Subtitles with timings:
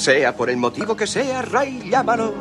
[0.00, 2.32] Sea por el motivo que sea, Ray, llámalo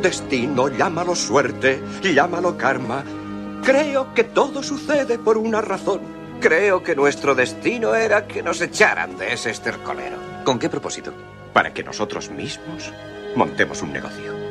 [0.00, 3.02] destino, llámalo suerte, llámalo karma.
[3.64, 6.02] Creo que todo sucede por una razón.
[6.40, 10.18] Creo que nuestro destino era que nos echaran de ese estercolero.
[10.44, 11.12] ¿Con qué propósito?
[11.52, 12.92] Para que nosotros mismos
[13.34, 14.43] montemos un negocio.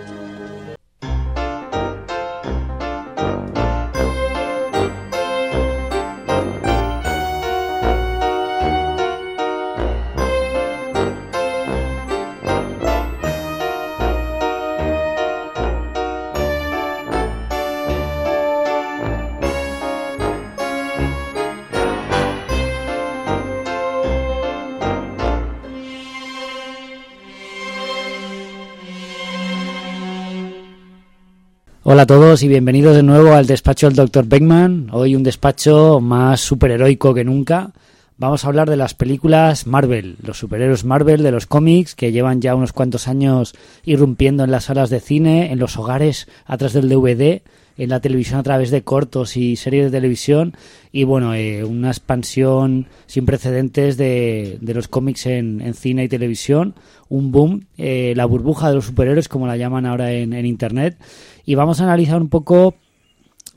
[32.03, 34.25] Hola a todos y bienvenidos de nuevo al despacho del Dr.
[34.25, 34.89] Beckman.
[34.91, 37.71] Hoy un despacho más superheroico que nunca.
[38.17, 42.41] Vamos a hablar de las películas Marvel, los superhéroes Marvel de los cómics que llevan
[42.41, 46.89] ya unos cuantos años irrumpiendo en las salas de cine, en los hogares atrás del
[46.89, 47.41] DVD,
[47.77, 50.57] en la televisión a través de cortos y series de televisión
[50.91, 56.09] y bueno, eh, una expansión sin precedentes de, de los cómics en, en, cine y
[56.09, 56.75] televisión,
[57.07, 60.97] un boom, eh, la burbuja de los superhéroes como la llaman ahora en, en internet
[61.45, 62.75] y vamos a analizar un poco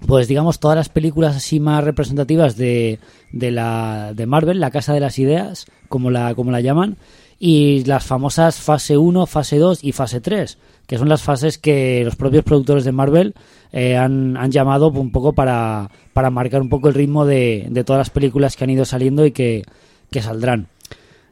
[0.06, 2.98] pues digamos todas las películas así más representativas de,
[3.32, 6.96] de la de Marvel, la casa de las ideas, como la como la llaman,
[7.38, 12.02] y las famosas fase 1, fase 2 y fase 3, que son las fases que
[12.04, 13.34] los propios productores de Marvel
[13.72, 17.84] eh, han, han, llamado un poco para, para marcar un poco el ritmo de, de,
[17.84, 19.64] todas las películas que han ido saliendo y que,
[20.10, 20.68] que saldrán.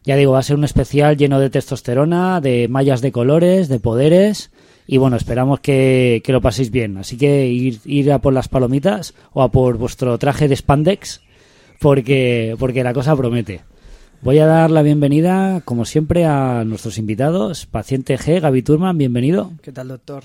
[0.05, 3.81] Ya digo, va a ser un especial lleno de testosterona, de mallas de colores, de
[3.81, 4.51] poderes
[4.87, 6.99] y bueno, esperamos que, que, lo paséis bien.
[6.99, 11.21] Así que ir, ir, a por las palomitas o a por vuestro traje de spandex
[11.81, 13.63] porque, porque la cosa promete.
[14.23, 17.67] Voy a dar la bienvenida, como siempre, a nuestros invitados.
[17.67, 19.53] Paciente G, Gaby Turman, bienvenido.
[19.63, 20.25] ¿Qué tal, doctor?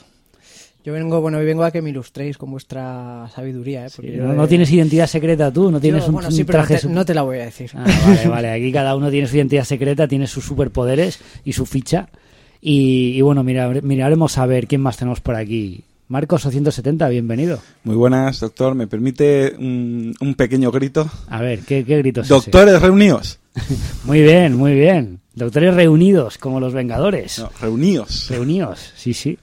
[0.86, 3.90] Yo vengo, bueno, vengo a que me ilustréis con vuestra sabiduría, ¿eh?
[3.90, 6.60] Sí, no, no, tienes identidad secreta tú, no tienes yo, un, bueno, un sí, pero
[6.60, 6.76] traje...
[6.76, 7.72] no te, no te, la voy a decir.
[7.76, 11.66] Ah, vale, vale, aquí cada uno tiene su identidad secreta, tiene sus superpoderes y su
[11.66, 12.08] ficha.
[12.62, 15.84] Y, y bueno, mira, miraremos a ver quién más tenemos por aquí.
[16.10, 17.60] Marcos 870, bienvenido.
[17.84, 18.74] Muy buenas, doctor.
[18.74, 21.10] ¿Me permite un, un pequeño grito?
[21.30, 22.86] A ver, ¿qué, qué grito es Doctores ese?
[22.86, 23.40] reunidos.
[24.06, 25.20] muy bien, muy bien.
[25.36, 27.40] Doctores reunidos, como los Vengadores.
[27.40, 28.28] No, reunidos.
[28.30, 29.38] Reunidos, sí, sí.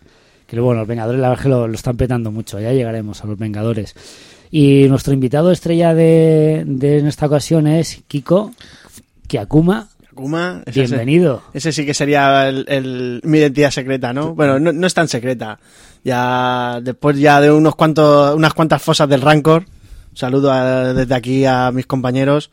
[0.47, 2.59] Que bueno, los Vengadores la verdad que lo, lo, están petando mucho.
[2.61, 3.95] Ya llegaremos a los Vengadores.
[4.51, 8.53] Y nuestro invitado estrella de, de en esta ocasión es Kiko
[9.29, 9.89] Kiakuma.
[10.17, 11.43] Kuma, ese Bienvenido.
[11.55, 14.35] Ese, ese, sí que sería el, el, mi identidad secreta, ¿no?
[14.35, 15.61] Bueno, no, no, es tan secreta.
[16.03, 19.67] Ya después ya de unos cuantos, unas cuantas fosas del Rancor,
[20.15, 22.51] saludo a, desde aquí a mis compañeros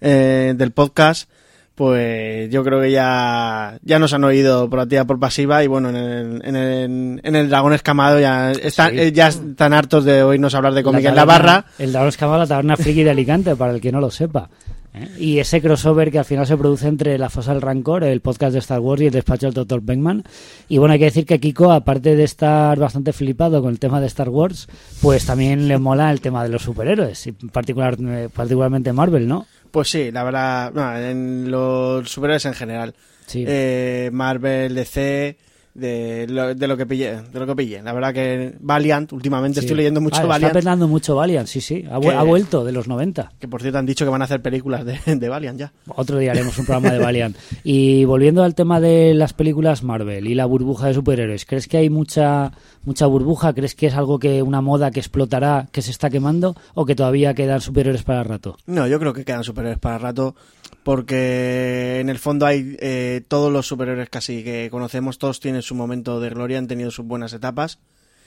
[0.00, 1.28] eh, del podcast,
[1.74, 5.88] pues yo creo que ya, ya nos han oído por activa por pasiva y bueno,
[5.88, 9.12] en el, en el, en el Dragón Escamado ya están, sí.
[9.12, 11.64] ya están hartos de oírnos hablar de cómic en la barra.
[11.78, 14.50] El Dragón Escamado, la taberna friki de Alicante, para el que no lo sepa.
[14.92, 15.08] ¿Eh?
[15.18, 18.52] Y ese crossover que al final se produce entre La Fosa del Rancor, el podcast
[18.52, 19.80] de Star Wars y el despacho del Dr.
[19.82, 20.24] Beckman.
[20.68, 24.00] Y bueno, hay que decir que Kiko, aparte de estar bastante flipado con el tema
[24.00, 24.66] de Star Wars,
[25.00, 29.46] pues también le mola el tema de los superhéroes, y particular, eh, particularmente Marvel, ¿no?
[29.70, 32.94] Pues sí, la verdad, no, en los superhéroes en general.
[33.26, 33.44] Sí.
[33.46, 35.36] Eh, Marvel, DC,
[35.74, 37.82] de lo, de lo que pille, de lo que pille.
[37.82, 39.66] La verdad que Valiant, últimamente sí.
[39.66, 40.56] estoy leyendo mucho ah, Valiant.
[40.56, 41.84] Está mucho Valiant, sí, sí.
[41.90, 43.32] Ha, que, ha, vuelto de los 90.
[43.38, 45.72] Que por cierto han dicho que van a hacer películas de, de Valiant ya.
[45.88, 47.36] Otro día haremos un programa de Valiant.
[47.64, 51.76] Y volviendo al tema de las películas Marvel y la burbuja de superhéroes, ¿crees que
[51.76, 52.52] hay mucha
[52.84, 53.52] mucha burbuja?
[53.52, 56.94] ¿Crees que es algo que una moda que explotará, que se está quemando o que
[56.94, 58.56] todavía quedan superhéroes para rato?
[58.66, 60.34] No, yo creo que quedan superhéroes para rato
[60.82, 65.74] porque en el fondo hay eh, todos los superhéroes casi que conocemos, todos tienen su
[65.74, 67.78] momento de gloria, han tenido sus buenas etapas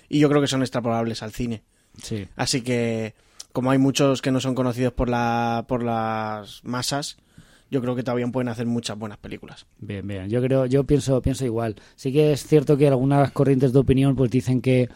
[0.10, 1.64] y yo creo que son extrapolables al cine.
[2.02, 2.28] Sí.
[2.36, 3.16] Así que
[3.52, 7.18] como hay muchos que no son conocidos por la por las masas,
[7.70, 9.66] yo creo que todavía pueden hacer muchas buenas películas.
[9.80, 10.30] Bien, bien.
[10.30, 11.76] Yo creo, yo pienso, pienso igual.
[11.96, 14.90] Sí que es cierto que algunas corrientes de opinión pues dicen que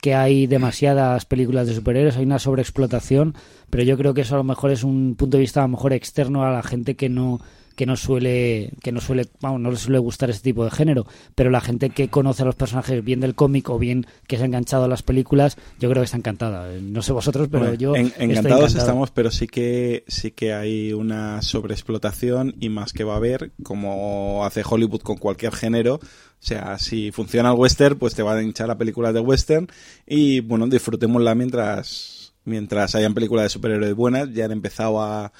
[0.00, 3.34] que hay demasiadas películas de superhéroes, hay una sobreexplotación,
[3.70, 5.68] pero yo creo que eso a lo mejor es un punto de vista a lo
[5.68, 7.40] mejor externo a la gente que no
[7.78, 11.06] que no suele que no suele vamos, no le suele gustar este tipo de género
[11.36, 14.42] pero la gente que conoce a los personajes bien del cómic o bien que se
[14.42, 16.68] ha enganchado a las películas yo creo que está encantada.
[16.82, 20.92] No sé vosotros pero bueno, yo en, encantados estamos pero sí que sí que hay
[20.92, 25.94] una sobreexplotación y más que va a haber como hace Hollywood con cualquier género.
[25.94, 26.00] O
[26.40, 29.68] sea, si funciona el western, pues te va a hinchar a películas de western
[30.04, 34.32] y bueno, disfrutémosla mientras mientras hayan películas de superhéroes buenas.
[34.32, 35.32] Ya han empezado a,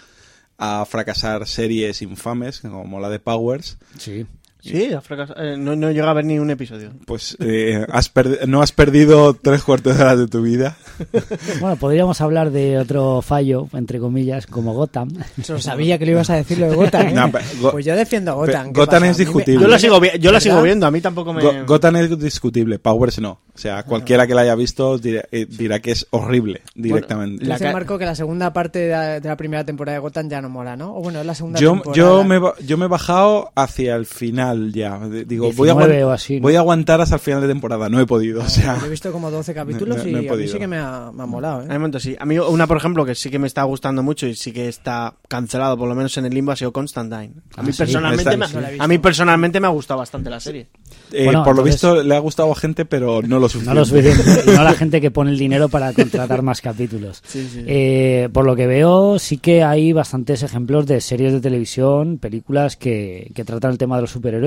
[0.58, 3.78] a fracasar series infames como la de Powers.
[3.96, 4.26] Sí.
[4.60, 5.42] Sí, ha fracasado.
[5.42, 6.90] Eh, no, no llega a ver ni un episodio.
[7.06, 8.10] Pues eh, has
[8.46, 10.76] no has perdido tres cuartos de horas de tu vida.
[11.60, 15.08] Bueno, podríamos hablar de otro fallo, entre comillas, como Gotham.
[15.38, 17.06] Eso sabía que le ibas a decir lo de Gotham.
[17.08, 17.12] ¿eh?
[17.12, 18.62] No, Go- pues yo defiendo a Gotham.
[18.64, 19.10] pero ¿qué Gotham pasa?
[19.12, 19.62] es discutible.
[19.62, 21.42] Yo la sigo, vi- yo la sigo viendo, a mí tampoco me...
[21.42, 23.40] Go- Gotham es discutible, Powers no.
[23.54, 27.44] O sea, cualquiera que la haya visto dirá, eh, dirá que es horrible directamente.
[27.44, 30.28] Dice La Marco que la segunda parte de la, de la primera temporada de Gotham
[30.28, 30.96] ya no mola, ¿no?
[30.96, 31.96] O bueno, es la segunda yo, temporada.
[31.96, 34.98] yo, me, yo me he bajado hacia el final ya.
[35.26, 36.42] Digo, voy a, 19 aguan- o así, ¿no?
[36.42, 37.88] voy a aguantar hasta el final de temporada.
[37.88, 38.42] No he podido.
[38.42, 40.66] O sea, Yo he visto como 12 capítulos No, no- y a mí sí que
[40.66, 41.68] me ha, me ha molado, A ¿eh?
[41.68, 42.16] mí, momento, sí.
[42.18, 44.68] A mí una, por ejemplo, que sí que me está gustando mucho y sí que
[44.68, 47.32] está cancelado, por lo menos en el limbo, ha sido Constantine.
[47.56, 48.56] A mí, Ah, personalmente, me, sí.
[48.78, 50.68] A mí personalmente me ha gustado bastante la serie.
[51.12, 53.74] eh, Bueno, por lo visto le ha gustado a gente, pero no lo suficiente.
[53.74, 56.60] No lo suficiente, y no a la gente que pone el dinero para contratar más
[56.60, 57.22] capítulos.
[57.66, 62.76] Eh, por lo que veo, sí que hay bastantes ejemplos de series de televisión, películas
[62.76, 64.37] que, que tratan el tema de los superhéroes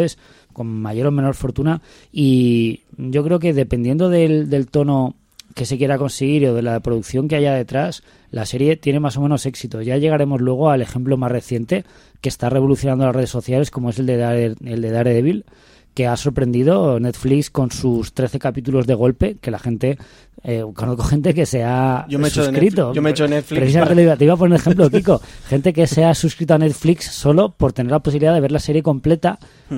[0.54, 1.82] con mayor o menor fortuna.
[2.12, 5.16] Y yo creo que dependiendo del, tono
[5.56, 9.18] que se quiera conseguir o de la producción que haya detrás, la serie tiene más
[9.18, 9.82] o menos éxito.
[9.82, 11.84] Ya llegaremos luego al ejemplo más reciente
[12.22, 15.46] que está revolucionando las redes sociales, como es el de, el de Daredevil,
[15.94, 19.98] que ha sorprendido Netflix con sus 13 capítulos de golpe, que la gente,
[20.44, 22.94] eh, conozco gente que se ha Yo me suscrito.
[22.94, 25.22] Yo me he hecho Netflix Precisamente para- te iba- a poner ejemplo, Kiko.
[25.50, 28.60] gente que se ha suscrito a Netflix solo por tener la posibilidad de ver la
[28.60, 29.38] serie completa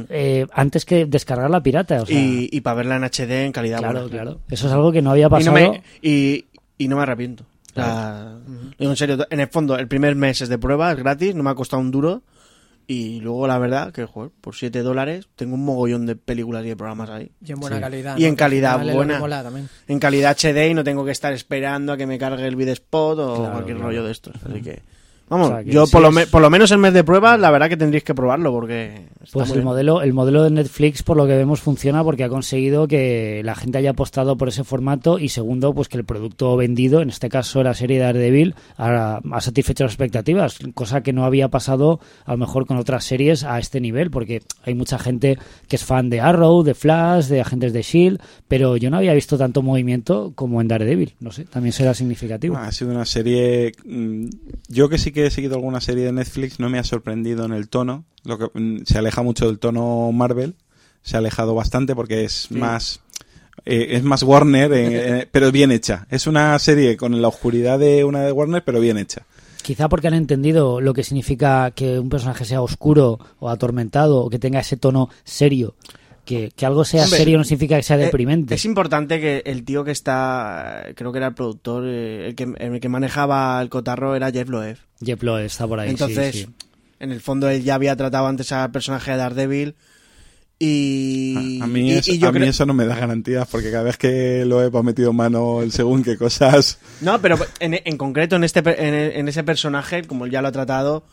[0.09, 2.03] eh, antes que descargar la pirata.
[2.03, 2.39] O sea, Hmm.
[2.41, 4.09] y, y para verla en HD en calidad claro, buena.
[4.09, 4.39] claro.
[4.49, 5.55] Eso es algo que no había Y no, pasado.
[5.55, 6.45] me, y,
[6.77, 7.43] y no me arrepiento.
[8.77, 11.49] En serio, en el fondo, el primer mes es de prueba, es gratis, no me
[11.49, 12.21] ha costado un duro.
[12.87, 16.69] Y luego, la verdad, que joder, por 7 dólares tengo un mogollón de películas y
[16.69, 17.31] de programas ahí.
[17.45, 17.81] Y en buena Sí.
[17.81, 18.17] calidad.
[18.17, 18.27] Y ¿no?
[18.27, 19.19] en calidad buena.
[19.19, 19.69] mola también.
[19.87, 23.17] En calidad HD y no tengo que estar esperando a que me cargue el videspot
[23.19, 23.89] o Claro, cualquier claro.
[23.89, 24.35] rollo de estos.
[24.45, 24.81] Así que,
[25.29, 27.37] vamos, O sea, yo por, lo es- me- por lo menos el mes de prueba,
[27.37, 29.05] la verdad que tendréis que probarlo porque.
[29.23, 29.65] está Pues muy el bien.
[29.65, 33.55] modelo, el modelo de Netflix, por lo que vemos, funciona porque ha conseguido que la
[33.55, 37.29] gente haya apostado por ese formato y segundo, pues que el producto vendido, en este
[37.29, 41.99] caso la serie de Daredevil, ha, ha satisfecho las expectativas, cosa que no había pasado
[42.25, 45.37] a lo mejor con otras series a este nivel, porque hay mucha gente
[45.67, 49.13] que es fan de Arrow, de Flash, de Agentes de Shield, pero yo no había
[49.13, 51.13] visto tanto movimiento como en Daredevil.
[51.21, 52.57] No sé, también será significativo.
[52.57, 53.71] Ha sido una serie.
[53.85, 54.25] mm,
[54.67, 57.53] Yo que sí que he seguido alguna serie de Netflix, no me ha sorprendido en
[57.53, 58.03] el tono.
[58.25, 60.55] Lo que mm, se aleja mucho del tono Marvel.
[61.01, 63.01] Se ha alejado bastante porque es más.
[63.65, 66.07] eh, es más Warner, eh, eh, pero bien hecha.
[66.09, 69.25] Es una serie con la oscuridad de una de Warner, pero bien hecha.
[69.61, 74.29] Quizá porque han entendido lo que significa que un personaje sea oscuro o atormentado o
[74.29, 75.75] que tenga ese tono serio.
[76.25, 78.55] Que, que algo sea Hombre, serio no significa que sea Eh, deprimente.
[78.55, 82.43] Es importante que el tío que está, creo que era el productor, eh, el, que,
[82.59, 84.77] el que manejaba el cotarro era Jeff Loeb.
[85.03, 85.87] Jeff Loeb está por ahí.
[85.89, 86.47] sí, Entonces, sí.
[87.01, 89.75] en el fondo él ya había tratado antes al personaje de Daredevil
[90.59, 91.59] y...
[91.61, 93.47] A, a mí, y- eso, y yo a mí creo- eso no me da garantías
[93.49, 96.79] porque cada vez que lo he metido mano en según qué cosas.
[97.01, 100.41] No, pero en, en concreto en este per- en, en ese personaje, como él ya
[100.41, 101.03] lo ha tratado,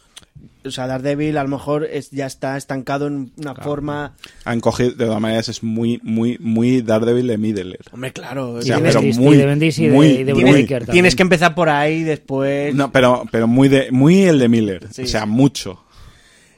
[0.65, 4.15] o sea, Daredevil a lo mejor es, ya está estancado en una forma...
[4.45, 7.79] Han cogido, de todas maneras, es muy, muy, muy Daredevil de Middler.
[7.93, 10.35] Hombre, claro, O sea, tienes, pero muy, y de Bendis y de- muy, y de
[10.35, 12.75] muy- tienes que empezar por ahí después...
[12.75, 14.87] No, pero, pero muy de, muy el de Miller.
[14.93, 15.03] Sí.
[15.03, 15.83] O sea, mucho.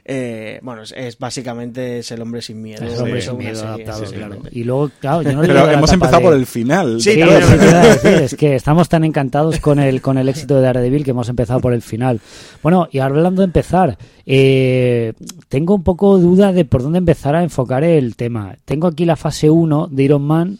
[0.04, 2.84] Eh, bueno, es, es básicamente es el hombre sin miedo.
[2.84, 4.34] Es el hombre sí, sin miedo serie, adaptado, sí, claro.
[4.42, 4.48] sí.
[4.60, 7.00] Y luego, claro, yo no Pero hemos empezado de- por el final.
[7.00, 7.50] Sí, eso es
[8.02, 11.28] decir, es que estamos tan encantados con el, con el éxito de Daredevil que hemos
[11.28, 12.20] empezado por el final.
[12.64, 15.12] Bueno, y hablando de empezar, eh,
[15.48, 18.56] tengo un poco duda de por dónde empezar a enfocar el tema.
[18.64, 20.58] Tengo aquí la fase 1 de Iron Man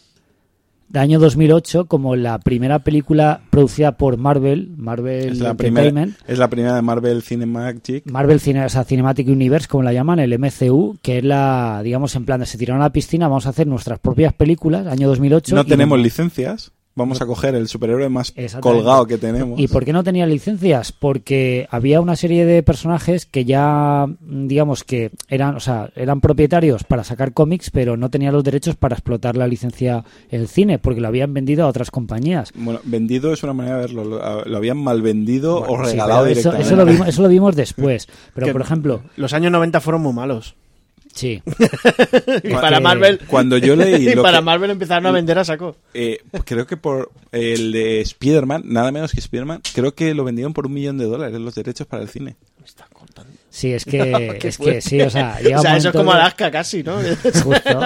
[0.93, 6.19] de año 2008 como la primera película producida por Marvel, Marvel Es la, primera, Entertainment.
[6.29, 8.11] es la primera de Marvel Cinematic.
[8.11, 12.15] Marvel Cine- o sea, Cinematic Universe, como la llaman, el MCU, que es la, digamos,
[12.15, 15.09] en plan de se tiraron a la piscina, vamos a hacer nuestras propias películas, año
[15.09, 15.55] 2008.
[15.55, 16.73] No y tenemos no- licencias.
[16.95, 19.59] Vamos a coger el superhéroe más colgado que tenemos.
[19.59, 20.93] ¿Y por qué no tenía licencias?
[20.93, 26.85] Porque había una serie de personajes que ya, digamos que eran, o sea, eran propietarios
[26.85, 30.79] para sacar cómics, pero no tenían los derechos para explotar la licencia en el cine,
[30.79, 32.53] porque lo habían vendido a otras compañías.
[32.55, 34.05] Bueno, vendido es una manera de verlo.
[34.05, 36.67] Lo, lo habían mal vendido o Sí, regalado eso, directamente.
[36.67, 38.07] eso lo vimos, eso lo vimos después.
[38.35, 40.57] Pero, Que- por ejemplo, Los años 90 fueron muy malos.
[41.15, 41.43] Sí.
[42.45, 43.21] Y para que- Marvel...
[43.27, 45.77] Cuando yo leí y para que- Marvel empezaron a vender a saco.
[45.95, 50.53] Eh, creo que por el de Spider-Man, nada menos que Spider-Man, creo que lo vendieron
[50.53, 52.37] por un millón de dólares los derechos para el cine.
[53.53, 56.83] Sí, es que, es que sí, o sea, o sea, eso es como Alaska casi,
[56.83, 56.97] ¿no?
[57.23, 57.81] Justo.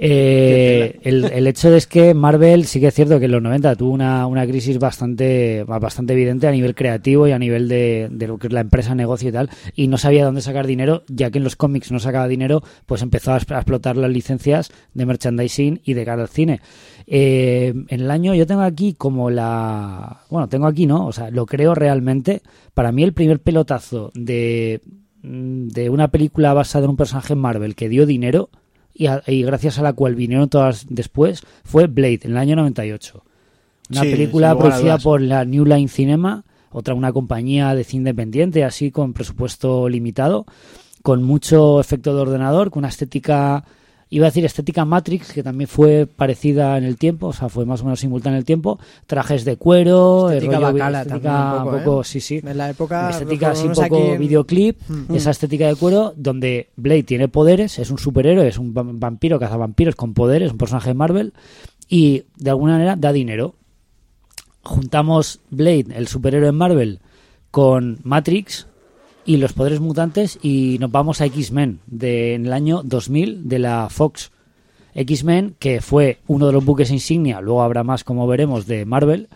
[0.00, 3.76] Eh, el, el hecho es que Marvel sí que es cierto que en los 90
[3.76, 8.26] tuvo una, una crisis bastante, bastante evidente a nivel creativo y a nivel de, de
[8.26, 11.30] lo que es la empresa, negocio y tal, y no sabía dónde sacar dinero, ya
[11.30, 15.82] que en los cómics no sacaba dinero, pues empezó a explotar las licencias de merchandising
[15.84, 16.60] y de cara al cine.
[17.06, 20.22] Eh, en el año yo tengo aquí como la...
[20.30, 21.06] Bueno, tengo aquí, ¿no?
[21.06, 22.42] O sea, lo creo realmente.
[22.72, 24.80] Para mí el primer pelotazo de,
[25.22, 28.48] mm, de una película basada en un personaje en Marvel que dio dinero
[28.94, 32.56] y, a- y gracias a la cual vinieron todas después fue Blade en el año
[32.56, 33.22] 98.
[33.90, 38.64] Una Sí, película producida por la New Line Cinema, otra una compañía de cine independiente,
[38.64, 40.46] así con presupuesto limitado,
[41.02, 43.64] con mucho efecto de ordenador, con una estética,
[44.10, 47.64] iba a decir estética Matrix, que también fue parecida en el tiempo, o sea, fue
[47.66, 51.30] más o menos simultánea en el tiempo, trajes de cuero, el Estética rollo- bacala estética
[51.32, 52.04] también un poco, ¿eh?
[52.04, 52.40] sí, sí.
[52.44, 53.10] En la época.
[53.10, 55.14] estética así un poco en- videoclip, Mm.
[55.14, 59.38] esa estética de cuero, donde Blade tiene poderes, es un superhéroe, es un va- vampiro,
[59.40, 61.32] cazavampiros con poderes, un personaje de Marvel,
[61.88, 63.54] y de alguna manera da dinero.
[64.62, 67.00] Juntamos Blade, el superhéroe en Marvel,
[67.50, 68.66] con Matrix
[69.26, 73.58] y los poderes mutantes y nos vamos a X-Men de, en el año 2000 de
[73.58, 74.30] la Fox.
[74.94, 79.28] X-Men, que fue uno de los buques insignia, luego habrá más como veremos de Marvel,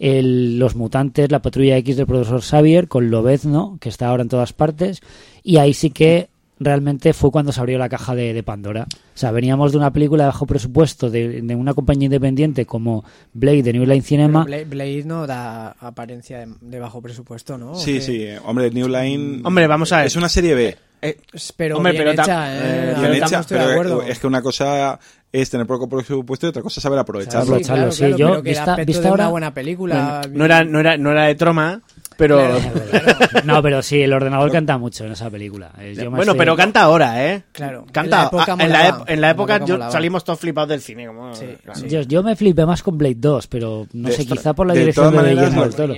[0.00, 4.28] el- los mutantes, la patrulla X del profesor Xavier, con Lobezno, que está ahora en
[4.28, 5.02] todas partes,
[5.44, 6.28] y ahí sí que
[6.60, 8.86] realmente fue cuando se abrió la caja de, de Pandora.
[8.90, 13.04] O sea, veníamos de una película de bajo presupuesto de, de una compañía independiente como
[13.32, 14.44] Blade de New Line Cinema.
[14.44, 17.72] Blade, Blade no da apariencia de, de bajo presupuesto, ¿no?
[17.72, 19.40] ¿O Sí, sí, eh, hombre, New Line.
[19.44, 20.06] Hombre, vamos a ver.
[20.06, 20.76] Es una serie B.
[21.02, 21.18] Eh,
[21.56, 24.02] Pero Hombre, bien pero ta- hecha, Ahora bien estamos- hecha, estoy de pero acuerdo.
[24.02, 24.98] es que una cosa
[25.30, 27.40] es tener poco presupuesto y otra cosa es saber aprovecharlo.
[27.60, 30.22] Saber aprovecharlo, sí, yo, vista- vista ahora- una buena película.
[30.30, 31.82] no, no era, no, era, no era de troma,
[32.16, 32.40] pero...
[33.44, 35.70] No, pero sí, el ordenador canta mucho en esa película.
[35.78, 37.42] Eh, yo me Bueno, estoy- pero canta ahora, ¿eh?
[37.52, 38.16] Claro, Canta.
[38.16, 41.06] en la época en, la, en época época yo- salimos todos flipados del cine.
[41.06, 41.78] Como, Sí, claro.
[41.80, 41.88] sí.
[41.88, 44.74] Yo, yo me flipé más con Blade 2, pero no De sé, quizá por la
[44.74, 45.94] de dirección de maneras, Guillermo del Toro.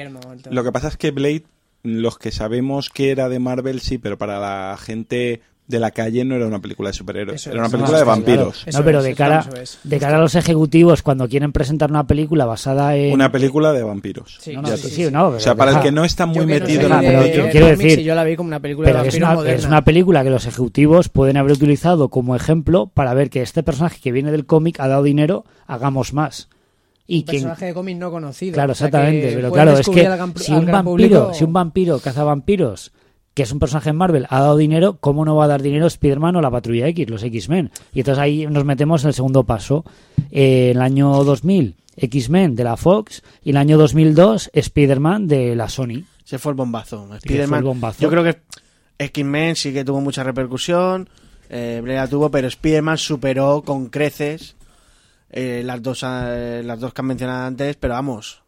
[0.51, 1.45] Lo que pasa es que Blade,
[1.83, 6.25] los que sabemos que era de Marvel, sí, pero para la gente de la calle
[6.25, 7.73] no era una película de superhéroes, Eso era una es.
[7.73, 8.21] película No, de claro.
[8.21, 8.67] vampiros.
[8.73, 9.47] No, pero de cara,
[9.83, 13.13] de cara a los ejecutivos, cuando quieren presentar una película basada en.
[13.13, 14.39] Una película de vampiros.
[14.41, 16.33] Sí, No, no, Ya sí, sí, no, O sea, para el que no está Yo
[16.35, 17.49] muy metido en de mundillo.
[17.51, 19.59] quiero decir- yo la vi como una película Pero de es vampiros una, moderna.
[19.59, 23.63] es una película que los ejecutivos pueden haber utilizado como ejemplo para ver que este
[23.65, 26.49] personaje que viene del cómic ha dado dinero, hagamos más.
[27.09, 28.55] Y un quien, personaje de cómic no conocido.
[28.55, 29.33] Claro, o sea, exactamente.
[29.35, 30.09] Pero claro, es que
[30.41, 32.93] si un vampiro, público- si un vampiro caza vampiros,
[33.37, 35.87] que es un personaje en Marvel, ha dado dinero, ¿cómo no va a dar dinero
[35.87, 37.71] Spider-Man o la Patrulla X, los X-Men?
[37.93, 39.85] Y entonces ahí nos metemos en el segundo paso.
[40.31, 45.29] Eh, en el año 2000, X-Men de la Fox, y en el año 2002, Spider-Man
[45.29, 46.05] de la Sony.
[46.25, 47.15] Se fue el bombazo.
[47.15, 48.01] Spider-Man, el bombazo.
[48.01, 48.39] Yo creo que
[48.99, 51.11] X-Men sí que tuvo mucha repercusión.
[51.51, 54.57] Eh, Blade tuvo, pero Spider-Man superó con creces
[55.29, 57.77] eh, las, dos, eh, las dos que han mencionado antes.
[57.77, 58.46] Pero vamos.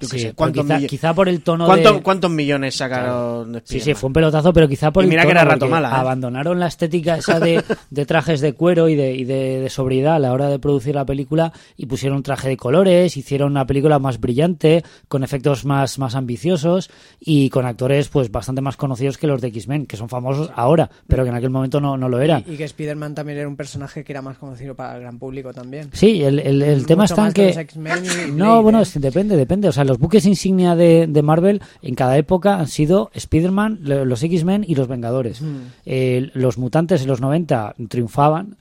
[0.00, 2.02] Yo Sí, sé, ¿cuántos, quizá, por el tono cuánto- de...
[2.02, 5.24] cuántos millones sacaron de Sí, sí, fue un pelotazo, pero quizá por Y el mira
[5.24, 5.94] que era rato mala, ¿eh?
[5.94, 10.14] abandonaron la estética esa de, de trajes de cuero y, de, y de, de sobriedad
[10.14, 13.66] a la hora de producir la película y pusieron un traje de colores, hicieron una
[13.66, 19.18] película más brillante, con efectos más, más ambiciosos y con actores pues bastante más conocidos
[19.18, 22.08] que los de X-Men, que son famosos ahora, pero que en aquel momento no, no
[22.08, 22.44] lo eran.
[22.46, 25.18] Y, y que Spider-Man también era un personaje que era más conocido para el gran
[25.18, 25.90] público también.
[25.92, 28.28] Sí, el, el, el tema está en que los que...
[28.32, 28.82] No, bueno, ¿eh?
[28.82, 29.68] es depende, depende.
[29.68, 34.04] O sea, los buques insignia de, de Marvel en cada época han sido Spider-Man, lo-
[34.04, 35.42] los X-Men y los Vengadores.
[35.86, 38.56] Eh, los mutantes en los 90 triunfaban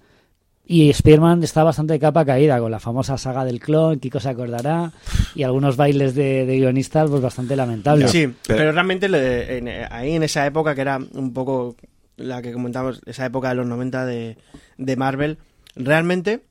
[0.69, 4.27] y Spider-Man está bastante de capa caída con la famosa saga del clon, Kiko se
[4.29, 4.91] acordará,
[5.33, 8.11] y algunos bailes de, de guionistas pues bastante lamentables.
[8.11, 11.75] Sí, pero- pero, realmente le- en- ahí en esa época, que era un poco
[12.17, 14.37] la que comentamos, esa época de los 90 de,
[14.77, 15.37] de Marvel,
[15.75, 16.41] realmente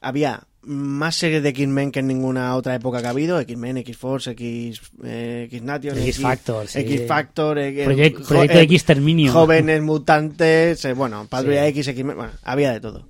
[0.00, 3.38] había más series de X-Men que en ninguna otra época que ha habido.
[3.40, 6.80] X-Men, X-Force, X, eh, X-Nation, X-Factor, sí.
[6.80, 9.32] X-Factor, jo- Proyecto eh, Exterminio.
[9.32, 11.68] Jóvenes mutantes, eh, bueno, Patrulla Sí.
[11.68, 13.08] X, X-Men, bueno, había de todo.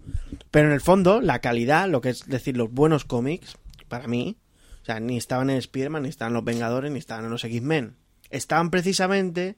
[0.50, 3.56] Pero en el fondo, la calidad, lo que es decir, los buenos cómics,
[3.88, 4.36] para mí,
[4.82, 7.42] o sea, ni estaban en Spider-Man, ni estaban en los Vengadores, ni estaban en los
[7.44, 7.96] X-Men.
[8.30, 9.56] Estaban precisamente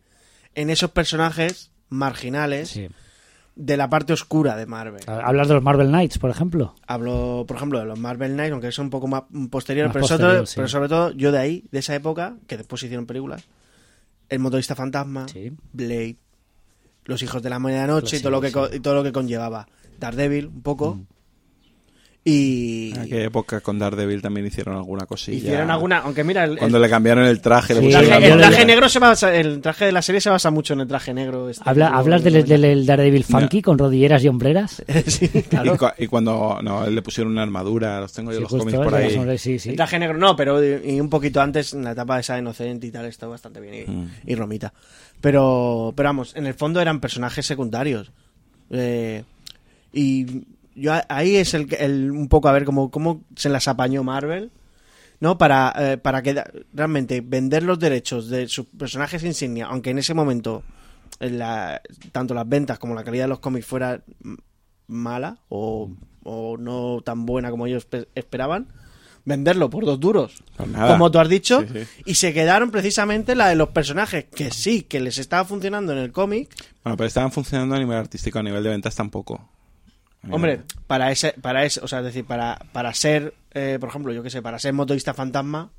[0.55, 2.89] en esos personajes marginales Sí.
[3.61, 5.03] De la parte oscura de Marvel.
[5.09, 6.77] Hablas de los Marvel Knights, por ejemplo.
[6.87, 10.07] Hablo, por ejemplo, de los Marvel Knights, aunque son un poco más posteriores, Más pero,
[10.07, 10.53] sobre, posterior, sí.
[10.57, 13.45] pero sobre todo yo de ahí, de esa época, que después hicieron películas,
[14.29, 15.53] El motorista fantasma, Sí.
[15.73, 16.17] Blade,
[17.05, 19.67] Los hijos de la medianoche y, todo lo que, y todo lo que conllevaba.
[19.99, 20.95] Daredevil, un poco.
[20.95, 21.07] Mm.
[22.31, 25.39] Y En aquella época con Daredevil también hicieron alguna cosilla.
[25.39, 28.33] hicieron alguna, aunque mira, el, Cuando le cambiaron el traje, le Sí, el pusieron traje,
[28.33, 30.89] el traje negro se basa, el traje de la serie se basa mucho en el
[30.89, 31.49] traje negro.
[31.49, 34.83] este Habla, ¿Hablas de del, los del, del Daredevil funky con rodilleras y hombreras?
[35.07, 35.77] sí, Y, claro.
[35.97, 38.97] y cuando no, le pusieron una armadura, los tengo yo Sí, los cómics por de
[38.99, 39.05] ahí.
[39.05, 39.71] los hombres, sí, sí.
[39.71, 42.91] El traje negro no, pero y un poquito antes, en la etapa esa inocente y
[42.91, 43.75] tal, está bastante bien.
[43.75, 44.11] Y, Mm.
[44.27, 44.73] y Romita.
[45.21, 48.13] Pero, pero vamos, en el fondo eran personajes secundarios.
[48.71, 49.25] Eh,
[49.93, 50.27] y
[50.79, 54.51] yo ahí es el, el- un poco a ver cómo, cómo se las apañó Marvel.
[55.21, 55.37] ¿no?
[55.37, 56.41] Para, eh, para que
[56.73, 60.63] realmente vender los derechos de sus personajes insignia, aunque en ese momento
[61.19, 61.83] en la-
[62.13, 64.01] tanto las ventas como la calidad de los cómics fuera
[64.87, 65.91] mala o,
[66.23, 68.69] o no tan buena como ellos pe- esperaban,
[69.25, 72.03] venderlo por dos duros, Pues como tú has dicho, Sí, sí.
[72.07, 75.99] y se quedaron precisamente la de los personajes que sí, que les estaba funcionando en
[75.99, 76.49] el cómic.
[76.85, 79.51] Bueno, pero estaban funcionando a nivel artístico, a nivel de ventas tampoco.
[80.31, 84.13] Hombre, para ese, para ese, o sea, es decir, para, para ser, eh, por ejemplo,
[84.13, 85.71] yo qué sé, para ser motorista fantasma,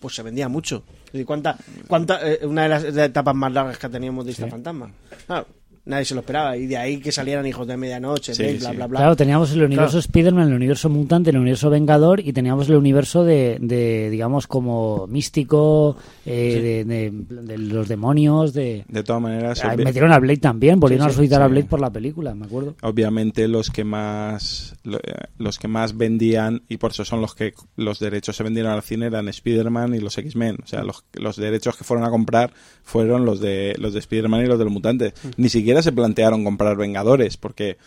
[0.00, 0.84] pues se vendía mucho.
[1.06, 1.56] Es decir, ¿cuánta,
[1.86, 4.90] cuánta, eh, una de las etapas más largas que ha tenido motorista fantasma?
[5.26, 5.46] Claro,
[5.84, 6.56] nadie se lo esperaba.
[6.56, 8.76] Y de ahí que salieran hijos de medianoche, Sí, Blade, bla, sí.
[8.76, 8.98] bla, bla.
[9.00, 9.98] Claro, teníamos el universo Claro.
[10.00, 15.06] Spider-Man, el universo mutante, el universo Vengador y teníamos el universo de, de, digamos, como
[15.08, 15.96] místico,
[16.26, 18.84] eh, de, de- de los demonios, de...
[18.88, 21.48] De todas maneras, Ah, obvi- metieron a Blade también, volvieron Sí, a sí, resucitar a.
[21.48, 22.74] Blade por la película, me acuerdo.
[22.82, 24.98] obviamente los que más eh,
[25.38, 28.82] los que más vendían y por eso son los que los derechos se vendieron al
[28.82, 32.52] cine eran Spider-Man y los X-Men, o sea, los, los derechos que fueron a comprar
[32.82, 35.14] fueron los de los de Spider-Man y los de los mutantes.
[35.36, 37.78] Ni siquiera se plantearon comprar Vengadores porque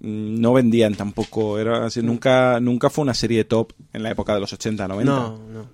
[0.00, 4.34] mm, no vendían tampoco, era así, nunca nunca fue una serie top en la época
[4.34, 5.12] de los 80, 90.
[5.12, 5.66] No, no,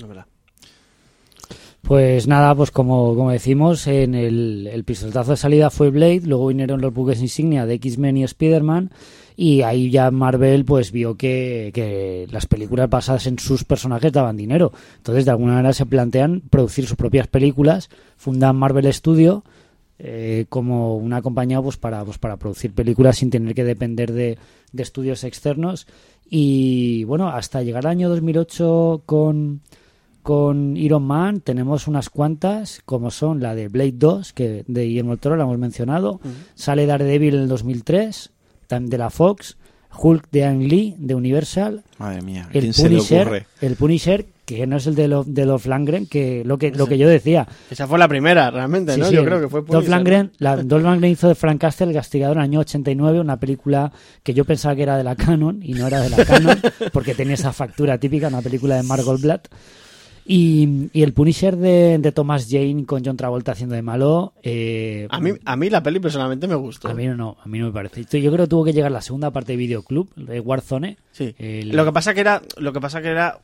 [0.00, 0.26] no, verdad.
[1.82, 6.48] Pues nada, pues como, como decimos, en el, el pistoletazo de salida fue Blade, luego
[6.48, 8.90] vinieron los buques insignia de X-Men y Spider-Man,
[9.36, 14.36] y ahí ya Marvel pues vio que, que las películas basadas en sus personajes daban
[14.36, 14.72] dinero.
[14.96, 19.44] Entonces de alguna manera se plantean producir sus propias películas, fundan Marvel Studio
[19.98, 24.38] eh, como una compañía pues para, pues para producir películas sin tener que depender de,
[24.72, 25.86] de estudios externos.
[26.28, 29.60] Y bueno, hasta llegar al año 2008 con
[30.26, 35.12] con Iron Man tenemos unas cuantas, como son la de Blade 2, que de Guillermo
[35.12, 36.18] del Toro la hemos mencionado.
[36.56, 38.32] Sale Daredevil en el 2003,
[38.66, 39.56] también de la Fox.
[39.96, 41.84] Hulk de Ang Lee, de Universal.
[41.98, 45.66] Madre mía, ¿a El Punisher, el Punisher, que no es el de, Lo- de Dolph
[45.66, 47.46] Lundgren, que lo que, lo que yo decía.
[47.70, 49.06] Esa fue la primera, realmente, Sí, ¿no?
[49.08, 49.88] sí, yo creo que fue Dolph.
[49.88, 53.38] Lundgren, la, Dolph Lundgren hizo de Frank Castle, el castigador, en el año 89, una
[53.38, 56.58] película que yo pensaba que era de la Canon y no era de la Canon,
[56.92, 59.48] porque tenía esa factura típica, una película de Mark Goldblatt.
[60.28, 64.32] Y, y el Punisher de, de Thomas Jane con John Travolta haciendo de malo.
[64.42, 66.88] eh, A mí, a mí la peli personalmente me gustó.
[66.88, 68.00] a mí no, a mí no me parece.
[68.20, 70.96] Yo creo que tuvo que llegar la segunda parte de Videoclub, de Warzone.
[71.12, 71.32] Sí.
[71.38, 73.38] El- Lo que pasa que era, lo que pasa que era,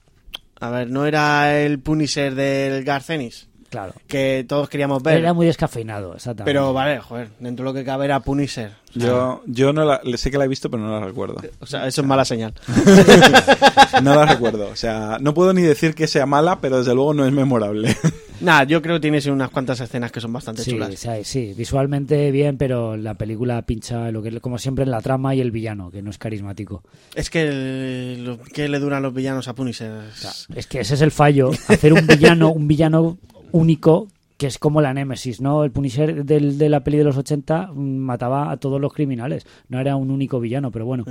[0.63, 3.95] a ver, no era el Punisher del Garcenis Claro.
[4.07, 5.17] que todos queríamos ver.
[5.17, 6.45] Era muy descafeinado, exactamente.
[6.45, 8.73] Pero vale, joder, dentro de lo que cabe era Punisher.
[8.91, 11.37] O sea, Yo, yo no la, sé que la he visto, pero no la recuerdo.
[11.59, 12.53] o sea, eso es mala señal.
[14.03, 14.69] No la recuerdo.
[14.69, 17.97] O sea, no puedo ni decir que sea mala, pero desde luego no es memorable.
[18.43, 20.95] Nada, yo creo que tienes unas cuantas escenas que son bastante Sí, chulas.
[20.99, 25.35] sí, sí, visualmente bien, pero la película pincha lo que como siempre en la trama
[25.35, 26.83] y el villano, que no es carismático.
[27.15, 29.93] Es que el- lo que le duran los villanos a Punisher.
[30.13, 33.19] Es- Es que ese es el fallo, hacer un villano, un villano
[33.53, 35.63] único que es como la Némesis, ¿no?
[35.63, 39.47] El Punisher del- de la peli de los 80 mm, mataba a todos los criminales,
[39.69, 41.05] no era un único villano, pero bueno.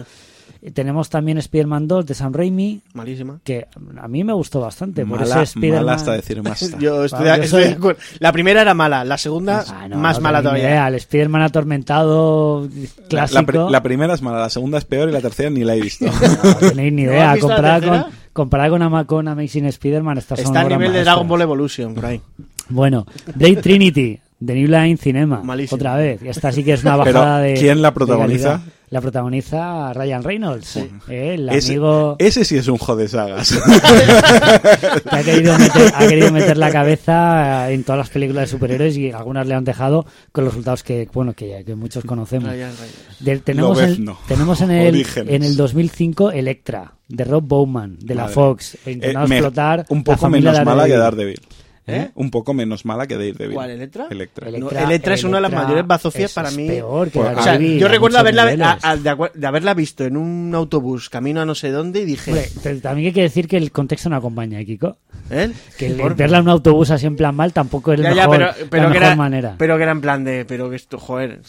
[0.74, 3.40] Tenemos también Spider-Man 2 de Sam Raimi, Malísima.
[3.44, 3.66] que
[4.00, 5.04] a mí me gustó bastante.
[5.06, 5.86] Por mala, ese Spider-Man...
[5.86, 6.60] mala hasta decir más.
[6.80, 7.96] Yo estoy, Vale, yo estoy soy-.
[8.20, 10.64] La primera era mala, la segunda Ah, no, más no mala todavía.
[10.70, 13.40] idea, El Spider-Man atormentado La, clásico.
[13.42, 15.76] la pri- la primera es mala, la segunda es peor y la tercera ni la
[15.76, 16.06] he visto.
[16.44, 17.38] No tenéis ni ¿No idea.
[17.40, 21.02] comparada, con, comparada con, Ama- con Amazing Spider-Man, son Está a nivel de.
[21.04, 22.22] Dragon Ball Evolution, por ahí.
[22.70, 25.42] Bueno, Blade Trinity, de New Line Cinema.
[25.44, 25.76] Malísimo.
[25.78, 26.22] Otra vez.
[26.24, 27.54] Y esta sí que es una Pero, bajada de.
[27.56, 28.62] ¿quién la de protagoniza?
[28.92, 30.76] La protagoniza Ryan Reynolds.
[30.76, 33.52] eh, el Ese, amigo ese sí es un jode sagas.
[35.10, 38.98] que ha querido, meter, ha querido meter la cabeza en todas las películas de superhéroes
[38.98, 42.50] y algunas le han dejado con los resultados que, bueno, que, que muchos conocemos.
[42.50, 43.20] Ryan Reynolds.
[43.22, 45.34] De- tenemos, el- tenemos en, el, Orígenes.
[45.36, 48.34] en el 2005 Electra, de Rob Bowman, de la Madre.
[48.36, 51.40] Fox, Eh, intentando me- explotar un la poco familia menos mala que Daredevil.
[51.86, 52.08] Daredevil.
[52.08, 52.12] ¿Eh?
[52.16, 53.54] Un poco menos mala que Daredevil.
[53.54, 54.08] ¿Cuál, Electra?
[54.10, 54.52] Electra.
[54.52, 56.68] No, Electra es una de las mayores bazofias para es mí.
[56.68, 58.68] peor que Pues, O sea, Daredevil yo recuerdo haberla, niveles.
[58.68, 62.06] a- a- de, de haberla visto en un autobús camino a no sé dónde y
[62.06, 64.98] dije, Hombre, también hay que decir que el contexto no acompaña, ¿eh, Kiko?
[65.30, 65.52] ¿eh?
[65.78, 68.16] Que el Por- verla en un autobús así en plan mal tampoco es Ya, el
[68.16, 69.56] ya, mejor, pero, pero la que mejor era, manera.
[69.58, 71.42] pero que era en plan de, pero que esto, joder,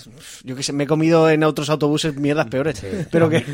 [0.44, 3.44] yo que sé, me he comido en otros autobuses mierdas peores, pero que...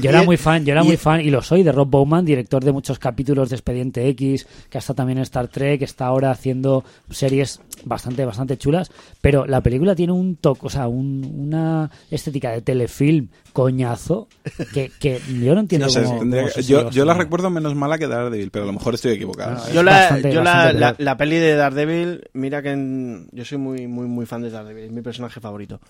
[0.00, 2.24] Yo era muy fan, yo era y- muy fan y lo soy de Rob Bowman,
[2.24, 6.06] director de muchos capítulos de Expediente X, que está también en Star Trek, que está
[6.06, 11.24] ahora haciendo series bastante bastante chulas, pero la película tiene un toque, o sea, un-
[11.46, 14.28] una estética de telefilm coñazo
[14.74, 17.14] que, que yo no entiendo No sé, cómo- tendría cómo que- se yo, yo la
[17.14, 19.56] recuerdo menos mala que Daredevil, pero a lo mejor estoy equivocado.
[19.62, 23.28] Ah, Yo, Es la, bastante- yo la, bastante la, peli de Daredevil, mira que en-
[23.32, 25.80] yo soy muy, muy, muy fan de Daredevil, es mi personaje favorito.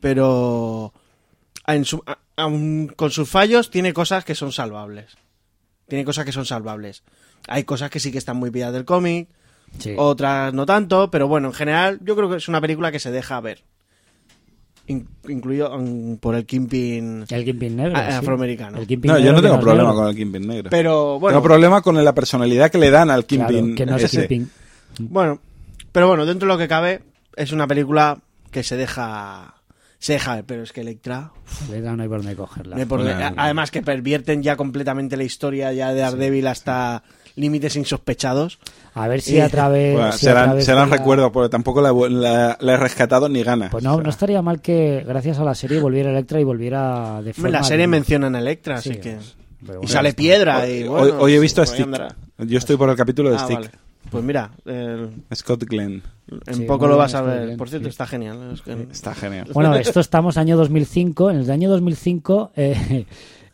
[0.00, 0.92] Pero
[1.66, 5.16] en su- a- aun con sus fallos tiene cosas que son salvables.
[5.88, 7.02] Tiene cosas que son salvables.
[7.48, 9.28] Hay cosas que sí que están muy pilladas del cómic,
[9.78, 9.94] Sí.
[9.96, 13.10] otras no tanto, pero bueno, en general yo creo que es una película que se
[13.10, 13.62] deja ver.
[14.88, 15.76] In- incluido
[16.20, 17.24] por el Kingpin.
[17.28, 17.96] el Kingpin negro.
[17.96, 18.02] Sí.
[18.12, 18.78] afroamericano.
[18.78, 19.94] El No, yo no tengo problema negro.
[20.02, 20.70] con el Kingpin negro.
[20.70, 23.74] Pero bueno, Tengo problema con la personalidad que le dan al Claro, Kingpin.
[23.74, 24.28] que no es ese.
[24.28, 24.50] Kingpin.
[25.00, 25.40] Bueno,
[25.90, 27.02] pero bueno, dentro de lo que cabe,
[27.34, 28.18] es una película
[28.52, 29.54] que se deja.
[29.98, 31.32] Se deja ver, pero es que Electra.
[31.70, 32.76] Le da- no hay por dónde cogerla.
[32.76, 37.02] no por- además, que pervierten ya completamente la historia ya de Daredevil hasta
[37.36, 38.58] límites insospechados.
[38.94, 39.94] A ver si Eh, a través.
[39.94, 42.76] Bueno, si a serán través serán de la- recuerdos, porque tampoco la, la- la he
[42.76, 43.70] rescatado ni ganas.
[43.70, 46.44] Pues no, O sea, no estaría mal que gracias a la serie volviera Electra y
[46.44, 47.50] volviera de Hombre, forma.
[47.50, 47.96] la serie digna.
[47.96, 49.10] mencionan a Electra, Sí, así que.
[49.62, 50.16] Y bueno, sale está.
[50.18, 50.58] piedra.
[50.60, 52.16] hoy, y bueno, hoy he visto a pues ahí Stick.
[52.38, 53.56] Yo estoy por el capítulo de Ah, Stick.
[53.56, 53.70] vale.
[54.10, 56.00] Pues mira, el- Scott Glenn.
[56.46, 57.46] en Sí, poco lo vas a está ver.
[57.46, 57.90] bien, Por cierto, sí.
[57.90, 58.50] está genial.
[58.54, 59.48] es que- Está genial.
[59.52, 61.30] Bueno, esto estamos año 2005.
[61.30, 63.04] En el año 2005 eh,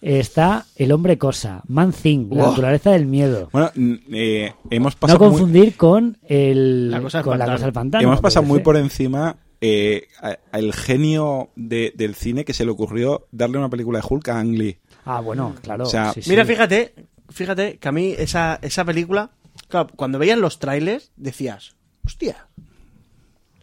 [0.02, 2.50] está El hombre cosa, Man Thing, la Wow.
[2.50, 3.48] naturaleza del miedo.
[3.52, 3.70] Bueno,
[4.12, 7.56] eh, hemos No pasado muy, confundir con el La cosa del con la pantano.
[7.56, 8.04] cosa del pantano.
[8.08, 12.72] hemos pasado muy por encima eh, a- al genio de- del cine que se le
[12.72, 14.78] ocurrió darle una película de Hulk a Ang Lee.
[15.04, 15.84] Ah, bueno, claro.
[15.84, 16.30] O sea, sí, sí.
[16.30, 16.94] Mira, fíjate,
[17.30, 19.30] fíjate que a mí esa, esa película,
[19.68, 22.48] claro, cuando veías los trailers, decías, hostia,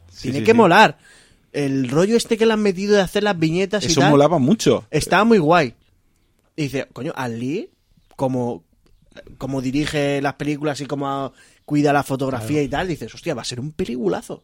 [0.10, 0.58] Sí, tiene sí, que sí.
[0.58, 0.98] molar.
[1.52, 4.38] El rollo este que le han metido de hacer las viñetas y Eso tal, molaba
[4.40, 4.86] mucho.
[4.92, 5.74] estaba muy guay.
[6.60, 7.70] Y dice, coño, Al Lee,
[8.18, 8.66] como,
[9.38, 11.32] como dirige las películas y como
[11.64, 14.44] cuida la fotografía y tal, dices, hostia, va a ser un peliculazo.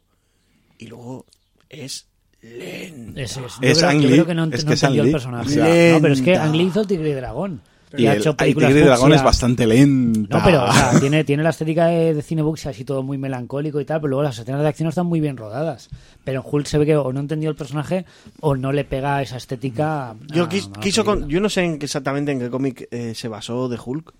[0.77, 1.25] Y luego
[1.67, 2.07] es
[2.41, 3.19] lento.
[3.19, 5.03] Es, es, Es yo creo, Ang yo creo que no, es no que es entendió
[5.03, 5.49] el personaje.
[5.49, 6.37] O sea, no, pero es que.
[6.37, 7.61] Ang Lee hizo el Tigre y Dragón.
[7.97, 10.37] Y ha el, hecho el películas Tigre y Dragón es bastante lenta.
[10.37, 13.79] No, pero o sea, tiene, tiene la estética de, de cine así todo muy melancólico
[13.79, 15.89] y tal, pero luego las escenas de acción están muy bien rodadas.
[16.23, 18.05] Pero en Hulk se ve que o no entendió el personaje
[18.41, 20.15] o no le pega esa estética.
[20.27, 23.13] Yo a quis- la quiso con- yo no sé en exactamente en qué cómic eh,
[23.15, 24.13] se basó de Hulk,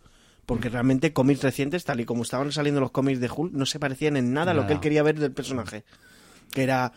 [0.46, 3.80] porque realmente cómics recientes, tal y como estaban saliendo los cómics de Hulk, no se
[3.80, 5.84] parecían en nada a lo que él quería ver del personaje.
[6.52, 6.92] Que era,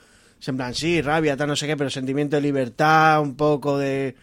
[0.46, 4.14] en plan, sí, rabia, tal, no sé qué, pero sentimiento de libertad, un poco de...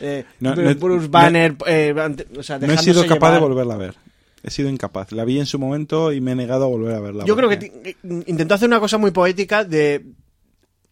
[0.00, 3.74] eh, No, Bruce no- Banner, eh, ante- o sea, No he sido capaz de volverla
[3.74, 3.94] a ver.
[4.42, 5.10] He sido incapaz.
[5.12, 7.24] La vi en su momento y me he negado a volver a verla.
[7.24, 7.54] Yo creo que
[7.84, 10.04] eh, intentó hacer una cosa muy poética de...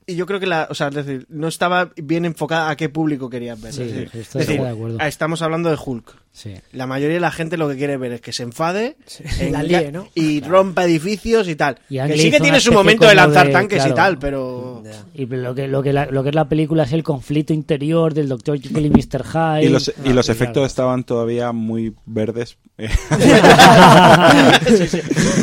[0.06, 2.88] Y yo creo que la, o sea, es decir, no estaba bien enfocada a qué
[2.88, 3.72] público querías ver.
[3.72, 4.98] Sí, es decir, sí, estoy es decir, de acuerdo.
[5.00, 6.16] estamos hablando de Hulk.
[6.34, 6.54] Sí.
[6.72, 8.96] La mayoría de la gente lo que quiere ver es que se enfade
[9.50, 10.08] La enga- líe, ¿no?
[10.14, 11.78] y rompa edificios y tal.
[11.90, 14.82] Y que sí que tiene su momento de lanzar de- tanques y tal, pero...
[15.14, 18.14] Y lo que, lo, que la, lo que es la película es el conflicto interior
[18.14, 18.58] del Dr.
[18.60, 19.24] Jekyll y Mr.
[19.24, 19.64] Hyde.
[19.64, 20.32] Y los, y los claro.
[20.32, 22.56] efectos estaban todavía muy verdes.
[22.82, 22.88] Eh,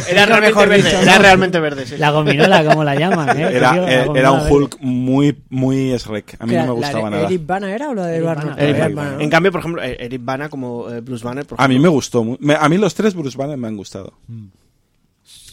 [0.10, 0.84] Era realmente mejor verde.
[0.90, 1.22] dicho, Era ¿no?
[1.22, 1.98] realmente verde, sí.
[1.98, 3.38] La gominola, como la llaman.
[3.40, 3.50] ¿eh?
[3.54, 4.52] Era, la eh, era un verde.
[4.54, 6.38] Hulk muy, muy Shrek.
[6.40, 7.28] A mí no me gustaba ¿La nada.
[7.28, 8.50] Eric Bana era o la de Eric Barno?
[8.52, 8.62] Bana.
[8.64, 9.10] Eric Eric Bana.
[9.12, 9.24] Bana.
[9.24, 12.24] En cambio, por ejemplo, Eric Bana como eh, Bruce Banner, por A mí me gustó.
[12.40, 14.14] me- a mí los tres Bruce Banner me han gustado.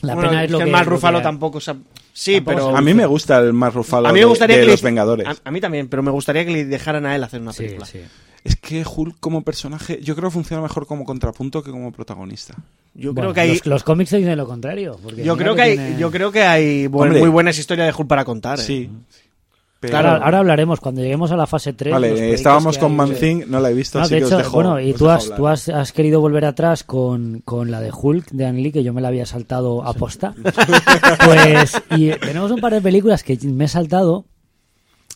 [0.03, 1.61] La Bueno, pena es lo que el Mark que- Ruffalo tampoco...
[1.61, 2.71] Sí, Tampoco pero...
[2.73, 4.71] se A mí me gusta el más Ruffalo A mí me de- gustaría de, que
[4.71, 5.27] los le- Vengadores.
[5.27, 7.63] A, a mí también, pero me gustaría que le dejaran a él hacer una Sí,
[7.65, 7.87] película.
[7.87, 8.01] sí.
[8.45, 12.55] Es que Hulk como personaje, yo creo que funciona mejor como contrapunto que como protagonista.
[12.95, 13.49] Yo Bueno, creo que hay...
[13.59, 14.99] los, los cómics se dicen lo contrario.
[15.03, 17.19] porque Yo creo que hay, tiene- yo creo que hay Hombre.
[17.21, 18.59] muy buenas historias de Hulk para contar.
[18.61, 18.63] ¿eh?
[18.63, 18.91] Sí.
[19.79, 21.93] Pero- Claro, ahora hablaremos cuando lleguemos a la fase 3.
[21.93, 24.33] Vale, estábamos con hay- Man Thing, no la he visto, No, así de que os
[24.33, 27.71] hecho, dejo- bueno, y os tú, has, tú has, has querido volver atrás con, con
[27.71, 30.35] la de Hulk de Ang Lee, que yo me la había saltado a posta.
[31.25, 34.25] pues, y tenemos un par de películas que me he saltado.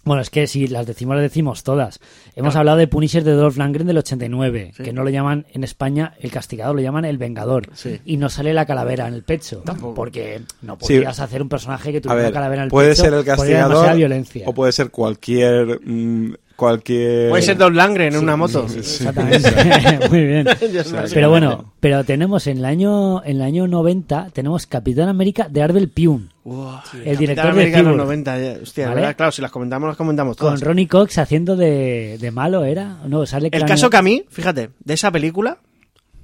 [0.02, 2.00] Bueno, es que si las decimos, las decimos todas.
[2.34, 6.14] Hemos hablado de Punisher de Dolph Lundgren del 89, que no lo llaman en España
[6.20, 7.68] el castigador, lo llaman el vengador.
[7.74, 8.00] Sí.
[8.06, 9.62] Y no sale la calavera en el pecho.
[9.94, 11.22] Porque no podías Sí.
[11.22, 13.02] hacer un personaje que tuviera ver, una calavera en el puede pecho.
[13.02, 14.44] ser el castigador violencia.
[14.48, 17.30] o puede ser cualquier mm, cualquier...
[17.30, 18.66] Puede ser Don Langren en una moto.
[18.76, 19.50] Exactamente.
[20.10, 20.46] Muy bien.
[21.14, 25.62] Pero bueno, pero tenemos en el año en el año 90 tenemos Capitán América de
[25.62, 28.06] Arbel Pium El director Capitán de América en los Cyborg.
[28.06, 28.38] 90.
[28.38, 28.62] ya.
[28.62, 29.00] Hostia, ¿Vale?
[29.00, 29.16] ¿verdad?
[29.16, 30.60] Claro, si las comentamos, las comentamos con todas.
[30.60, 34.24] Ronnie Cox haciendo de, de malo era, no, sale El cráneo- caso que a mí,
[34.28, 35.58] fíjate, de esa película,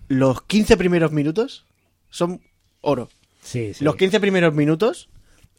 [0.09, 1.65] los 15 primeros minutos
[2.11, 2.43] son
[2.83, 3.09] oro.
[3.43, 3.83] Sí, sí.
[3.85, 5.09] Los 15 primeros minutos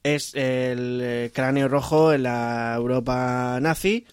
[0.03, 4.05] es el eh, cráneo rojo en la Europa nazi.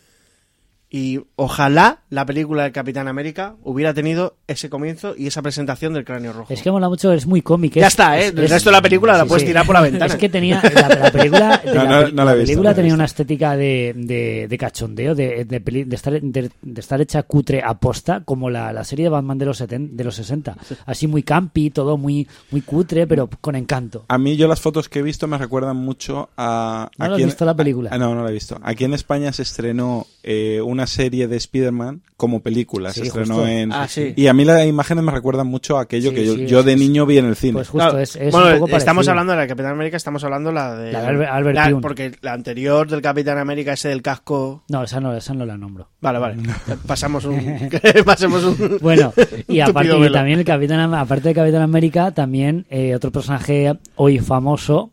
[0.96, 6.04] Y ojalá la película del Capitán América hubiera tenido ese comienzo y esa presentación del
[6.04, 6.54] cráneo rojo.
[6.54, 7.74] Es que mola mucho, es muy cómic.
[7.74, 8.26] Ya es- está, ¿eh?
[8.26, 9.48] es- El es- resto de la película la puedes sí.
[9.48, 10.06] tirar por la ventana.
[10.06, 10.62] Es que tenía.
[10.74, 14.46] La, la película, No, la, no, no visto, película no tenía una estética de, de,
[14.48, 19.06] de cachondeo, de, de, estar, de, de estar hecha cutre aposta, como la, la serie
[19.06, 20.56] de Batman de los, 70, de los 60.
[20.86, 24.04] Así muy campi, todo muy, muy cutre, pero con encanto.
[24.06, 26.88] A mí yo las fotos que he visto me recuerdan mucho a...
[26.98, 27.98] ¿No lo has aquí en- visto la película?
[27.98, 28.60] No, no la he visto.
[28.62, 32.92] Aquí en España se estrenó eh, una serie de Spider-Man como película.
[32.92, 33.48] Sí, se estrenó justo.
[33.48, 33.72] en...
[33.72, 34.12] Ah, sí.
[34.16, 36.60] Y a mí las imágenes me recuerdan mucho a aquello Sí, que yo, sí, yo
[36.60, 37.54] es- de niño vi en el cine.
[37.54, 40.22] Pues justo, Claro, es, es bueno, un poco estamos hablando de la Capitán América, estamos
[40.24, 40.92] hablando la de...
[40.92, 41.80] La de Albert- Albert la-.
[41.80, 44.62] Porque la anterior del Capitán América, ese del casco...
[44.68, 45.88] No, esa no, esa no la nombro.
[46.00, 46.36] Vale, vale.
[46.86, 47.68] Pasamos un...
[48.04, 48.78] pasemos un...
[48.80, 49.12] Bueno,
[49.48, 54.18] y aparte y también el Capitán aparte de Capitán América, también eh, otro personaje hoy
[54.18, 54.90] famoso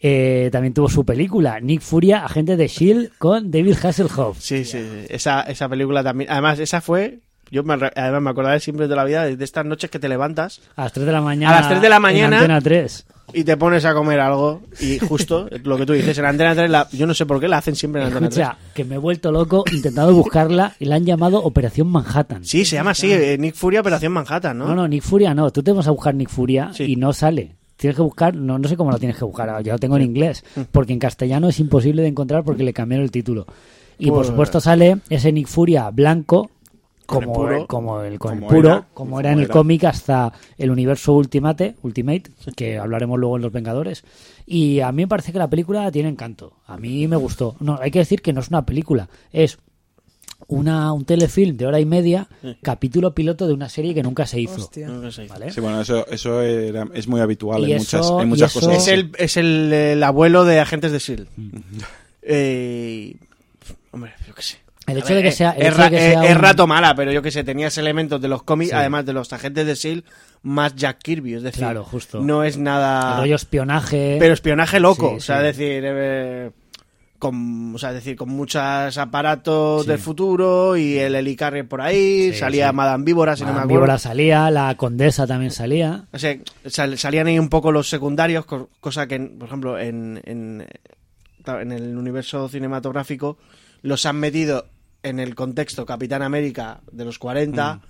[0.00, 4.38] eh, también tuvo su película, Nick Furia, agente de Shield con David Hasselhoff.
[4.40, 5.06] Sí, sí, sí.
[5.08, 6.30] Esa, esa película también.
[6.30, 7.20] Además, esa fue.
[7.50, 10.60] Yo me, además me acordaré siempre de la vida de estas noches que te levantas
[10.74, 11.56] A las 3 de la mañana.
[11.56, 12.36] A las 3 de la en mañana.
[12.38, 13.06] Antena 3.
[13.34, 14.62] y te pones a comer algo.
[14.80, 17.46] Y justo lo que tú dices, en Antena 3, la- yo no sé por qué
[17.46, 18.38] la hacen siempre en Antena 3.
[18.46, 22.44] Escucha, que me he vuelto loco intentando buscarla y la han llamado Operación Manhattan.
[22.44, 24.66] Sí, se llama así, eh, Nick Fury Operación Manhattan, ¿no?
[24.66, 25.48] No, no, Nick Furia no.
[25.52, 26.82] Tú te vas a buscar Nick Furia Sí.
[26.82, 27.54] y no sale.
[27.76, 30.02] Tienes que buscar, no, no sé cómo lo tienes que buscar, yo lo tengo en
[30.02, 30.60] inglés, Mm.
[30.72, 33.46] porque en castellano es imposible de encontrar porque le cambiaron el título.
[33.98, 36.50] Y por Pues- supuesto sale ese Nick Furia blanco,
[37.06, 37.56] Con el como puro.
[37.60, 40.32] el, como el, con el Como puro, era, como como era en el cómic hasta
[40.58, 42.24] el universo Ultimate, Ultimate,
[42.56, 44.04] que hablaremos luego en Los Vengadores.
[44.44, 46.54] Y a mí me parece que la película tiene encanto.
[46.66, 47.54] A mí me gustó.
[47.60, 49.58] No, hay que decir que no es una película, es
[50.48, 52.28] una, un telefilm de hora y media,
[52.62, 54.60] capítulo piloto de una serie que nunca se hizo.
[55.10, 55.26] Sé.
[55.28, 55.50] ¿Vale?
[55.50, 58.50] Sí, bueno, eso, eso era- es muy habitual Y en eso- muchas, en y muchas
[58.56, 58.82] eso- cosas.
[58.82, 61.60] Es el, es el, el abuelo de Agentes de S.H.I.E.L.D.
[62.28, 63.14] Eh,
[63.92, 64.56] hombre, yo qué sé.
[64.88, 65.50] El hecho ver, de que eh, sea.
[65.52, 67.30] el es, hecho de ra- que eh, sea es un- rato mala, pero yo que
[67.30, 68.76] sé, tenías elementos de los cómics, Sí.
[68.76, 70.06] además de los agentes de S.H.I.E.L.D.,
[70.42, 72.20] más Jack Kirby, es decir, Claro, justo.
[72.20, 73.18] no es el nada...
[73.20, 74.16] rollo espionaje.
[74.20, 75.46] Pero espionaje loco, Sí, o sea, sí.
[75.46, 76.50] es decir, eh,
[77.18, 78.62] con, o sea, es decir, con muchos
[78.98, 79.88] aparatos Sí.
[79.88, 82.74] del futuro y el Helicarrier por ahí, Sí, salía sí.
[82.76, 83.80] Madame Víbora, si no me Madame acuerdo.
[83.86, 86.06] Víbora salía, la condesa también salía.
[86.12, 90.20] O sea, sal- salían ahí un poco los secundarios, co- cosa que, por ejemplo, en,
[90.24, 90.66] en,
[91.46, 93.38] en el universo cinematográfico
[93.82, 94.66] los han metido
[95.02, 97.80] en el contexto Capitán América de los 40,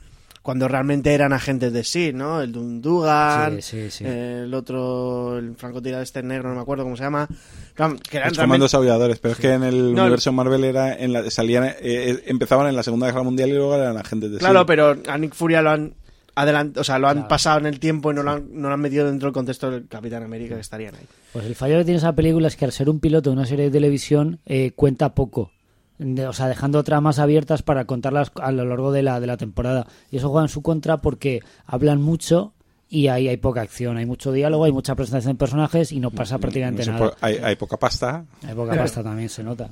[0.46, 2.40] cuando realmente eran agentes de sí, ¿no?
[2.40, 4.04] El Dundugan, Sí, sí, sí.
[4.06, 7.26] el otro, el francotirador este negro, no me acuerdo cómo se llama,
[7.74, 11.12] claro, que eran realmente- aulladores, pero es que en el No, universo Marvel era en
[11.12, 14.38] la, salían, eh, eh, empezaban en la Segunda Guerra Mundial y luego eran agentes de
[14.38, 15.02] Claro, S.H.I.E.L.D..
[15.02, 15.94] pero a Nick Furia lo han
[16.36, 17.28] adelant o sea, lo han Claro.
[17.28, 19.70] pasado en el tiempo y no lo han, no lo han metido dentro del contexto
[19.70, 21.06] del Capitán América que estarían ahí.
[21.32, 23.46] Pues el fallo que tiene esa película es que al ser un piloto de una
[23.46, 25.50] serie de televisión eh, cuenta poco.
[25.98, 29.36] De- o sea, dejando tramas abiertas para contarlas a lo largo de la, de la
[29.36, 29.86] temporada.
[30.10, 32.52] Y eso juega en su contra porque hablan mucho
[32.88, 33.96] y ahí hay poca acción.
[33.96, 37.04] Hay mucho diálogo, hay mucha presentación de personajes y no pasa prácticamente No sé, nada.
[37.10, 38.24] por- hay, hay poca pasta.
[38.46, 39.70] Hay poca pasta también, se nota.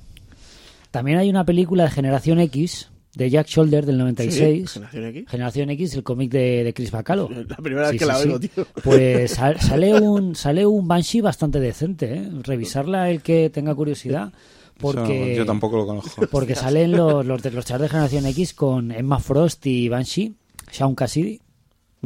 [0.91, 4.71] También hay una película de Generación X de Jack Shoulder del 96.
[4.71, 5.25] Sí, Generación X.
[5.31, 7.29] Generación X, el cómic de, de Chris Bacalo.
[7.49, 8.29] La primera Sí, vez que sí, la sí.
[8.29, 8.67] oigo, tío.
[8.83, 12.29] Pues sal- sale un sale un Banshee bastante decente, ¿eh?
[12.43, 14.33] Revisarla el que tenga curiosidad.
[14.81, 16.27] Porque, Eso yo tampoco lo conozco.
[16.31, 20.35] porque salen los, los, de, los chavales de Generación X con Emma Frost y Banshee,
[20.73, 21.41] Shaun Cassidy.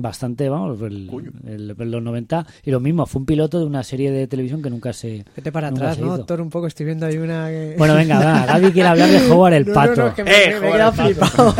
[0.01, 1.11] Bastante, vamos, el,
[1.45, 2.47] el- el- los 90.
[2.65, 5.25] Y lo mismo, fue un piloto de una serie de televisión que nunca se.
[5.35, 6.17] Vete para atrás, ¿no?
[6.17, 7.49] Doctor, un poco estoy viendo ahí una...
[7.49, 8.47] que- Bueno, venga, va.
[8.47, 9.97] Gaby quiere hablar de Howard el No, no, pato.
[9.97, 11.03] no, es que me, Eh, me- me pato.
[11.03, 11.55] flipado.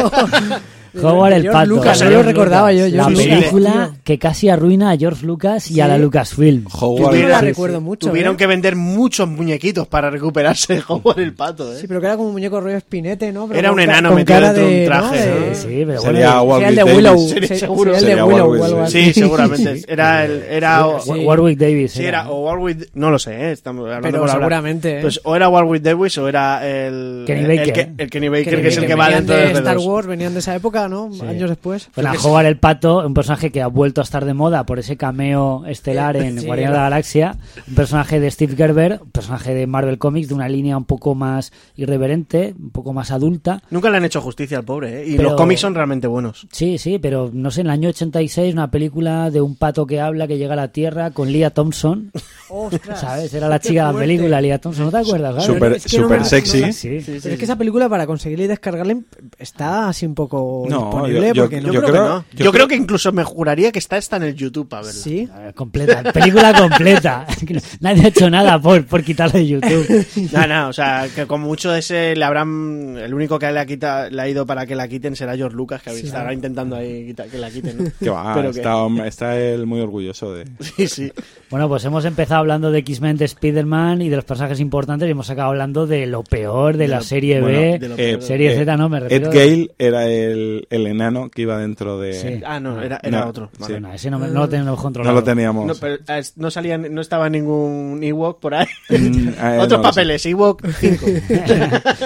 [1.07, 1.67] Howard el pato.
[1.67, 2.89] Lucas, no George lo recordaba yo.
[2.89, 6.67] La película que casi arruina a George Lucas y a la Lucasfilm.
[6.73, 7.85] Howard Yo la sí, recuerdo sí.
[7.85, 8.09] mucho.
[8.09, 8.37] Tuvieron ¿eh?
[8.39, 11.79] que vender muchos muñequitos para recuperarse de Howard el pato, ¿eh?
[11.81, 13.47] Sí, pero que era como un muñeco rollo espinete, ¿no?
[13.47, 15.35] Pero Era un enano con metido cara dentro de un traje, ¿no?
[15.41, 15.47] ¿no?
[15.47, 16.67] De- Sí, pero Sería bueno.
[16.67, 17.29] Sería el de Willow.
[17.29, 17.95] Sería se- seguro.
[17.95, 18.87] sería el de Sería Willow.
[18.89, 19.83] Sí, seguramente.
[19.89, 21.93] Era el, Warwick Davis.
[21.93, 23.53] sí, era, o Warwick, no lo sé, ¿eh?
[23.53, 24.99] estamos hablando Pero seguramente.
[25.01, 28.63] Pues o era Warwick Davis o era el Kenny el Baker, que, el Kenny Baker,
[28.63, 29.87] Que es el que va dentro de Star R2.
[29.87, 31.13] Wars, venían de esa época, ¿no?
[31.13, 31.23] Sí.
[31.23, 31.89] Años después.
[31.93, 34.79] Fue la Howard el Pato, un personaje que ha vuelto a estar de moda por
[34.79, 37.37] ese cameo estelar en Sí, Guardianes de la Galaxia,
[37.69, 41.15] un personaje de Steve Gerber, un personaje de Marvel Comics de una línea un poco
[41.15, 43.63] más irreverente, un poco más adulta.
[43.71, 45.09] Nunca le han hecho justicia al pobre, ¿eh?
[45.09, 46.47] Y Pero- los cómics son realmente buenos.
[46.53, 50.01] Sí, sí, pero no sé, en el año 86 una película de un pato que
[50.01, 52.11] habla que llega a la Tierra con Leah Thompson,
[52.49, 53.01] Ostras.
[53.01, 53.33] ¿sabes?
[53.35, 55.45] Era la chica de la película, Leah Thompson, ¿no te acuerdas?
[55.45, 56.61] Súper es que no sexy.
[56.63, 57.01] no Sí.
[57.05, 58.97] Pero es que esa película para conseguirla y descargarla
[59.39, 61.67] está así un poco disponible yo- yo- porque no.
[61.69, 62.15] Yo, Yo creo, creo- que no.
[62.19, 64.77] yo Yo, creo creo- que incluso me juraría que está esta en el YouTube a
[64.79, 64.93] verla.
[64.93, 65.29] Sí.
[65.35, 67.27] A ver, Completa, película completa.
[67.81, 70.07] Nadie ha hecho nada por, por quitarle de YouTube.
[70.33, 72.97] No, no, o sea, que con mucho de ese le habrán.
[72.99, 75.57] El único que le ha, quita- le ha ido para que la quiten será George
[75.57, 77.79] Lucas, que estará intentando ahí quita- que la quiten.
[77.79, 77.91] ¿no?
[77.99, 80.45] Que va, Pero que- está, está él muy orgulloso de...
[80.61, 81.13] Sí, sí.
[81.51, 85.11] Bueno, pues hemos empezado hablando de X-Men, de Spider-Man y de los personajes importantes y
[85.13, 87.95] hemos acabado hablando de lo peor de, De la lo- serie bueno, B, de lo
[87.95, 88.23] Eh, peor.
[88.23, 89.31] serie eh, Z, no me Ed refiero.
[89.31, 92.13] Gale era el, el enano que iba dentro de...
[92.15, 92.43] Sí.
[92.47, 93.51] Ah, no, era, era No, otro.
[93.53, 93.59] sí.
[93.63, 93.75] Vale.
[93.75, 95.15] Bueno, ese no, no lo tenemos No controlado.
[95.17, 95.67] lo teníamos.
[95.67, 98.67] No, pero, eh, no salía, no estaba ningún Ewok por ahí.
[98.91, 101.07] Mm, eh, Otros no papeles, Ewok 5.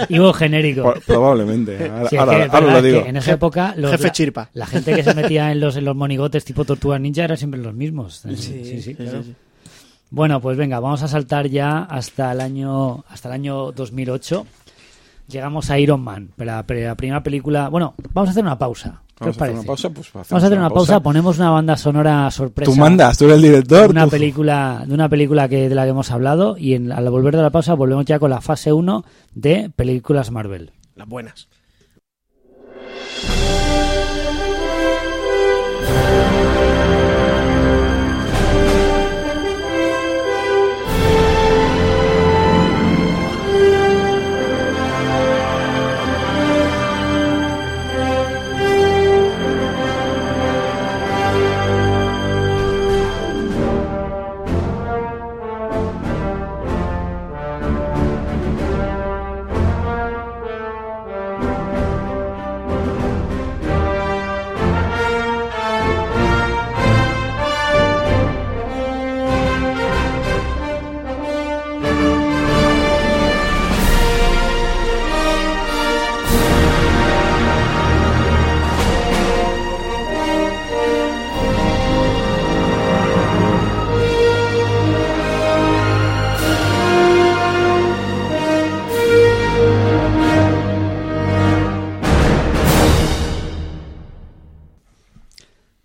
[0.09, 0.83] Ivo genérico.
[0.83, 1.88] Pro- Probablemente.
[1.88, 3.07] Ahora, Sí, es ahora- que, ahora verdad lo es que digo.
[3.07, 4.51] en esa época los- Jefe la, Chirpa.
[4.55, 7.61] la gente que se metía en los, en los monigotes tipo Tortuga Ninja eran siempre
[7.61, 8.23] los mismos.
[8.37, 9.23] Sí, sí, claro.
[10.11, 14.47] Bueno, pues venga, vamos a saltar ya hasta el año hasta el año 2008.
[15.29, 17.69] Llegamos a Iron Man, pero la, la primera película.
[17.69, 19.03] Bueno, vamos a hacer una pausa.
[19.19, 19.59] ¿Qué os Vamos a hacer parece?
[19.59, 22.71] una pausa, pues Vamos a hacer una pausa, ponemos una banda sonora sorpresa.
[22.73, 23.83] Tú mandas, tú eres el director.
[23.85, 26.91] de una tú- película de una película que de la que hemos hablado y en-
[26.93, 29.05] al volver de la pausa volvemos ya con la fase 1
[29.35, 30.73] de películas Marvel.
[30.97, 31.49] Las buenas.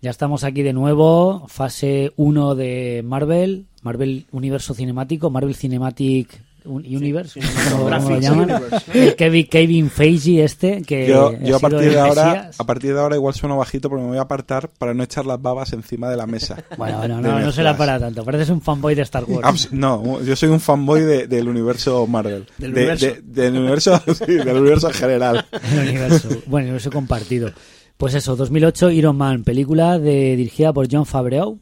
[0.00, 6.82] Ya estamos aquí de nuevo, fase 1 de Marvel, Marvel Universo Cinemático, Marvel Cinematic Un-
[6.86, 8.50] Universe, ¿cómo, cómo lo llaman?
[8.52, 9.16] Universe.
[9.16, 12.60] Kevin, Kevin Feige este, que Yo, yo a partir de ahora, Mesías.
[12.60, 15.26] a partir de ahora igual sueno bajito porque me voy a apartar para no echar
[15.26, 16.62] las babas encima de la mesa.
[16.76, 19.44] Bueno, bueno, no, no será para tanto, pareces un fanboy de Star Wars.
[19.48, 22.46] Abs- No, yo soy un fanboy de- del universo Marvel.
[22.58, 23.06] Del De- universo.
[23.06, 25.44] de- del universo, sí, del universo en general.
[25.72, 26.28] el universo.
[26.46, 27.50] Bueno, el universo compartido.
[27.98, 31.58] Pues eso, 2008, Iron Man, película de, dirigida por John Favreau.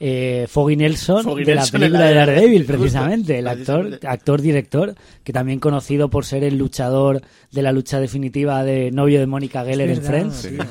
[0.00, 4.94] Eh, Foggy Nelson, Foggy de la película de la- Daredevil, precisamente, el actor, actor director,
[5.24, 9.64] que también conocido por ser el luchador de la lucha definitiva de novio de Mónica
[9.64, 10.42] Geller en Friends.
[10.42, 10.62] tío.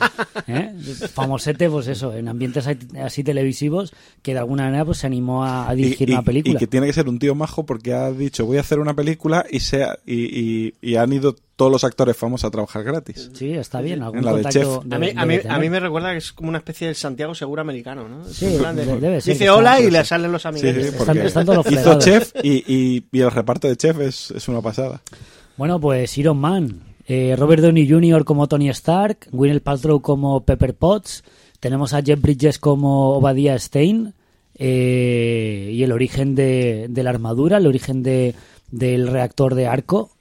[0.47, 0.71] ¿Eh?
[1.13, 2.67] Famosete, pues eso, en ambientes
[3.01, 6.55] así- televisivos, que de alguna manera pues se animó a, dirigir y- una película.
[6.55, 8.93] y que tiene que ser un tío majo porque ha dicho voy a hacer una
[8.93, 13.29] película y, sea, y, y- y han ido todos los actores famosos a trabajar gratis.
[13.33, 14.01] Sí, está bien.
[14.03, 14.67] Algún En la de Chef.
[14.85, 15.59] de- A mí, a, mí, debe a tener.
[15.59, 18.23] mí me recuerda que es como una especie del Santiago Seguro americano, ¿no?
[18.25, 20.71] Sí, de- debe ser Dice hola y le salen los amigos.
[20.71, 21.99] sí, Están- porque están todos hizo.
[21.99, 25.01] Chef y, y- y el reparto de Chef es, es una pasada.
[25.57, 26.83] Bueno, pues Iron Man.
[27.07, 28.23] Eh, Robert Downey Jr.
[28.25, 31.23] como Tony Stark, Gwyneth Paltrow como Pepper Potts,
[31.59, 34.13] tenemos a Jeff Bridges como Obadiah Stein
[34.59, 38.35] eh, y el origen de, de la armadura, el origen de,
[38.71, 40.11] del reactor de arco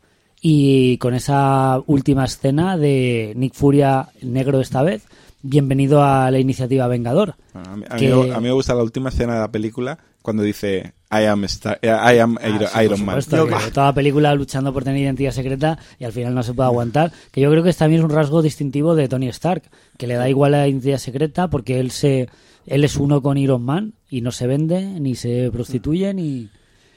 [0.48, 5.02] y con esa última escena de Nick Furia negro esta vez.
[5.42, 7.34] Bienvenido a la iniciativa Vengador.
[7.52, 10.44] A mí, a mí a mí me gusta la última escena de la película cuando
[10.44, 13.20] dice I am, Star- eh, I am Iron, Ah, sí, Iron Man.
[13.22, 16.54] supuesto, que toda la película luchando por tener identidad secreta y al final no se
[16.54, 17.10] puede aguantar.
[17.32, 19.64] Que yo creo que también es un rasgo distintivo de Tony Stark,
[19.98, 22.28] que le da igual la identidad secreta porque él se
[22.66, 26.50] él es uno con Iron Man y no se vende ni se prostituye ni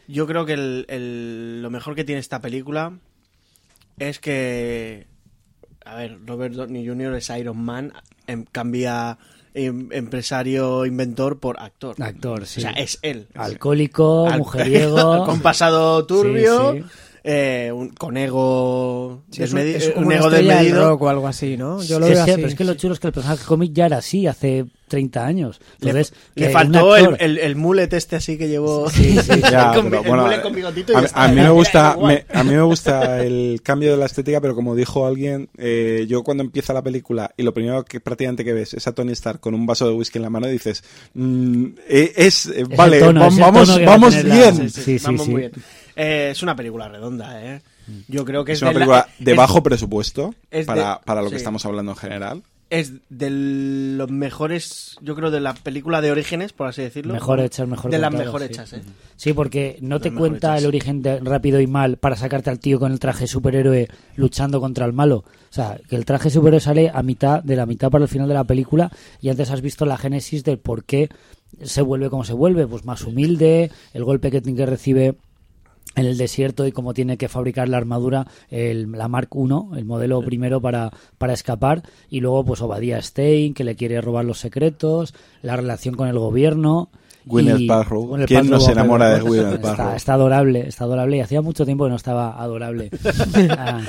[0.07, 2.93] Yo creo que el- el- lo mejor que tiene esta película
[3.99, 5.07] es que.
[5.85, 7.15] A ver, Robert Downey Jr.
[7.15, 7.93] es Iron Man,
[8.27, 9.17] em- cambia
[9.53, 11.95] em- empresario, inventor por actor.
[12.01, 12.59] actor, sí.
[12.59, 13.27] O sea, es él.
[13.35, 15.23] alcohólico, Al- mujeriego.
[15.25, 16.73] con pasado turbio.
[16.73, 16.85] Sí, sí.
[17.23, 20.89] Eh, un- con ego, Sí, es un, eh, un ego desmedido.
[20.89, 21.81] rock o algo así, ¿no?
[21.83, 22.37] Yo lo Sí, veo sí, así.
[22.41, 22.79] pero es que lo sí.
[22.79, 25.59] chulo es que el personaje cómic ya era así hace 30 años.
[25.81, 28.87] Le, Entonces, le un faltó el, actor- el, el mullet este así que llevó.
[29.51, 31.23] Ya, con, pero el bueno, mullet con bigotito y a, ya está.
[31.23, 34.55] a mí me gusta me- a mí me gusta el cambio de la estética pero
[34.55, 38.53] como dijo alguien eh, yo cuando empieza la película y lo primero que prácticamente que
[38.53, 40.83] ves es a Tony Stark con un vaso de whisky en la mano y dices
[41.13, 45.05] mm, eh, es, eh, vale tono, va- es el vamos vamos bien sí, sí, sí,
[45.05, 45.31] Vamos sí.
[45.31, 45.51] muy bien.
[45.99, 47.61] Eh, es una película redonda, ¿eh?
[48.07, 50.93] Yo creo que es, es una de la- película de es- bajo presupuesto es para,
[50.95, 53.31] de- para lo que estamos hablando en general Es de
[53.97, 57.13] los mejores, yo creo, de la película de orígenes, por así decirlo.
[57.15, 58.45] Mejor hechas, mejor De las mejor sí.
[58.47, 58.81] hechas, ¿eh?
[59.15, 60.61] Sí, porque no te cuenta hechas.
[60.61, 64.61] el origen de rápido y mal para sacarte al tío con el traje superhéroe luchando
[64.61, 65.17] contra el malo.
[65.25, 68.27] O sea, que el traje superhéroe sale a mitad de la mitad para el final
[68.27, 71.09] de la película y antes has visto la génesis del por qué
[71.63, 75.15] se vuelve como se vuelve, pues más humilde, el golpe que, que recibe
[75.95, 79.85] en el desierto y cómo tiene que fabricar la armadura, el- la Mark I, el
[79.85, 84.39] modelo primero para, para escapar, y luego pues Obadiah Stein, que le quiere robar los
[84.39, 86.89] secretos, la relación con el gobierno.
[87.29, 88.07] Gwyneth Paltrow.
[88.07, 89.95] Gwyneth ¿Quién no Paltrow, se enamora de Gwyneth Gwyneth Está, Paltrow?
[89.95, 92.89] está adorable, está adorable, y hacía mucho tiempo que no estaba adorable.
[93.49, 93.81] Ah,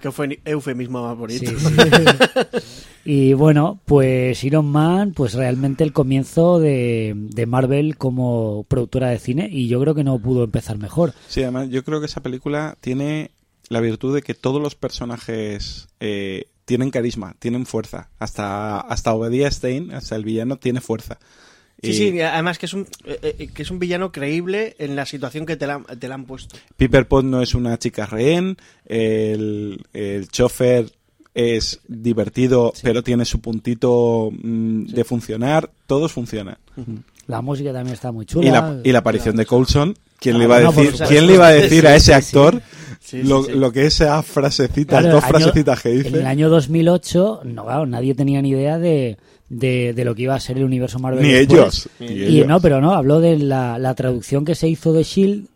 [0.00, 1.50] Que fue eufemismo más bonito.
[1.50, 2.62] Sí, sí.
[3.04, 9.18] Y bueno, pues Iron Man, pues realmente el comienzo de, de Marvel como productora de
[9.18, 11.12] cine y yo creo que no pudo empezar mejor.
[11.28, 13.30] Sí, además yo creo que esa película tiene
[13.68, 18.10] la virtud de que todos los personajes eh, tienen carisma, tienen fuerza.
[18.18, 21.18] Hasta, hasta Obadiah Stein, hasta el villano, tiene fuerza.
[21.82, 25.04] Sí, sí, además que es un eh, eh, que es un villano creíble en la
[25.04, 26.56] situación que te la, te la han puesto.
[26.76, 28.56] Piper Pot no es una chica rehén,
[28.86, 30.90] el, el chofer
[31.34, 36.58] es divertido, pero tiene su puntito mm, de funcionar, todos funcionan.
[37.26, 38.46] La música también está muy chula.
[38.46, 40.94] Y la, y la aparición de Coulson, ¿quién, Ah, le iba a decir.
[41.08, 42.60] ¿quién le iba a decir a ese actor
[43.00, 46.08] Sí, lo, lo que esa frasecita, Claro, dos año- frasecitas que dice?
[46.08, 49.16] En el año 2008, no, claro, nadie tenía ni idea de,
[49.52, 51.22] de, de lo que iba a ser el universo Marvel.
[51.22, 51.58] Ni después.
[51.60, 51.88] ellos.
[52.00, 52.46] ni Y ellos.
[52.48, 55.46] no, pero no, habló de la, la traducción que se hizo de Shield.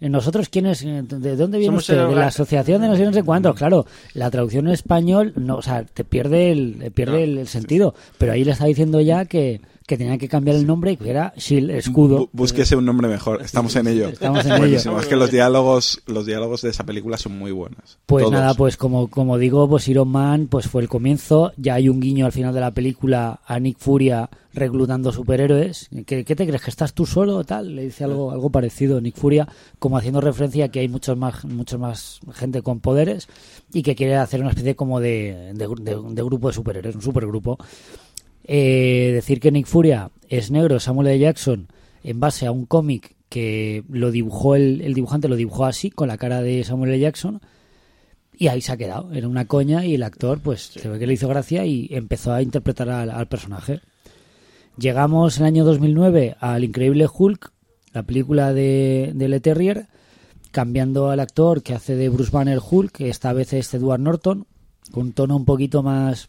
[0.00, 0.82] Eh, Nosotros, ¿quiénes?
[0.82, 1.98] eh, ¿De dónde viene Somos usted?
[2.00, 3.54] el- De la asociación de no sé, no sé cuántos.
[3.56, 7.18] Claro, la traducción en español, no, o sea, te pierde el, eh, pierde No.
[7.18, 7.94] el, el sentido.
[8.18, 11.10] Pero ahí le está diciendo ya que, que tenía que cambiar el nombre y que
[11.10, 12.30] era Shield, escudo.
[12.32, 13.42] Búsquese un nombre mejor.
[13.42, 14.08] Estamos en ello.
[14.08, 14.98] Estamos en ello.
[14.98, 17.98] Es que los diálogos, los diálogos de esa película son muy buenos.
[18.06, 18.32] Pues Todos.
[18.32, 21.52] nada, pues como, como digo, pues Iron Man pues fue el comienzo.
[21.58, 25.88] Ya hay un guiño al final de la película a Nick Furia reclutando superhéroes.
[26.06, 26.62] ¿Qué, qué te crees?
[26.62, 27.74] ¿Que estás tú solo o tal?
[27.74, 29.46] Le dice algo, algo parecido Nick Furia,
[29.78, 33.28] como haciendo referencia a que hay muchos más, muchos más gente con poderes
[33.72, 37.02] y que quiere hacer una especie como de, de, de- de grupo de superhéroes, un
[37.02, 37.58] supergrupo.
[38.44, 41.18] Eh, decir que Nick Furia es negro, Samuel L.
[41.18, 41.68] Jackson,
[42.02, 46.08] en base a un cómic que lo dibujó el, el dibujante, lo dibujó así, con
[46.08, 47.00] la cara de Samuel L.
[47.00, 47.40] Jackson,
[48.36, 49.12] y ahí se ha quedado.
[49.12, 52.32] Era una coña y el actor, pues, se ve que le hizo gracia y empezó
[52.32, 53.80] a interpretar al, al personaje.
[54.76, 57.52] Llegamos en el año 2009 al Increíble Hulk,
[57.92, 59.86] la película de, de Le Terrier,
[60.50, 64.46] cambiando al actor que hace de Bruce Banner Hulk, que esta vez es Edward Norton,
[64.90, 66.28] con un tono un poquito más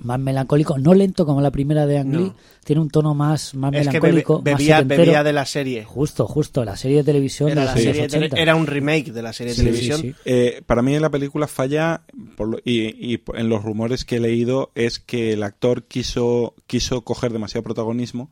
[0.00, 2.36] más melancólico, no lento como la primera de Ang Lee, No.
[2.64, 5.84] tiene un tono más, más Es que melancólico, bebe- más bebía, bebía de la serie.
[5.84, 8.42] Justo, justo, la serie de televisión Era, de la serie de años tele- 80.
[8.42, 10.00] era un remake de la serie de Sí, televisión.
[10.00, 10.14] sí.
[10.24, 12.02] Eh, para mí la película falla
[12.36, 16.54] por lo- y, y en los rumores que he leído es que el actor quiso
[16.66, 18.30] quiso coger demasiado protagonismo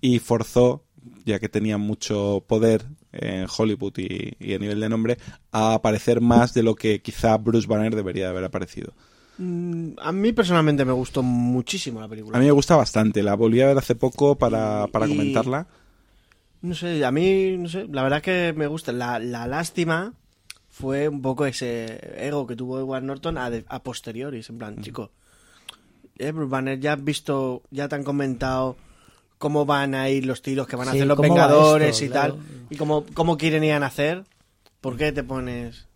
[0.00, 0.84] y forzó
[1.24, 5.18] ya que tenía mucho poder en Hollywood y, y a nivel de nombre
[5.50, 8.92] a aparecer más de lo que quizá Bruce Banner debería de haber aparecido
[9.38, 12.36] A mí personalmente me gustó muchísimo la película.
[12.36, 15.66] a mí me gusta bastante la volví a ver hace poco para, para Y- comentarla
[16.60, 18.90] No sé, a mí, no sé, la verdad es que me gusta.
[18.92, 20.12] La, la lástima
[20.70, 24.82] fue un poco ese ego que tuvo Edward Norton a, de- a posteriori, en plan,
[24.82, 25.12] chico,
[26.18, 28.76] eh, Bruce Banner, ya has visto, ya te han comentado
[29.38, 32.08] cómo van a ir los tiros que van a Sí, hacer los Vengadores esto, y
[32.08, 32.34] claro.
[32.34, 34.24] tal, y cómo, cómo quieren ir a hacer,
[34.80, 35.86] ¿por qué te pones...?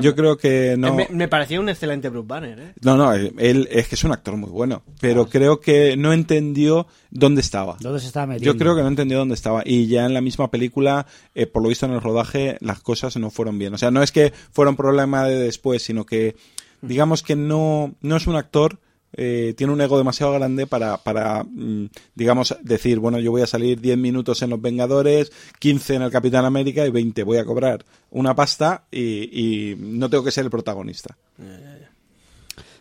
[0.00, 2.72] Yo creo que no Me, me parecía un excelente Bruce Banner, ¿eh?
[2.82, 6.86] no no él es que es un actor muy bueno pero creo que no entendió
[7.10, 8.52] dónde estaba ¿Dónde se estaba metiendo?
[8.52, 9.62] Yo creo que no entendió dónde estaba.
[9.64, 13.16] Y ya en la misma película, eh, por lo visto en el rodaje, las cosas
[13.16, 13.74] no fueron bien.
[13.74, 16.36] O sea, no es que fuera un problema de después, sino que,
[16.82, 18.78] digamos que no, no es un actor.
[19.12, 23.46] Eh, tiene un ego demasiado grande para, para mm, digamos, decir, bueno, yo voy a
[23.46, 27.44] salir 10 minutos en Los Vengadores, 15 en el Capitán América y 20 voy a
[27.44, 31.16] cobrar una pasta y, y no tengo que ser el protagonista.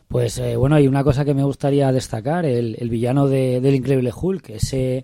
[0.07, 3.75] Pues eh, bueno, hay una cosa que me gustaría destacar, el, el villano de- del
[3.75, 5.03] Increíble Hulk, ese eh,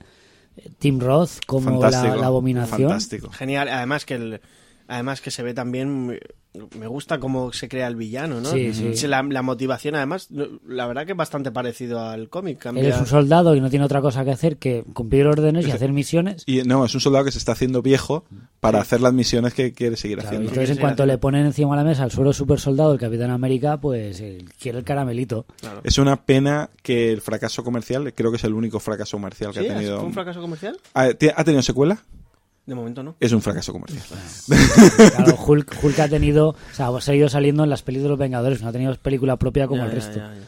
[0.80, 2.89] Tim Roth como la, la abominación.
[2.89, 3.30] Fantástico.
[3.30, 4.41] Genial, además que el,
[4.88, 6.19] Además que se ve también, me-
[6.88, 8.49] gusta cómo se crea el villano, ¿no?
[8.51, 8.95] Sí, sí.
[8.95, 10.29] Se- La, la motivación, además,
[10.65, 12.65] la verdad que es bastante parecido al cómic.
[12.67, 15.71] Él es un soldado y no tiene otra cosa que hacer que cumplir órdenes y
[15.71, 16.43] hacer misiones.
[16.45, 18.23] Y no, es un soldado que se está haciendo viejo
[18.61, 20.49] para hacer las misiones que quiere seguir Claro, haciendo.
[20.49, 23.31] entonces, en cuanto le ponen encima de la mesa al suero super soldado del Capitán
[23.31, 25.45] América, pues eh, quiere el caramelito.
[25.59, 25.81] Claro.
[25.83, 29.59] Es una pena que el fracaso comercial, creo que es el único fracaso comercial que
[29.61, 29.67] ¿Sí?
[29.67, 29.97] ha tenido.
[29.97, 30.77] ¿Fue un fracaso comercial?
[30.93, 31.99] ¿Ha, ti- ha tenido secuela?
[32.66, 33.16] De momento no.
[33.20, 34.03] Es un fracaso comercial.
[35.16, 38.18] Claro, Hulk, Hulk ha tenido, o sea, ha seguido saliendo en las pelis de los
[38.18, 40.18] Vengadores, no ha tenido película propia como Ya, el ya, resto.
[40.18, 40.41] ya, ya.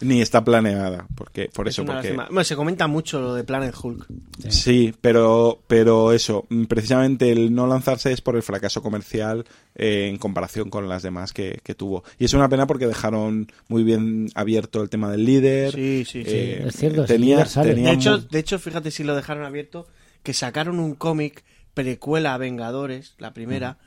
[0.00, 1.06] Ni está planeada.
[1.14, 2.14] Porque, por Es eso, porque.
[2.14, 4.06] Bueno, se comenta mucho lo de Planet Hulk.
[4.48, 9.44] Sí, pero, pero eso, mm, precisamente el no lanzarse es por el fracaso comercial
[9.74, 12.02] eh, en comparación con las demás que, que tuvo.
[12.18, 15.72] Y es una pena porque dejaron muy bien abierto el tema del líder.
[15.74, 16.30] Sí, sí, sí.
[16.30, 19.86] Eh, Es cierto, sí, tenía, tenía De hecho, de hecho, fíjate si lo dejaron abierto,
[20.22, 21.44] que sacaron un cómic
[21.82, 23.78] precuela a Vengadores, la primera,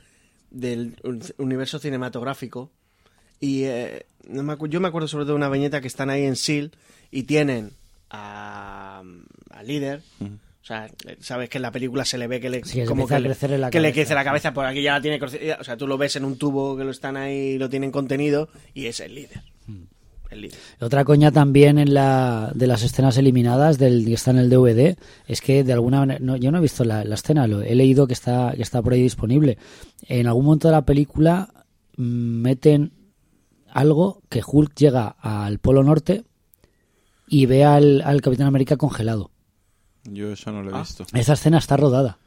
[0.50, 2.70] del un- universo cinematográfico.
[3.38, 6.08] Y eh, no me acu- yo me acuerdo sobre todo de una viñeta que están
[6.08, 6.72] ahí en SEAL
[7.10, 7.72] y tienen
[8.08, 9.02] a,
[9.50, 10.00] a líder.
[10.20, 10.88] O sea,
[11.20, 13.18] sabes que en la película se le ve que le, Sí, que como le-
[13.58, 13.92] la que le cabeza.
[13.92, 15.58] crece la cabeza, por aquí ya la tiene crecida.
[15.60, 17.90] O sea, tú lo ves en un tubo que lo están ahí y lo tienen
[17.90, 19.42] contenido y es el líder.
[20.32, 20.58] El líder.
[20.80, 24.96] Otra coña también en la, de las escenas eliminadas del que está en el DVD
[25.26, 27.74] es que de alguna manera, no, yo no he visto la, la escena, lo he
[27.74, 29.58] leído que está, que está por ahí disponible.
[30.08, 31.52] En algún momento de la película
[31.96, 32.92] mm, meten
[33.70, 36.24] algo que Hulk llega al Polo Norte
[37.28, 39.30] y ve al, al Capitán América congelado.
[40.04, 40.80] Yo eso no lo he Ah.
[40.80, 41.04] visto.
[41.14, 42.18] Esa escena está rodada.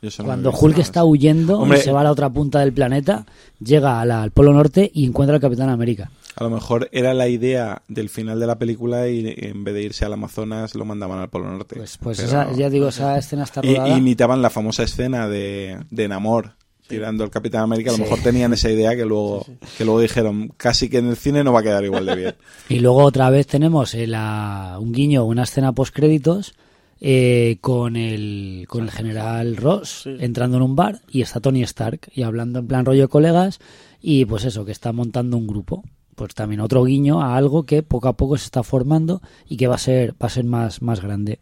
[0.00, 3.26] No Cuando Hulk está huyendo Hombre, y se va a la otra punta del planeta,
[3.62, 6.10] llega a la- al Polo Norte y encuentra al Capitán América.
[6.36, 9.82] A lo mejor era la idea del final de la película y en vez de
[9.82, 11.74] irse al Amazonas lo mandaban al Polo Norte.
[11.76, 13.98] Pues, pues Pero- esa, ya digo, esa escena está Y- rodada.
[13.98, 16.52] imitaban la famosa escena de, de Namor
[16.86, 17.90] tirando al Capitán América.
[17.90, 18.02] A lo Sí.
[18.04, 19.44] mejor tenían esa idea que luego,
[19.76, 22.34] que luego dijeron casi que en el cine no va a quedar igual de bien.
[22.68, 26.54] Y luego otra vez tenemos el, ah, un guiño, una escena post créditos
[27.00, 30.16] eh, con el con el general Ross Sí.
[30.20, 33.60] entrando en un bar y está Tony Stark y hablando en plan rollo de colegas
[34.00, 35.84] y pues eso que está montando un grupo.
[36.14, 39.68] Pues también otro guiño a algo que poco a poco se está formando y que
[39.68, 41.38] va a ser va a ser más más grande.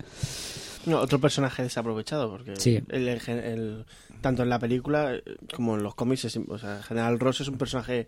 [0.84, 2.80] No, otro personaje desaprovechado, porque Sí.
[2.90, 3.84] el- el- el-
[4.20, 5.22] tanto en la película eh,
[5.54, 8.06] como en los cómics, es- o sea, General Ross es un personaje...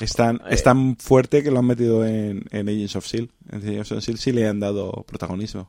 [0.00, 3.30] Es tan, es tan fuerte que lo han metido en, en Agents of S.H.I.E.L.D.
[3.50, 4.16] En Agents of S.H.I.E.L.D.
[4.22, 5.68] sí le han dado protagonismo.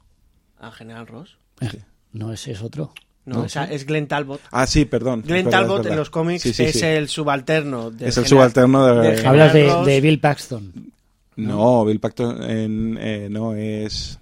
[0.67, 1.37] ¿A General Ross?
[1.61, 1.69] Eh,
[2.13, 2.93] No, ese es otro.
[3.25, 4.39] No, o sea, es Glenn Talbot.
[4.51, 5.23] Ah, sí, perdón.
[5.25, 6.85] Glenn verdad, Talbot en los cómics Sí, sí, es sí.
[6.85, 9.27] el subalterno del Es el general- subalterno de...
[9.27, 10.91] Hablas de, de Bill Paxton.
[11.37, 14.19] No, Bill Paxton en, eh, no es...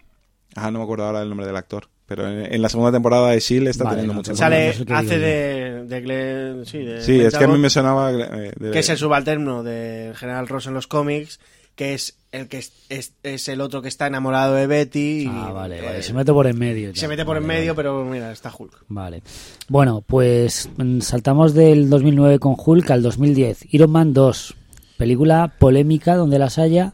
[0.56, 1.88] Ah, no me acuerdo ahora el nombre del actor.
[2.06, 3.72] Pero en, en la segunda temporada de S.H.I.E.L.D.
[3.72, 6.66] está Vale, teniendo no, mucho pues Sale, hace de, de Glenn...
[6.66, 8.12] Sí, de Sí, Glenn es que a mí me sonaba...
[8.12, 11.40] eh, de- que es el subalterno del General Ross en los cómics,
[11.76, 15.24] que es el que es, es, es el otro que está enamorado de Betty.
[15.24, 16.04] y, Ah, vale, eh, vale.
[16.04, 16.92] Se mete por en medio.
[16.92, 17.00] ya.
[17.00, 17.76] se mete por en medio, vale.
[17.76, 18.86] pero mira, está Hulk.
[18.88, 19.22] Vale.
[19.70, 23.74] Bueno, pues mm, saltamos del 2009 con Hulk al 2010.
[23.74, 24.56] Iron Man 2.
[24.98, 26.94] Película polémica donde las haya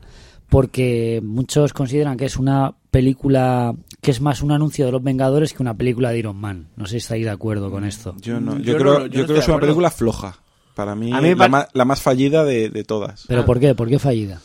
[0.50, 5.54] porque muchos consideran que es una película que es más un anuncio de los Vengadores
[5.54, 6.70] que una película de Iron Man.
[6.76, 8.16] No sé si estáis de acuerdo con esto.
[8.22, 10.38] Yo no, Yo yo, no- creo, yo no yo creo que es una película floja.
[10.76, 13.26] Para mí, A mí la, par- ma- la más fallida de, de todas.
[13.28, 13.76] ¿Pero por qué?
[13.76, 14.42] ¿Por qué fallida?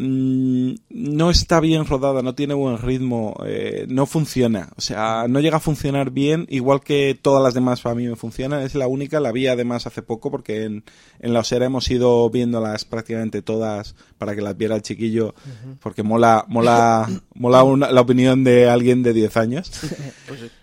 [0.00, 4.68] Mm, no está bien rodada, no tiene buen ritmo, eh, no funciona.
[4.76, 8.14] O sea, no llega a funcionar bien, igual que todas las demás para mí me
[8.14, 8.62] funcionan.
[8.62, 10.84] Es la única, la vi además hace poco, porque en,
[11.18, 15.34] en la Osera hemos ido viéndolas prácticamente todas para que las viera el chiquillo,
[15.82, 19.72] porque mola, mola, mola una- la opinión de alguien de 10 años.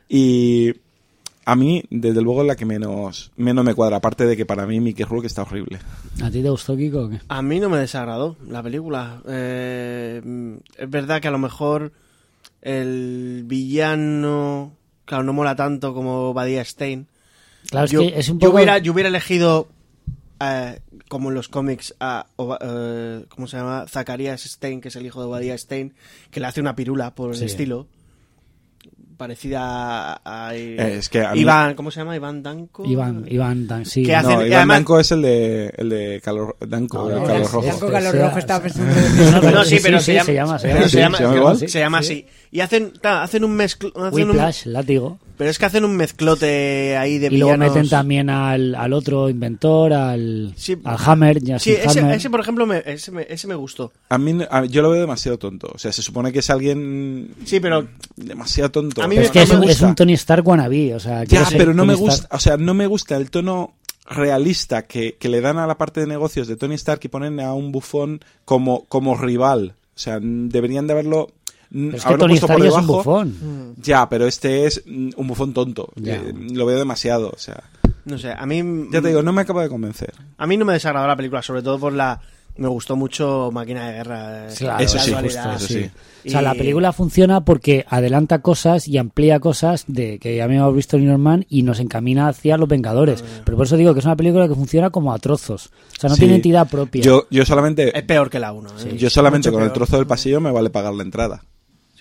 [0.08, 0.72] Y
[1.46, 4.66] a mí, desde luego, es la que menos, menos me cuadra, aparte de que para
[4.66, 5.80] mí Mickey Rourke está horrible.
[6.24, 7.02] ¿A ti te gustó, Kiko?
[7.04, 7.20] o qué?
[7.28, 9.22] A mí no me desagradó la película.
[9.28, 11.92] Eh, es verdad que a lo mejor
[12.62, 14.74] el villano,
[15.06, 17.08] claro, no mola tanto como Badia Stein.
[17.70, 18.58] Claro, es yo, que es un yo poco...
[18.58, 19.68] hubiera, yo hubiera elegido,
[20.40, 20.80] eh,
[21.10, 23.86] como en los cómics, a, Oba- eh, ¿cómo se llama?
[23.88, 25.94] Zacarías Stein, que es el hijo de Obadiah Stein,
[26.32, 27.42] que le hace una pirula por Sí.
[27.44, 27.88] el estilo.
[29.18, 29.62] Parecida
[30.14, 32.16] a, a- Eh, es que a mí- Iván, ¿cómo se llama?
[32.16, 32.84] Iván Danko.
[32.86, 34.04] Iván, Iván, Dan- sí.
[34.04, 34.28] ¿Qué no, hace?
[34.28, 37.24] hacen- no, Iván además- Danco es el de, el de Calor, Danco, No, el no,
[37.24, 37.62] Calor es- Rojo.
[37.68, 38.94] Blanco Calor Rojo estaba pensando
[39.52, 40.82] No, Sí, pero sí, se, llama, se llama, se llama.
[40.84, 41.58] se Sí, llama, se llama igual.
[41.58, 42.26] se llama así.
[42.52, 45.18] Y hacen, claro, hacen un mezclo, hacen un- Whiplash, látigo.
[45.38, 47.76] Pero es que hacen un mezclote ahí de Y luego villanos.
[47.76, 50.78] meten también al, al otro inventor, al, Sí.
[50.84, 52.16] al Hammer, ya Sí, ese, Hammer.
[52.16, 53.92] ese, por ejemplo, me, ese, me, ese me gustó.
[54.10, 55.70] A mí, a- yo lo veo demasiado tonto.
[55.74, 59.04] O sea, se supone que es alguien Sí, pero demasiado tonto.
[59.04, 59.88] A mí me- es que no es me un, es gusta.
[59.88, 62.34] un Tony Stark wannabe, o sea, Ya, pero no me gusta, Stark.
[62.36, 63.74] o sea, no me gusta el tono
[64.08, 67.40] realista que, que le dan a la parte de negocios de Tony Stark y ponen
[67.40, 69.74] a un bufón como, como rival.
[69.96, 71.32] O sea, deberían de haberlo,
[71.72, 73.76] Pero es que Tony Stark ya es un bufón.
[73.82, 75.90] Ya, pero este es mm, un bufón tonto.
[76.04, 77.30] Eh, lo veo demasiado.
[77.30, 77.64] O sea,
[78.06, 78.62] No sé, a mí...
[78.92, 80.14] ya te digo, no me acaba de convencer.
[80.38, 82.20] A mí no me desagradó la película, sobre todo por la...
[82.58, 84.48] Me gustó mucho Máquina de Guerra.
[84.48, 85.90] eh, Claro, Eso sí, justo, eso sí.
[86.26, 90.74] O sea, la película funciona porque adelanta cosas y amplía cosas de que ya hemos
[90.74, 93.26] visto en Iron Man y nos encamina hacia los Vengadores.
[93.44, 95.66] Pero por eso digo que es una película que funciona como a trozos.
[95.98, 96.22] O sea, no Sí.
[96.22, 97.04] tiene entidad propia.
[97.04, 98.70] Yo, yo solamente, Es peor que la 1.
[98.86, 98.96] ¿eh?
[98.98, 101.44] yo solamente con el trozo del pasillo me vale pagar la entrada.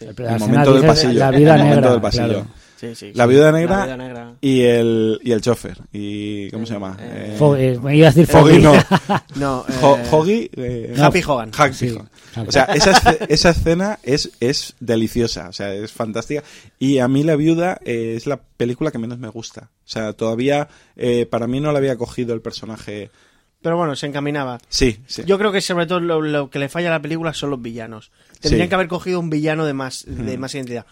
[0.00, 1.18] El momento del pasillo.
[1.18, 1.90] La viuda el negra.
[1.92, 2.26] del pasillo.
[2.28, 2.46] claro.
[2.76, 4.32] Sí, sí, La viuda negra, La viuda negra.
[4.42, 5.78] y el y el chofer.
[5.92, 6.96] Y ¿cómo se llama?
[7.00, 8.62] Eh, Eh, Fo- eh, me iba a decir Foggy Foggy.
[8.62, 8.74] no.
[9.36, 11.50] No, eh, Ho- Hoggy, eh, Happy Hogan.
[11.56, 11.88] Happy Sí.
[11.90, 12.08] Hogan.
[12.46, 12.90] O sea, esa,
[13.28, 16.42] esa escena es, es deliciosa, o sea, es fantástica.
[16.78, 19.70] Y a mí La Viuda eh, es la película que menos me gusta.
[19.72, 23.10] O sea, todavía eh, para mí no la había cogido el personaje.
[23.62, 24.58] Pero bueno, se encaminaba.
[24.68, 25.22] Sí, sí.
[25.24, 27.62] Yo creo que sobre todo lo, lo que le falla a la película son los
[27.62, 28.10] villanos.
[28.44, 28.68] Tendrían Sí.
[28.68, 30.86] que haber cogido un villano de más, de más identidad.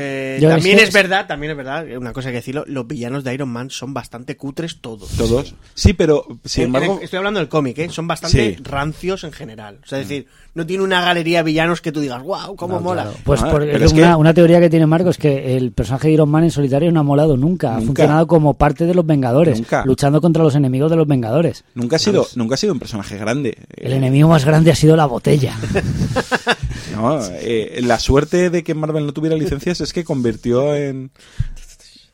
[0.00, 2.64] Eh, Yo es también que es, es- verdad, también es verdad, una cosa que decirlo,
[2.68, 5.10] los villanos de Iron Man son bastante cutres todos.
[5.16, 5.54] Todos.
[5.74, 6.98] Sí, pero sin embargo.
[6.98, 7.88] el- estoy hablando del cómic, ¿eh?
[7.90, 8.62] Son bastante Sí.
[8.62, 9.78] rancios en general.
[9.82, 12.74] O sea, es decir, no tiene una galería de villanos que tú digas, wow, cómo
[12.76, 13.02] No, mola.
[13.02, 13.16] claro.
[13.24, 15.72] Pues Ah, por- pero es es que- una, teoría que tiene Marco es que el
[15.72, 17.76] personaje de Iron Man en solitario no ha molado nunca.
[17.76, 19.84] Ha funcionado como parte de los Vengadores, Nunca.
[19.84, 21.64] luchando contra los enemigos de los Vengadores.
[21.74, 23.56] Nunca ha sido, nunca ha sido un personaje grande.
[23.76, 25.56] El enemigo más grande ha sido la botella.
[26.94, 31.10] no, eh, la suerte de que Marvel no tuviera licencias es que convirtió en.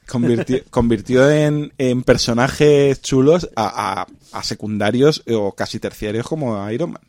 [0.06, 4.06] Convirtió, convirtió en, en personajes chulos a,
[4.42, 7.02] secundarios o casi terciarios como Iron Man.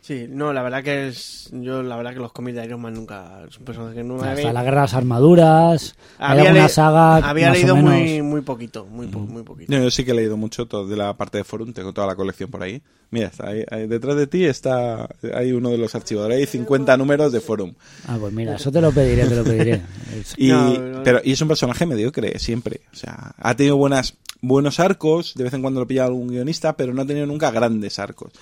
[0.00, 1.48] Sí, no, la verdad que es.
[1.52, 3.42] Yo, la verdad que los cómics de Iron Man nunca.
[3.48, 5.94] Es un personaje que no Hasta la guerra de las armaduras.
[6.18, 7.16] Hay Había, alguna le- saga.
[7.16, 9.72] había más o leído menos- muy, muy poquito, muy, po- muy poquito.
[9.72, 12.06] Yo, yo sí que he leído mucho todo de la parte de Forum, tengo toda
[12.06, 12.80] la colección por ahí.
[13.10, 16.96] Mira, está ahí, ahí detrás de ti está hay uno de los archivos, hay 50
[16.96, 17.72] números de Forum.
[18.08, 19.82] Ah, pues mira, eso te lo pediré, te lo pediré.
[20.36, 21.02] Y, No, no.
[21.04, 22.80] pero, y es un personaje mediocre, siempre.
[22.92, 26.76] O sea, ha tenido buenas, buenos arcos, de vez en cuando lo pilla algún guionista,
[26.76, 28.32] pero no ha tenido nunca grandes arcos.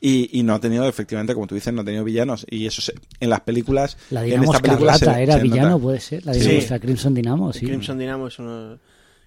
[0.00, 2.44] Y, y no ha tenido, efectivamente, como tú dices, no ha tenido villanos.
[2.50, 3.96] Y eso se- en las películas.
[4.10, 5.82] La Dinamo Escarlata era se villano, nota.
[5.82, 6.26] puede ser.
[6.26, 6.40] La Sí.
[6.40, 7.66] Dinamo, la Crimson Dynamo, sí.
[7.66, 8.78] Crimson Dynamo es uno.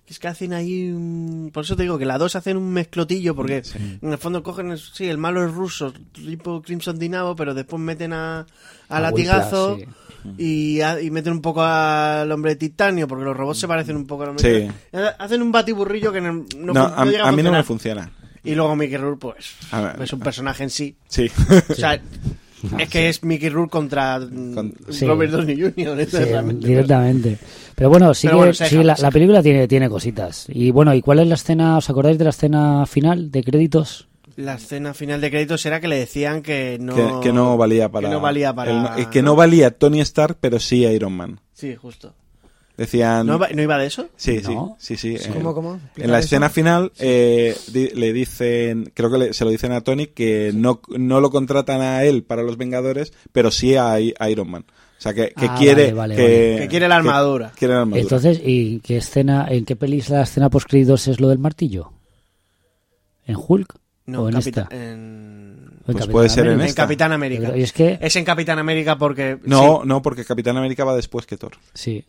[0.05, 0.91] que Es que hacen ahí.
[0.91, 3.63] un- Por eso te digo que la dos hacen un mezclotillo, porque
[4.01, 4.69] en el fondo cogen.
[4.71, 8.45] el- Sí, el malo es ruso, tipo Crimson Dynamo, pero después meten a, a
[8.89, 9.77] A latigazo.
[10.37, 13.95] Y, a- y meten un poco al hombre de titanio, porque los robots se parecen
[13.95, 14.71] un poco al hombre de Sí.
[14.91, 15.09] titanio.
[15.19, 17.51] Hacen un batiburrillo que no, no, No, fun- a, no llega a, a mí no
[17.51, 18.09] me funciona.
[18.43, 20.95] Y luego Mickey Rourke, pues, ver, es un personaje en sí.
[21.07, 21.29] Sí.
[21.69, 21.99] O sea,
[22.79, 25.05] es que es Mickey Rourke contra mm, Con- Sí.
[25.07, 26.05] Robert Downey Jr.
[26.07, 26.67] Sí, realmente.
[26.67, 27.37] directamente.
[27.75, 30.45] Pero bueno, sí Pero bueno, sí, la, la película tiene, tiene cositas.
[30.49, 31.77] Y bueno, ¿y cuál es la escena?
[31.77, 34.07] ¿Os acordáis de la escena final de créditos?
[34.37, 37.89] La escena final de créditos era que le decían que no, que, que no valía
[37.89, 38.09] para.
[38.09, 41.39] que no valía para- el que no valía Tony Stark, pero sí Iron Man.
[41.53, 42.13] Sí, justo.
[42.75, 43.25] Decían.
[43.25, 44.09] ¿No, iba- no iba de eso?
[44.17, 44.75] Sí, No.
[44.77, 45.29] sí, sí, sí.
[45.29, 45.79] eh, ¿Cómo, cómo?
[45.95, 46.25] En la eso.
[46.25, 50.51] escena final eh, di- le dicen, creo que le- se lo dicen a Tony que
[50.53, 54.65] no, no lo contratan a él para los Vengadores, pero sí a, Iron Man.
[54.97, 56.61] O sea, que, que Ah, quiere vale, vale, que, vale.
[56.63, 57.53] Que quiere la armadura.
[57.57, 58.01] quiere la armadura.
[58.01, 61.93] Entonces, ¿y qué escena, en qué pelis la escena post créditos es lo del martillo?
[63.25, 63.73] ¿En Hulk?
[64.07, 64.67] No, ¿O en esta?
[64.71, 65.55] en...
[65.87, 66.83] ¿O en Pues Capitán puede ser en en esta.
[66.83, 67.47] Capitán América.
[67.51, 69.39] Pero- es que, Es en Capitán América porque...
[69.45, 69.87] no, sí.
[69.87, 71.53] no, porque Capitán América va después que Thor.
[71.73, 72.05] sí.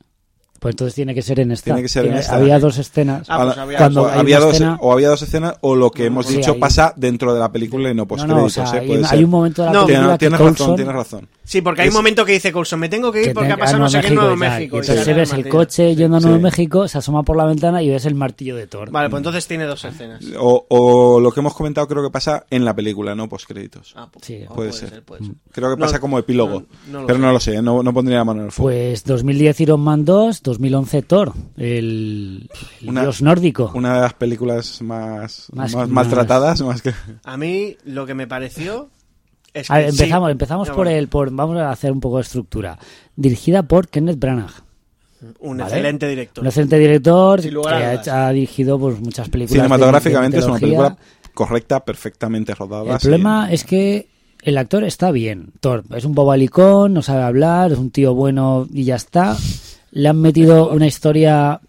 [0.58, 1.64] Pues entonces tiene que ser en esta.
[1.66, 2.34] Tiene que ser en esta.
[2.36, 3.26] Había dos escenas.
[3.28, 6.06] Ah, pues había- Cuando o, había dos, escena- o había dos escenas o lo que
[6.06, 8.48] hemos Sí, dicho hay- pasa dentro de la película y no post no, no, o
[8.48, 9.06] sea, créditos, ¿eh?
[9.10, 11.28] hay, hay un momento de la No, película Tienes, que tienes Coulson- razón, tienes razón.
[11.46, 13.52] Sí, porque hay Es- un momento que dice Coulson, me tengo que ir que porque
[13.52, 14.36] ha pasado a no sé qué en Nuevo.
[14.36, 14.78] México.
[14.80, 16.26] Entonces sale ves el coche yendo a Sí.
[16.26, 18.90] Nuevo México, se asoma por la ventana y ves el martillo de Thor.
[18.90, 20.24] Vale, pues entonces tiene dos escenas.
[20.38, 23.94] O, o lo que hemos comentado creo que pasa en la película, no post créditos.
[23.96, 24.40] Ah, pues, Sí.
[24.48, 25.02] ah, Puede ser.
[25.04, 25.34] puede ser.
[25.52, 26.64] Creo que No, pasa como epílogo.
[26.88, 27.22] no, no lo pero sé.
[27.24, 28.68] no lo sé, no, no pondría la mano en el fuego.
[28.76, 32.50] Pues 2010 Iron Man 2, 2011 Thor, el,
[32.82, 33.70] el Una- dios nórdico.
[33.74, 36.92] Una de las películas más, Más- más, más- maltratadas, más que...
[37.24, 38.88] A mí lo que me pareció
[39.56, 40.02] es que A ver, sí.
[40.02, 42.78] empezamos empezamos No, por bueno, el por vamos a hacer un poco de estructura.
[43.16, 44.52] Dirigida por Kenneth Branagh,
[45.40, 45.70] Un ¿vale?
[45.70, 46.42] excelente director.
[46.42, 49.62] un excelente director que ha, dirigido pues muchas películas.
[49.62, 50.96] Cinematográficamente de es una película
[51.34, 52.94] correcta, perfectamente rodada.
[52.94, 53.06] El sí.
[53.06, 54.08] problema es que
[54.42, 55.52] el actor está bien.
[55.60, 59.36] Thor es un bobalicón, no sabe hablar, es un tío bueno y ya está.
[59.90, 61.60] Le han metido una historia,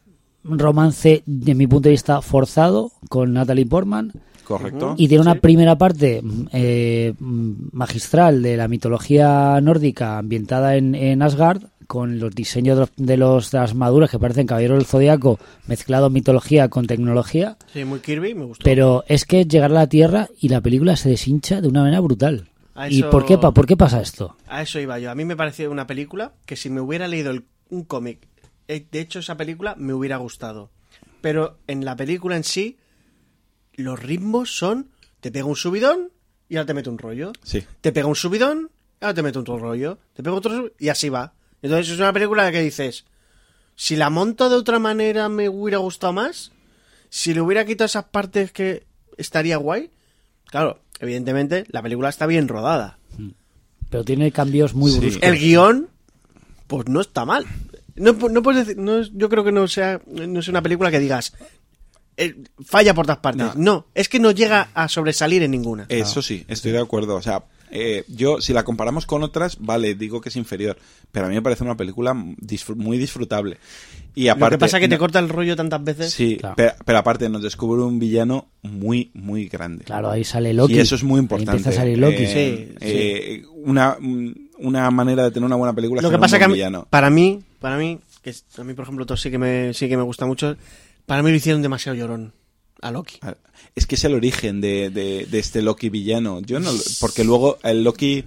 [0.43, 4.11] un romance, de mi punto de vista, forzado con Natalie Portman.
[4.47, 4.95] Correcto.
[4.97, 6.21] Y tiene una primera parte
[6.53, 12.89] eh, magistral de la mitología nórdica ambientada en, en Asgard con los diseños de, los,
[12.97, 17.57] de, los- de las armaduras que parecen caballeros del zodiaco, mezclado mitología con tecnología.
[17.73, 18.63] Sí, muy Kirby, me gustó.
[18.63, 21.99] Pero es que llegar a la Tierra y la película se deshincha de una manera
[22.01, 22.49] brutal.
[22.89, 24.35] ¿Y por qué, pa- por qué pasa esto?
[24.47, 25.09] A eso iba yo.
[25.11, 28.27] A mí me pareció una película que si me hubiera leído el- un cómic,
[28.67, 30.69] eh, de hecho esa película me hubiera gustado.
[31.21, 32.77] Pero en la película en sí,
[33.77, 34.89] los ritmos son,
[35.21, 36.09] te pega un subidón
[36.49, 37.31] y ahora te mete un rollo.
[37.43, 37.63] Sí.
[37.81, 38.69] Te pega un subidón
[39.01, 39.97] y ahora te mete otro rollo.
[40.13, 41.33] Te pega otro sub- y así va.
[41.61, 43.05] Entonces es una película que dices,
[43.75, 46.51] si la monto de otra manera me hubiera gustado más,
[47.09, 48.85] si le hubiera quitado esas partes que
[49.17, 49.89] estaría guay.
[50.45, 52.97] Claro, evidentemente la película está bien rodada.
[53.89, 54.99] Pero tiene cambios muy Sí.
[54.99, 55.23] bruscos.
[55.23, 55.89] El guion,
[56.67, 57.45] pues no está mal.
[57.95, 60.91] No, no puedes decir, no es- yo creo que no sea, no es una película
[60.91, 61.33] que digas
[62.65, 63.45] falla por todas partes.
[63.45, 63.53] No.
[63.55, 63.85] No.
[63.93, 65.85] es que no llega a sobresalir en ninguna.
[65.89, 67.15] Eso sí, estoy de acuerdo.
[67.15, 70.77] O sea, eh, yo, si la comparamos con otras, vale, digo que es inferior.
[71.11, 73.57] Pero a mí me parece una película disfr- muy disfrutable.
[74.15, 74.55] Y aparte.
[74.55, 76.11] Lo que pasa es que te corta el rollo tantas veces.
[76.13, 76.55] Sí, Claro.
[76.57, 79.83] pero, pero aparte nos descubre un villano muy, muy grande.
[79.85, 80.75] Claro, ahí sale Loki.
[80.75, 81.51] Y eso es muy Ahí importante.
[81.57, 82.15] empieza a salir Loki.
[82.23, 83.97] Eh, Sí, eh, Una,
[84.59, 86.87] una manera de tener una buena película Lo es que pasa un que mí- villano.
[86.89, 89.97] para mí, para mí, que a mí por ejemplo todo sí que me sí que
[89.97, 90.55] me gusta mucho,
[91.07, 92.33] para mí lo hicieron demasiado llorón
[92.83, 93.17] a Loki.
[93.23, 93.33] Ah,
[93.75, 96.41] Es que es el origen de, de- de este Loki villano.
[96.41, 98.23] Yo no, porque luego el Loki,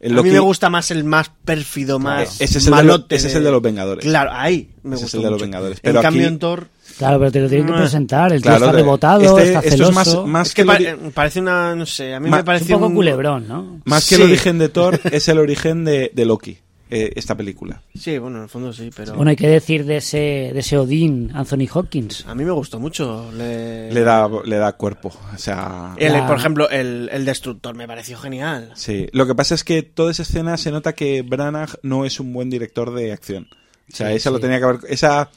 [0.00, 2.70] el A Loki mí me gusta más el más pérfido, más ese es el de
[2.72, 4.04] malote lo- ese es el de los Vengadores.
[4.04, 5.44] Claro, ahí me Ese es gusta el de los mucho.
[5.44, 5.78] Vengadores.
[5.78, 6.68] En Pero cambio aquí- en Thor
[6.98, 8.32] Claro, pero te lo tienen que presentar.
[8.32, 9.90] El tío Claro, está de- rebotado, este- está esto celoso.
[9.90, 12.40] es más, más es que que pa- parece una, no sé, a mí Ma- me
[12.40, 13.80] Es parece un poco culebrón, ¿no?
[13.86, 14.22] más que Sí.
[14.22, 16.58] el origen de Thor es el origen de, de Loki,
[16.94, 17.80] eh, esta película.
[17.98, 20.76] Sí, bueno, en el fondo sí, pero Bueno, hay que decir de ese, de ese
[20.76, 22.26] Odín, Anthony Hopkins.
[22.26, 23.30] a mí me gustó mucho.
[23.32, 25.10] Le, Le da, le da cuerpo.
[25.34, 28.72] O sea, El- La- Por ejemplo, el, el destructor me pareció genial.
[28.74, 29.06] sí.
[29.12, 32.32] Lo que pasa es que toda esa escena se nota que Branagh no es un
[32.32, 33.48] buen director de acción.
[33.92, 34.80] O sea, Sí, esa lo tenía que haber.
[34.88, 35.30] Esa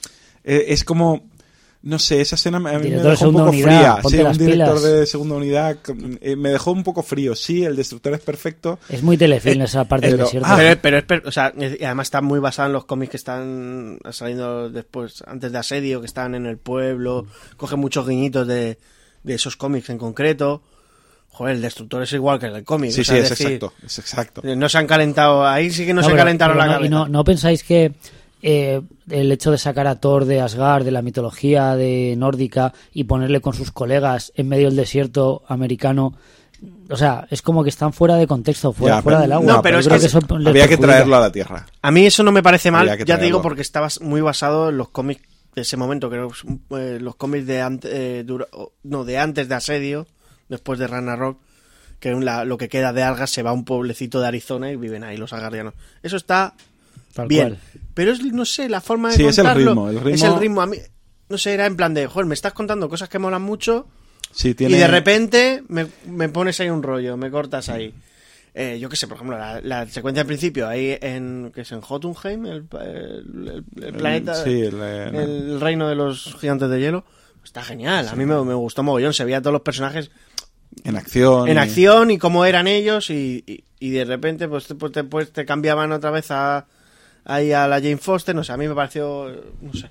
[0.44, 1.24] eh, es como.
[1.86, 4.10] No sé, esa escena me- a mí me de dejó un poco unidad, fría.
[4.10, 4.84] Sí, un director pilas.
[4.84, 5.78] de segunda unidad
[6.20, 7.36] eh, me dejó un poco frío.
[7.36, 8.80] Sí, el destructor es perfecto.
[8.90, 10.50] Es muy telefilm esa parte del pero- desierto.
[10.52, 13.18] ah, Pero, pero es, per- o sea, además está muy basado en los cómics que
[13.18, 17.28] están saliendo después, antes de Asedio, que están en el pueblo.
[17.56, 18.80] Coge muchos guiñitos de,
[19.24, 20.64] de esos cómics en concreto.
[21.30, 22.92] Joder, el destructor es igual que el del cómic.
[22.92, 23.74] Sí, o sea, sí, es decir, exacto.
[23.86, 24.42] Es exacto.
[24.44, 26.90] No se han calentado, ahí sí que no, se pero- calentaron pero la no, y
[26.90, 26.96] cabeza.
[26.96, 27.94] no, ¿no pensáis que
[28.42, 33.06] eh, el hecho de sacar a Thor de Asgard, de la mitología de nórdica, y
[33.06, 36.14] ponerle con sus colegas en medio del desierto americano,
[36.90, 39.54] o sea, es como que están fuera de contexto, fuera, Ya, fuera pero- del agua.
[39.54, 41.66] no, pero es creo que eso Había que traerlo a la Tierra.
[41.82, 44.78] A mí eso no me parece mal, ya te digo, porque estaba muy basado en
[44.78, 45.22] los cómics
[45.56, 46.32] de ese momento, creo
[46.78, 48.48] eh, los cómics de, ante- eh, dura-
[48.84, 50.06] no, de antes de Asedio,
[50.50, 51.38] después de Ragnarok,
[52.00, 54.76] que la- lo que queda de algas se va a un pueblecito de Arizona y
[54.76, 55.74] viven ahí los asgardianos.
[56.04, 56.54] Eso está
[57.14, 57.60] Tal bien, cual.
[57.96, 60.62] Pero es, no sé, la forma de Sí, es el ritmo, el Es el ritmo,
[60.62, 60.78] a mí,
[61.30, 63.88] no sé, era en plan de, joder, me estás contando cosas que molan mucho
[64.32, 64.76] Sí, tiene...
[64.76, 67.92] y de repente me, me pones ahí un rollo, me cortas ahí.
[68.54, 71.72] Eh, yo qué sé, por ejemplo, la, la secuencia al principio, ahí en, que es
[71.74, 76.70] en Jotunheim, el, el- el- el planeta, Sí, el, eh, el reino de los gigantes
[76.70, 77.04] de hielo,
[77.44, 78.08] está genial.
[78.08, 80.10] A mí me, me gustó mogollón, se veía a todos los personajes
[80.86, 81.48] en acción.
[81.50, 84.92] en y- acción y cómo eran ellos y, y- y de repente pues, te- pues,
[84.94, 86.66] te, pues te cambiaban otra vez a,
[87.26, 89.28] ahí a la Jane Foster, no sé, a mí me pareció,
[89.62, 89.90] no sé,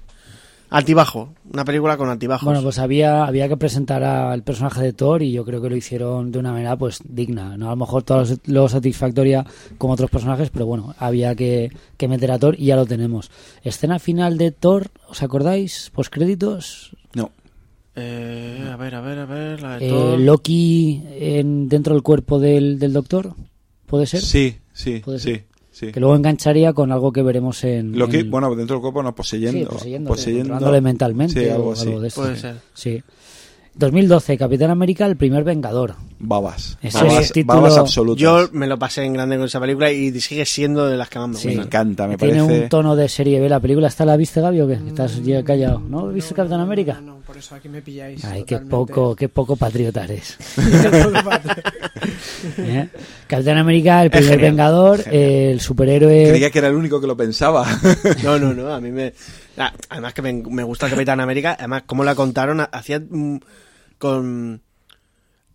[0.70, 2.45] altibajo, una película con altibajos.
[2.47, 5.76] Bueno, pues había, había que presentar al personaje de Thor y yo creo que lo
[5.76, 7.57] hicieron de una manera pues digna.
[7.57, 9.45] No a lo mejor todo lo satisfactoria
[9.78, 13.30] como otros personajes, pero bueno, había que, que meter a Thor y ya lo tenemos.
[13.62, 15.91] Escena final de Thor, ¿os acordáis?
[15.95, 16.97] Postcréditos.
[17.14, 17.30] No.
[17.95, 20.18] Eh, a ver, a ver, a ver, la de Eh, Thor.
[20.18, 23.35] Loki en, dentro del cuerpo del, del doctor,
[23.87, 24.20] ¿puede ser?
[24.22, 25.24] Sí, sí, Puede sí.
[25.30, 25.37] ser.
[25.41, 25.45] sí.
[25.93, 27.99] Que luego engancharía con algo que veremos en...
[27.99, 29.59] Lo que, en- bueno, dentro del cuerpo no, poseyendo.
[29.59, 30.55] Sí, poseyendo, poseyendo.
[30.81, 31.91] mentalmente Sí, o algo así.
[31.91, 32.20] de esto.
[32.22, 32.57] Puede ser.
[32.75, 33.03] Sí.
[33.77, 35.97] 2012, Capitán América, el primer Vengador.
[36.20, 36.79] Babas.
[36.81, 38.20] Ese Babas, es título- babas absolutas.
[38.22, 41.18] Yo me lo pasé en grande con esa película y sigue siendo de las que
[41.18, 41.49] más me Sí.
[41.49, 42.62] me encanta, me Tiene parece.
[42.62, 43.89] un tono de serie B la película.
[43.89, 44.75] ¿Está la viste, Gaby, o qué?
[44.87, 45.81] Estás ya callado.
[45.81, 46.95] ¿No viste Capitán América?
[47.03, 48.25] No, no, por eso aquí me pilláis.
[48.25, 50.39] Ay, qué poco, qué poco patriota eres.
[52.59, 52.89] ¿Eh?
[53.27, 56.29] Capitán América, el primer genial, Vengador, el superhéroe...
[56.31, 57.66] Creía que era el único que lo pensaba.
[58.22, 59.12] No, no, no, a mí me...
[59.59, 63.38] ah, Además que me, me gusta el Capitán América, además cómo la contaron, hacía mm,
[63.98, 64.62] con...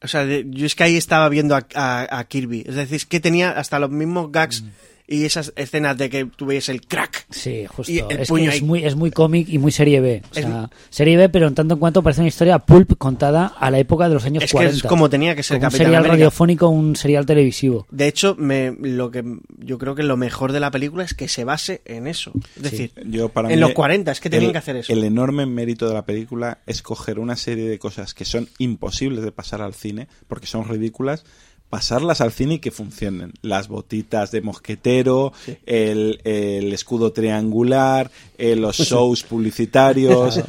[0.02, 3.06] O sea, yo es que ahí estaba viendo a, a- a Kirby, es decir, es
[3.06, 4.64] que tenía hasta los mismos gags
[5.12, 7.26] y esas escenas de que tú veías el crack.
[7.32, 7.91] Sí, justo.
[7.91, 8.57] Y el es puño que ahí.
[8.57, 10.22] es muy, es muy cómic y muy serie B.
[10.24, 13.47] O Es- sea, serie B, pero en tanto en cuanto parece una historia pulp contada
[13.47, 14.78] a la época de los años Es que 40.
[14.78, 16.14] es como tenía que ser Como un serial América.
[16.14, 17.88] radiofónico, un serial televisivo.
[17.89, 19.24] De hecho, me, lo que
[19.57, 22.32] yo creo que lo mejor de la película es que se base en eso.
[22.57, 24.93] Es decir, Yo, para en mí, los 40 es que tenían el- que hacer eso.
[24.93, 29.24] El enorme mérito de la película es coger una serie de cosas que son imposibles
[29.24, 31.26] de pasar al cine, porque son ridículas,
[31.70, 33.34] pasarlas al cine y que funcionen.
[33.42, 35.34] Las botitas de mosquetero,
[35.66, 40.42] el, el escudo triangular, eh, los shows publicitarios,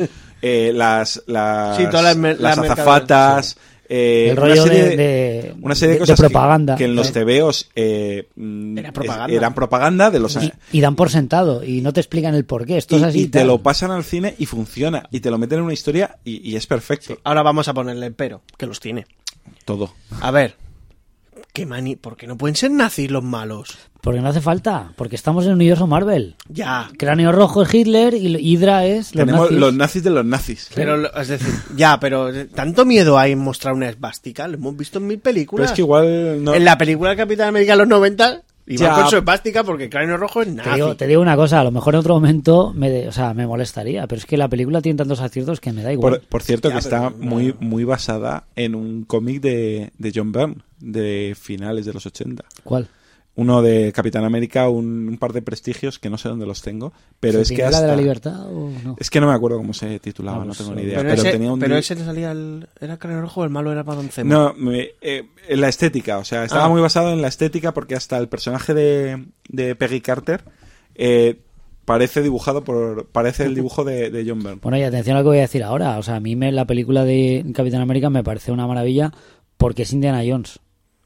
[0.43, 3.57] eh, las, las, Sí, las azafatas.
[3.93, 6.77] eh, El una rollo serie de- de- una serie de, cosas que- propaganda.
[6.77, 8.29] que, en los tebeos eh,
[8.77, 9.35] Era es- propaganda.
[9.37, 12.65] eran propaganda de los Y, y dan por sentado y no te explican el por
[12.67, 12.77] qué.
[12.79, 13.21] Esto es y, así.
[13.23, 13.49] y te tal.
[13.49, 15.09] lo pasan al cine y funciona.
[15.11, 17.19] Y te lo meten en una historia y, y es perfecto.
[17.25, 19.07] Ahora vamos a ponerle el pero, que los tiene.
[19.65, 19.93] Todo.
[20.21, 20.55] A ver,
[21.53, 23.77] ¿qué mani ¿por qué no pueden ser nazis los malos?
[24.01, 24.93] Porque no hace falta.
[24.97, 26.35] Porque estamos en el universo Marvel.
[26.49, 26.89] Ya.
[26.97, 29.59] Cráneo rojo es Hitler y Hydra es los Tenemos nazis.
[29.59, 30.71] los nazis de los nazis.
[30.75, 34.75] Pero, es decir, ya, pero eh, tanto miedo hay en mostrar una esvástica, lo hemos
[34.77, 35.71] visto en mil Pero películas.
[35.71, 36.55] es que igual no.
[36.55, 38.95] En la película Capitán América de los 90 iba Ya.
[38.95, 41.65] con su esvástica porque el cráneo rojo es Te digo, te digo una cosa, a
[41.65, 44.49] lo mejor en otro momento me, de- o sea, me molestaría, pero es que la
[44.49, 46.15] película tiene tantos aciertos que me da igual.
[46.21, 50.13] Por, por cierto, Ya, que pero está muy, muy basada en un cómic de, de
[50.15, 52.45] John Byrne, de finales de los 80.
[52.65, 52.89] ¿Cuál?
[53.37, 56.93] Uno de Capitán América, un, un par de prestigios que no sé dónde los tengo,
[57.21, 57.87] pero es que ¿Centinela hasta...
[57.87, 58.97] de la libertad o no?
[58.99, 60.97] Es que no me acuerdo cómo se titulaba, Ah, no pues, tengo ni idea.
[60.99, 63.51] pero Pero, ese, tenía un pero ese le salía el, ¿Era cráneo rojo o el
[63.51, 66.69] malo era para No, me- eh, en la estética, o sea, estaba Ah.
[66.69, 70.43] muy basado en la estética porque hasta el personaje de, de Peggy Carter
[70.97, 71.39] eh,
[71.85, 73.07] parece dibujado por.
[73.07, 74.59] Parece el dibujo de, de John Byrne.
[74.61, 75.99] Bueno, y atención a lo que voy a decir ahora.
[75.99, 79.13] O sea, a mí me, la película de Capitán América me parece una maravilla
[79.57, 80.59] porque es Indiana Jones.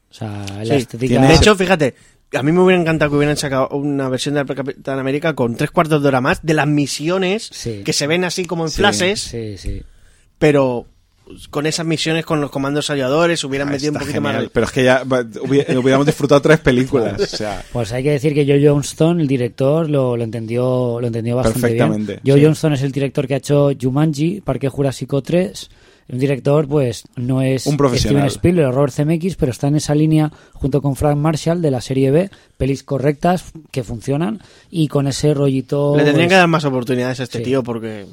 [0.09, 1.07] O sea, la Sí, estética...
[1.13, 1.93] tiene- De hecho, fíjate,
[2.35, 5.71] a mí me hubiera encantado que hubieran sacado una versión de Capitán América con tres
[5.71, 7.81] cuartos de hora más de las misiones Sí.
[7.83, 9.81] que se ven así como en Sí, flashes, Sí, sí.
[10.37, 10.87] pero
[11.49, 14.51] con esas misiones con los comandos ayudadores hubieran Ah, metido un poquito genial, más.
[14.53, 17.19] Pero es que ya hubiéramos disfrutado tres películas.
[17.19, 21.07] O sea, Pues hay que decir que Joe Johnston, el director, lo, lo entendió lo
[21.07, 22.21] entendió bastante Perfectamente, bien.
[22.25, 22.45] Joe sí.
[22.45, 25.69] Johnston es el director que ha hecho Jumanji, Parque Jurásico 3.
[26.07, 28.17] Un director, pues, no es Un profesional.
[28.17, 31.71] Steven Spielberg o Robert Zemeckis, pero está en esa línea junto con Frank Marshall de
[31.71, 34.39] la serie B, pelis correctas que funcionan
[34.69, 35.95] y con ese rollito...
[35.97, 37.43] Le tendrían pues, que dar más oportunidades a este Sí.
[37.45, 38.05] tío porque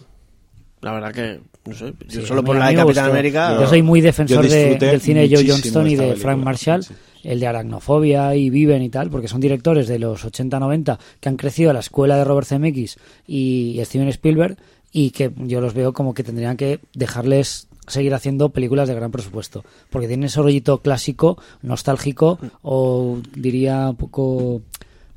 [0.81, 3.11] la verdad que, no sé, yo Sí, solo por la de Capitán gustó.
[3.13, 3.57] América...
[3.61, 6.83] Yo soy muy defensor de- del cine de Joe Johnston y de película, Frank Marshall,
[6.85, 6.95] sí.
[7.25, 11.37] el de Aracnofobia y Viven y tal, porque son directores de los 80-90 que han
[11.37, 14.57] crecido a la escuela de Robert Zemeckis y Steven Spielberg
[14.91, 19.11] y que yo los veo como que tendrían que dejarles seguir haciendo películas de gran
[19.11, 24.63] presupuesto, porque tienen ese rollito clásico, nostálgico o diría un poco,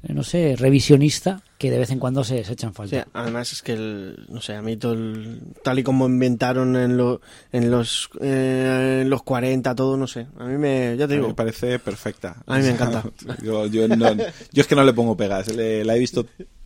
[0.04, 3.08] eh, no sé, revisionista que de vez en cuando se, se echan Sí, falta.
[3.14, 6.98] además es que, el- no sé, a mí todo el- tal y como inventaron en,
[6.98, 7.22] lo-
[7.54, 10.28] en, los, eh, en los 40, todo, no sé.
[10.38, 12.44] A mí me, ya te a mí digo, me parece perfecta.
[12.46, 13.04] A mí me encanta.
[13.44, 15.54] yo, yo no- yo es que no le pongo pegas.
[15.56, 16.26] Le- la he visto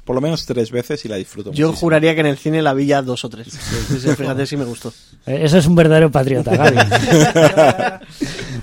[0.10, 1.82] por lo menos tres veces y la disfruto yo muchísimo.
[1.82, 3.46] juraría que en el cine la vi ya dos o tres.
[3.52, 4.92] Sí, sí, fíjate si me gustó.
[5.28, 6.78] Eh, Eso es un verdadero patriota, Gaby.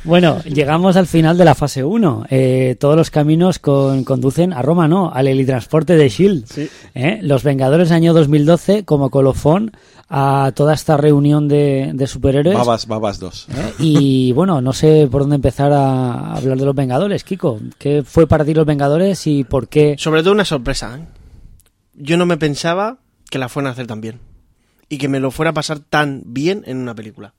[0.04, 2.26] bueno, llegamos al final de la fase 1.
[2.30, 5.12] Eh, todos los caminos con- conducen a Roma, ¿no?
[5.12, 6.46] Al helitransporte de S.H.I.E.L.D.
[6.52, 6.68] Sí.
[6.96, 7.18] ¿Eh?
[7.22, 9.70] Los Vengadores año 2012 como colofón
[10.08, 12.56] a toda esta reunión de, de superhéroes.
[12.58, 13.46] Babas, babas dos.
[13.50, 13.72] ¿eh?
[13.78, 17.60] Y bueno, no sé por dónde empezar a hablar de los Vengadores, Kiko.
[17.78, 19.94] ¿Qué fue para ti los Vengadores y por qué?
[19.96, 20.98] Sobre todo una sorpresa.
[20.98, 21.04] ¿eh?
[21.96, 22.98] Yo no me pensaba
[23.30, 24.20] que la fueran a hacer tan bien.
[24.88, 27.34] Y que me lo fuera a pasar tan bien en una película.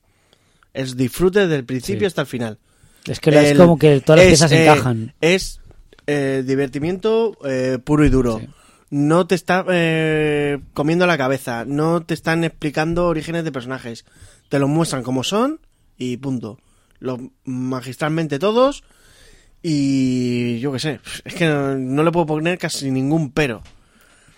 [0.73, 2.05] Es disfrute desde el principio Sí.
[2.07, 2.59] hasta el final.
[3.05, 5.13] Es que es El- como que todas las es, piezas eh, encajan.
[5.21, 5.61] Es
[6.07, 8.39] eh, divertimiento eh, puro y duro.
[8.39, 8.47] Sí.
[8.89, 11.63] No te está eh, comiendo la cabeza.
[11.65, 14.05] No te están explicando orígenes de personajes.
[14.49, 15.59] Te los muestran como son
[15.97, 16.59] y punto.
[16.99, 18.83] Los magistralmente todos.
[19.63, 20.99] Y yo qué sé.
[21.25, 23.61] Es que no, no le puedo poner casi ningún pero.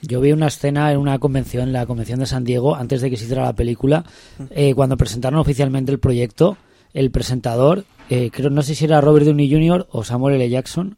[0.01, 3.09] Yo vi una escena en una convención, en la convención de San Diego, antes de
[3.09, 4.05] que se hiciera la película,
[4.51, 6.57] eh, cuando presentaron oficialmente el proyecto,
[6.93, 9.87] el presentador, eh, creo, no sé si era Robert Downey Jr.
[9.91, 10.49] o Samuel L.
[10.49, 10.95] Jackson,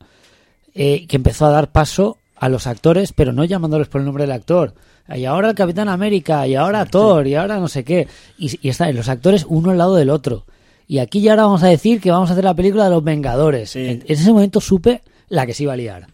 [0.74, 4.24] eh, que empezó a dar paso a los actores, pero no llamándoles por el nombre
[4.24, 4.74] del actor.
[5.14, 8.08] Y ahora el Capitán América, y ahora Thor, y ahora no sé qué.
[8.38, 10.45] Y, y están los actores uno al lado del otro.
[10.88, 13.04] Y aquí ya ahora vamos a decir que vamos a hacer la película de los
[13.04, 13.72] Vengadores.
[13.72, 13.80] Sí.
[13.80, 16.08] En, en ese momento supe la que se iba a liar.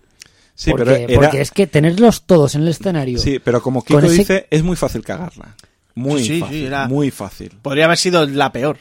[0.59, 3.19] Sí, porque, pero era- porque es que tenerlos todos en el escenario.
[3.19, 5.55] Sí, pero como Kiko ese- dice, es muy fácil cagarla.
[5.93, 7.51] Muy Sí, sí, fácil, era- muy fácil.
[7.61, 8.77] Podría haber sido la peor.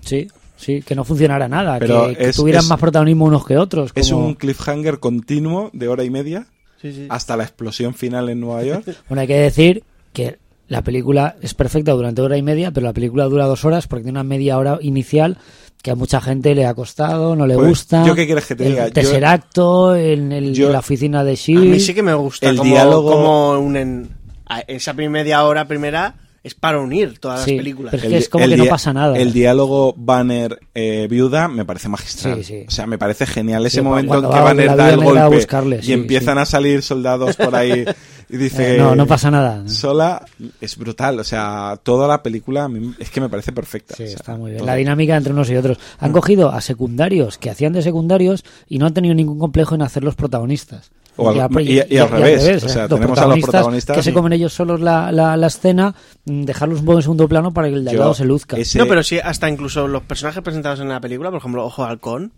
[0.00, 0.26] Sí,
[0.56, 3.56] sí, que no funcionara nada, Pero que, que es- tuvieran es- más protagonismo unos que
[3.58, 3.92] otros.
[3.94, 6.46] Es un cliffhanger continuo de hora y media
[6.82, 7.06] Sí, sí.
[7.08, 8.84] hasta la explosión final en Nueva York.
[9.08, 12.92] Bueno, hay que decir que la película es perfecta durante hora y media, pero la
[12.92, 15.38] película dura dos horas porque tiene una media hora inicial
[15.82, 18.04] que a mucha gente le ha costado, no le Pues, gusta.
[18.04, 18.86] ¿yo qué quieres que te el diga?
[18.88, 21.64] Yo- tercer acto en, el- yo- en la oficina de A Shield.
[21.70, 24.10] mí sí que me gusta El como, diálogo- como unen
[24.46, 27.90] a- esa media hora primera es para unir todas Sí, las películas.
[27.90, 29.16] pero- Es que es como que no pasa nada.
[29.18, 32.36] El diálogo Banner eh, viuda me parece magistral.
[32.38, 32.64] Sí, sí.
[32.66, 35.04] O sea, me parece genial ese Sí, momento en que va Banner da el a
[35.04, 36.42] golpe buscarle, y empiezan sí.
[36.42, 37.84] a salir soldados por ahí
[38.30, 39.68] y dice Eh, no, no pasa nada.
[39.68, 40.24] sola
[40.62, 41.18] es brutal.
[41.20, 43.94] O sea, toda la película es que me parece perfecta.
[43.96, 44.58] Sí, O sea, está muy bien.
[44.58, 44.66] todo.
[44.66, 45.78] La dinámica entre unos y otros.
[45.98, 49.82] Han cogido a secundarios que hacían de secundarios y no han tenido ningún complejo en
[49.82, 50.90] hacerlos protagonistas.
[51.20, 52.64] O al- a- y- y al revés.
[52.64, 55.94] O sea, tenemos a los protagonistas que se comen ellos solos la, la, la escena,
[56.24, 58.56] mm, dejarlos un poco en segundo plano para que el de al lado se luzca.
[58.56, 61.84] ese- No, pero sí, hasta incluso los personajes presentados en la película, por ejemplo, Ojo
[61.84, 62.32] Halcón,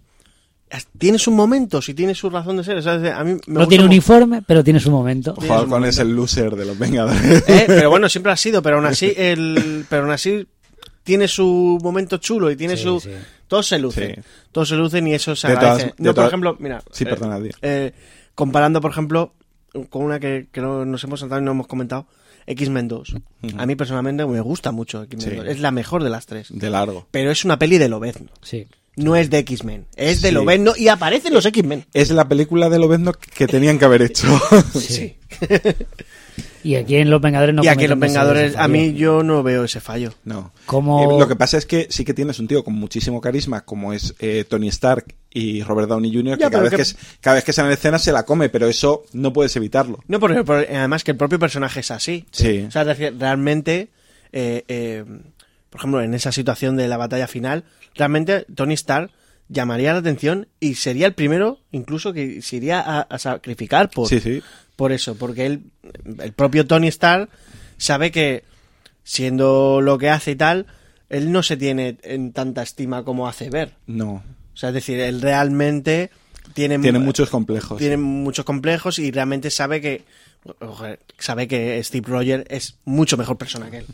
[0.99, 2.79] tiene sus momentos y tiene su razón de ser.
[2.79, 5.35] O sea, es de- a mí me no tiene mo- uniforme, pero tiene su momento.
[5.37, 7.45] Ojo, Halcón es el loser de los Vengadores.
[7.47, 10.47] Eh, Pero bueno, siempre ha sido, pero aún así, el, pero aún así
[11.05, 13.01] tiene su momento chulo y tiene Sí, su...
[13.01, 13.11] sí.
[13.49, 14.15] Todos se lucen.
[14.15, 14.23] Sí.
[14.51, 15.95] Todos se lucen y eso se De agradece.
[15.99, 16.83] no, por ejemplo, mira...
[16.91, 17.93] Sí, eh, perdona, eh,
[18.35, 19.33] comparando, por ejemplo,
[19.91, 22.07] con una que, que no nos hemos saltado y no hemos comentado,
[22.47, 23.15] X-Men 2.
[23.57, 25.37] A mí personalmente me gusta mucho X-Men Sí.
[25.37, 25.47] 2.
[25.47, 26.49] Es la mejor de las tres.
[26.51, 27.07] De largo.
[27.11, 28.29] Pero es una peli de Lobezno.
[28.43, 28.67] Sí.
[28.97, 29.87] No es de X-Men.
[29.97, 30.35] Es de Sí.
[30.35, 31.87] Lobezno y aparecen los X-Men.
[31.95, 34.27] Es la película de Lobezno que tenían que haber hecho.
[34.79, 35.17] Sí.
[36.65, 39.43] y aquí en Los Vengadores no y aquí en Los Vengadores, a mí yo no
[39.43, 40.13] veo ese fallo.
[40.25, 40.53] No.
[40.67, 43.63] Como- Eh, lo que pasa es que sí que tienes un tío con muchísimo carisma,
[43.65, 46.83] como es eh, Tony Stark y Robert Downey Jr., que, Ya, cada, vez que- que...
[46.83, 49.99] es- cada vez que sale en escena se la come, pero eso no puedes evitarlo.
[50.07, 52.27] No, porque, porque además que el propio personaje es así.
[52.31, 52.65] Sí.
[52.69, 53.89] O sea, es decir, realmente,
[54.33, 55.05] eh, eh,
[55.73, 57.65] por ejemplo, en esa situación de la batalla final,
[57.97, 59.11] realmente Tony Stark
[59.49, 64.07] llamaría la atención y sería el primero, incluso, que se iría a, a sacrificar por,
[64.09, 64.43] Sí, sí.
[64.77, 65.63] por eso, porque él,
[66.21, 67.29] el propio Tony Stark
[67.79, 68.45] sabe que,
[69.03, 70.67] siendo lo que hace y tal,
[71.09, 73.73] él no se tiene en tanta estima como hace ver.
[73.87, 74.23] No.
[74.55, 76.11] O sea, es decir, él realmente
[76.55, 77.79] tiene, Tiene muchos complejos.
[77.79, 80.05] tiene muchos complejos y realmente sabe que
[81.19, 83.87] sabe que Steve Rogers es mucho mejor persona que él.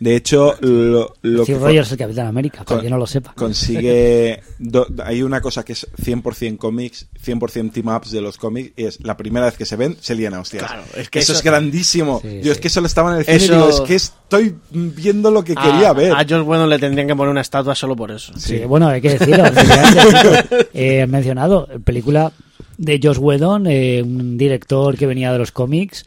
[0.00, 3.06] De hecho, lo, lo Steve que Rogers es el Capitán América, para que no lo
[3.06, 3.34] sepa.
[3.34, 4.42] consigue...
[4.58, 9.00] do- hay una cosa que es 100% cómics, 100% team-ups de los cómics, y es
[9.04, 10.64] la primera vez que se ven, se lían a hostias.
[10.64, 12.20] Claro, es que eso, eso- es grandísimo.
[12.22, 13.94] Sí, Yo es que solo estaba en el cine y Eso- digo, es que
[14.28, 16.12] estoy viendo lo que quería a, ver.
[16.12, 18.34] A George Whedon le tendrían que poner una estatua solo por eso.
[18.36, 19.44] Sí, bueno, hay que decirlo.
[19.48, 20.66] chicos.
[20.74, 22.30] Eh, mencionado, película
[22.76, 26.04] de Josh Whedon, eh, un director que venía de los cómics.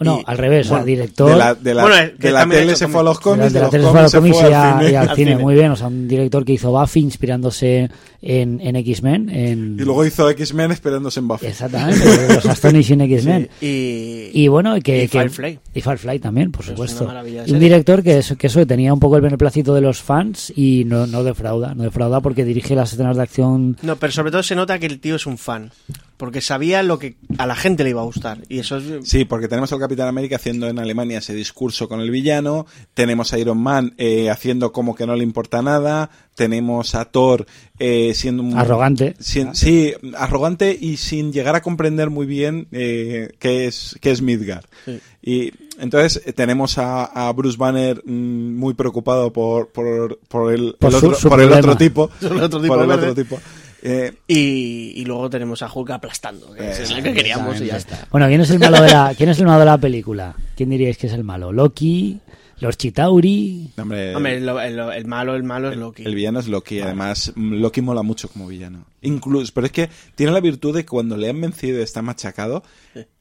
[0.00, 1.30] No, Y- al revés, o sea, bueno, director.
[1.30, 3.48] De la, de la- Bueno, de la tele se fue a los de cómics, la-
[3.50, 4.90] de la los tele se fue a los cómics y, al cine.
[4.90, 5.30] y al Al cine.
[5.32, 5.42] cine.
[5.42, 7.90] Muy bien, o sea, un director que hizo Buffy inspirándose
[8.22, 9.28] en, en X-Men.
[9.28, 9.76] En...
[9.78, 11.46] Y luego hizo X-Men esperándose en Buffy.
[11.46, 13.48] Exactamente, los Astonishing X-Men.
[13.60, 15.58] Y, Y bueno, que, Y que- Firefly.
[15.74, 17.12] Y Firefly también, por Es supuesto.
[17.46, 20.52] Y un director que eso, que eso tenía un poco el beneplácito de los fans
[20.54, 21.74] y no, no defrauda.
[21.74, 23.76] No defrauda porque dirige las escenas de acción.
[23.82, 25.72] No, pero sobre todo se nota que el tío es un fan.
[26.18, 28.38] Porque sabía lo que a la gente le iba a gustar.
[28.48, 29.08] Y eso es.
[29.08, 33.32] Sí, porque tenemos al Capitán América haciendo en Alemania ese discurso con el villano, tenemos
[33.32, 37.46] a Iron Man eh, haciendo como que no le importa nada, tenemos a Thor
[37.78, 38.58] eh, siendo un...
[38.58, 39.14] Arrogante.
[39.20, 44.20] sin- sí, arrogante y sin llegar a comprender muy bien eh, qué es qué es
[44.20, 44.64] Midgard.
[44.84, 44.98] Sí.
[45.22, 50.74] Y entonces eh, tenemos a, a Bruce Banner mm, muy preocupado por, por, por el,
[50.80, 52.08] Por el su- otro, por el otro tipo.
[52.20, 53.40] Por el otro tipo,
[53.82, 53.90] el.
[53.90, 56.54] Eh, Y, y luego tenemos a Hulk aplastando.
[56.54, 58.06] Que es lo que queríamos y ya está.
[58.10, 60.34] Bueno, ¿quién es el malo de la, quién es el malo de la película?
[60.56, 61.52] ¿Quién diríais que es el malo?
[61.52, 62.20] ¿Loki?
[62.60, 63.70] ¿Los Chitauri?
[63.78, 66.02] hombre, el, el malo, el malo es Loki.
[66.04, 68.84] El villano es Loki, además mm, Loki mola mucho como villano.
[69.02, 72.02] Incluso, pero es que tiene la virtud de que cuando le han vencido y está
[72.02, 72.64] machacado,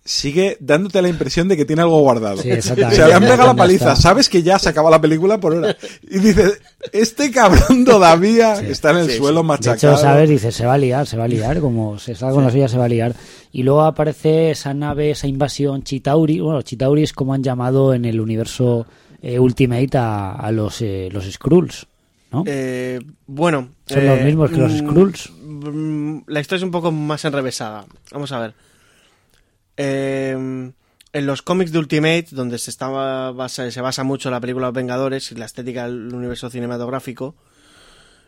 [0.03, 2.37] sigue dándote la impresión de que tiene algo guardado.
[2.41, 2.95] Sí, o exactamente.
[2.95, 3.95] sea, le han pegado la ¿Dónde paliza, está?
[4.01, 5.77] sabes que ya se acaba la película por hora.
[6.09, 6.59] Y dices,
[6.91, 9.93] este cabrón todavía está en el Sí, suelo De machacado.
[9.93, 10.29] hecho, ¿sabes?
[10.29, 12.67] Dice, se va a liar, se va a liar, como se salga con la suya,
[12.67, 13.13] se va a liar.
[13.51, 16.39] Y luego aparece esa nave, esa invasión Chitauri.
[16.39, 18.87] Bueno, Chitauri es como han llamado en el universo
[19.21, 21.87] eh, Ultimate a, a los, eh, los Skrulls,
[22.31, 22.43] ¿no?
[22.45, 23.69] Eh, bueno.
[23.85, 25.31] Son eh, los mismos que los mm, Skrulls.
[25.41, 27.85] mm, La historia es un poco más enrevesada.
[28.11, 28.53] Vamos a ver.
[29.77, 30.31] Eh,
[31.13, 34.75] en los cómics de Ultimate, donde se, estaba basa- se basa mucho la película Los
[34.75, 37.35] Vengadores y la estética del universo cinematográfico,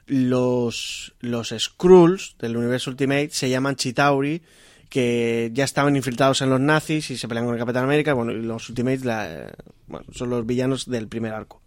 [0.07, 4.41] los, los Skrulls del universo Ultimate se llaman Chitauri,
[4.89, 8.13] que ya estaban infiltrados en los nazis y se pelean con el Capitán América.
[8.13, 9.51] Bueno, y los Ultimates la-
[9.87, 11.61] bueno, son los villanos del primer arco.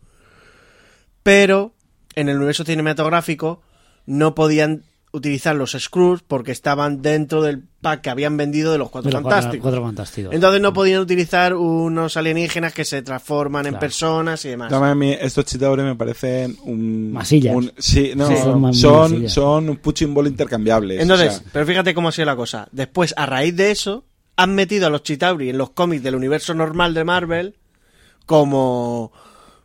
[1.23, 1.73] Pero
[2.15, 3.63] en el universo cinematográfico
[4.07, 4.83] no podían
[5.13, 9.15] utilizar los Screws porque estaban dentro del pack que habían vendido de los Cuatro De
[9.15, 9.63] los Fantásticos.
[9.63, 10.35] Cuatro Fantásticos.
[10.35, 14.73] Entonces no podían utilizar unos alienígenas que se transforman en personas y demás.
[14.73, 17.13] A mí, estos chitauri me parecen un...
[17.13, 17.55] Masillas.
[17.55, 21.01] un- sí, no, Sí, son son, son, un punching ball intercambiables.
[21.03, 22.69] Entonces, o sea, pero fíjate cómo ha sido la cosa.
[22.73, 24.05] Después, a raíz de eso,
[24.37, 27.57] han metido a los Chitauri en los cómics del universo normal de Marvel
[28.25, 29.13] como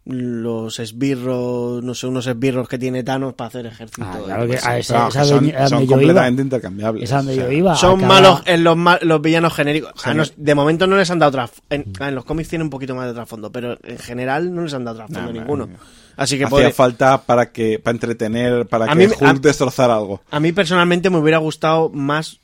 [0.09, 4.07] los esbirros, no sé, unos esbirros que tiene Thanos para hacer ejército.
[4.09, 6.45] Ah, claro que a esa que son, a completamente iba.
[6.45, 7.03] intercambiables.
[7.03, 7.75] Es a donde o sea, yo iba.
[7.75, 9.91] Son Acaba- malos en los, los villanos genéricos.
[10.05, 11.63] Ah, no, de momento no les han dado trasfondo.
[11.69, 14.73] En, en los cómics tiene un poquito más de trasfondo, pero en general no les
[14.73, 15.69] han dado trasfondo Nah, ninguno.
[16.15, 19.95] Así que Hacía falta para que para entretener, para A que mí- Hulk a- destrozara
[19.95, 20.21] algo.
[20.31, 22.39] A mí personalmente me hubiera gustado más.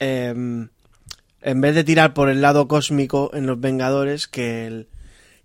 [0.00, 0.34] eh,
[1.42, 4.88] en vez de tirar por el lado cósmico en los Vengadores, que el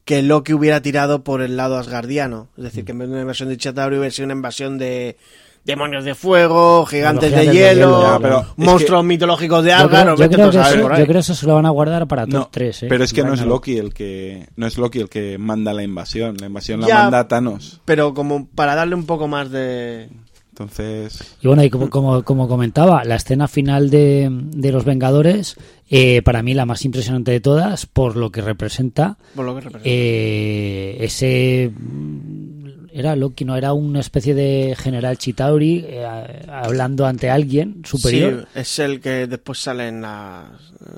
[0.05, 2.47] que Loki hubiera tirado por el lado asgardiano.
[2.57, 5.17] Es decir, que en vez de una invasión de Chitauri hubiera sido una invasión de
[5.65, 10.03] demonios de fuego, gigantes de Gigantes de hielo, pero monstruos mitológicos de Yo Asgard.
[10.03, 10.99] creo, yo vete creo tú a que eso, por ahí.
[10.99, 12.85] yo creo que eso se lo van a guardar para No, top 3, ¿eh?
[12.87, 13.41] pero es que no es.
[13.41, 17.27] Loki el que no es Loki el que manda la invasión, la invasión la manda
[17.27, 17.81] Thanos.
[17.85, 20.09] Pero como para darle un poco más de...
[20.51, 25.57] Entonces, Y bueno, y como, como, como comentaba, la escena final de, de Los Vengadores,
[25.89, 29.61] eh, para mí la más impresionante de todas, por lo que representa Por lo que
[29.61, 29.89] representa.
[29.89, 31.71] eh, ese...
[31.77, 36.05] mm, Era Loki, no, era una especie de general Chitauri eh,
[36.47, 38.47] hablando ante alguien superior.
[38.53, 40.51] Sí, es el que después sale en la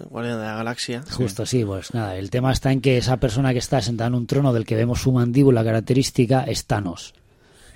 [0.09, 1.03] Guardianes de la Galaxia.
[1.11, 4.13] Justo, sí, pues nada, el tema está en que esa persona que está sentada en
[4.15, 7.13] un trono del que vemos su mandíbula característica es Thanos.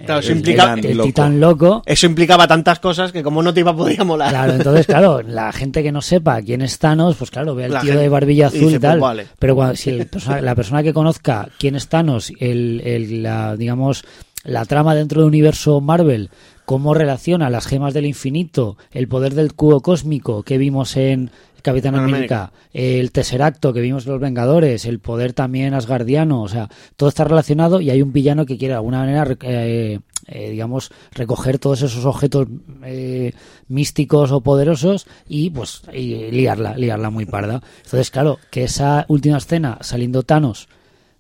[0.05, 1.07] Claro, eso el, implica- el- el loco.
[1.07, 1.83] titán loco.
[1.85, 4.29] Eso implicaba tantas cosas que como no te iba a poder molar.
[4.29, 7.71] Claro, entonces, claro, la gente que no sepa quién es Thanos, pues claro, ve al
[7.73, 8.99] La tío gente de barbilla azul dice, y tal.
[8.99, 9.27] pues vale.
[9.39, 13.55] Pero cuando, si el persona- la persona que conozca quién es Thanos, el, el- la,
[13.55, 14.03] digamos,
[14.43, 16.29] la trama dentro del universo Marvel,
[16.65, 21.29] cómo relaciona las gemas del infinito, el poder del cubo cósmico que vimos en
[21.61, 26.69] Capitán América, el Tesseracto que vimos en Los Vengadores, el poder también asgardiano, o sea,
[26.95, 30.91] todo está relacionado y hay un villano que quiere de alguna manera, eh, eh, digamos,
[31.11, 32.47] recoger todos esos objetos
[32.83, 33.33] eh,
[33.67, 37.61] místicos o poderosos y pues y liarla, liarla muy parda.
[37.83, 40.67] Entonces, claro, que esa última escena saliendo Thanos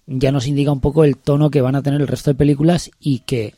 [0.07, 2.91] ya nos indica un poco el tono que van a tener el resto de películas
[2.99, 3.55] y que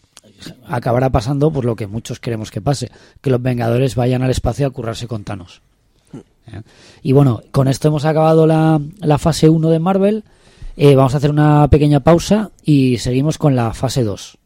[0.68, 4.68] acabará pasando por lo que muchos queremos que pase, que los Vengadores vayan al espacio
[4.68, 5.62] a currarse con Thanos.
[6.48, 6.62] ¿Eh?
[7.02, 10.24] Y bueno, con esto hemos acabado la, la fase 1 de Marvel.
[10.76, 14.38] Eh, vamos a hacer una pequeña pausa y seguimos con la fase 2.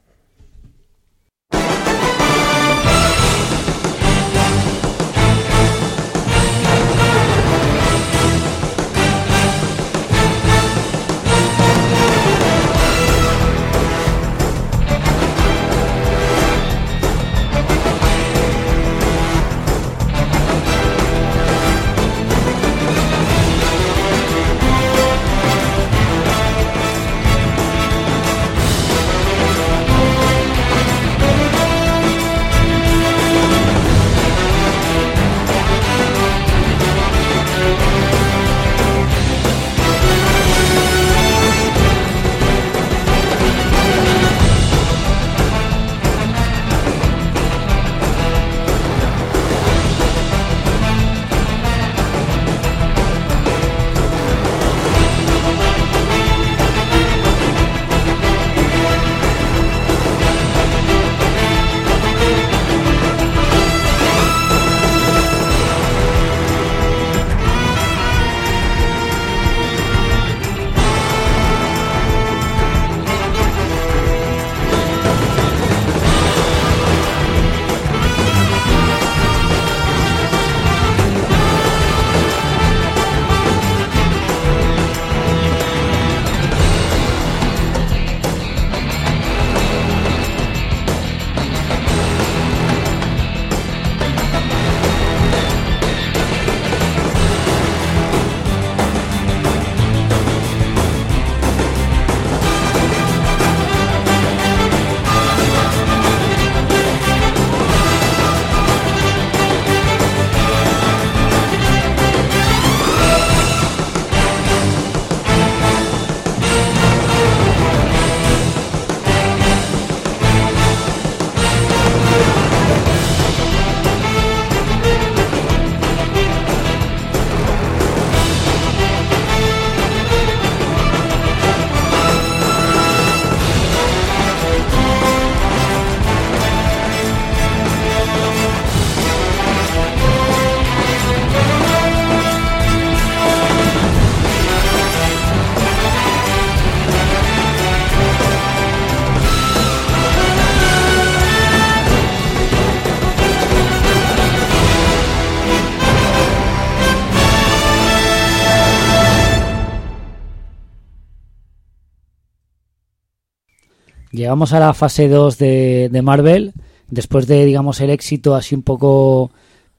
[164.11, 166.53] Llegamos a la fase 2 de, de Marvel,
[166.89, 169.31] después de, digamos, el éxito así un poco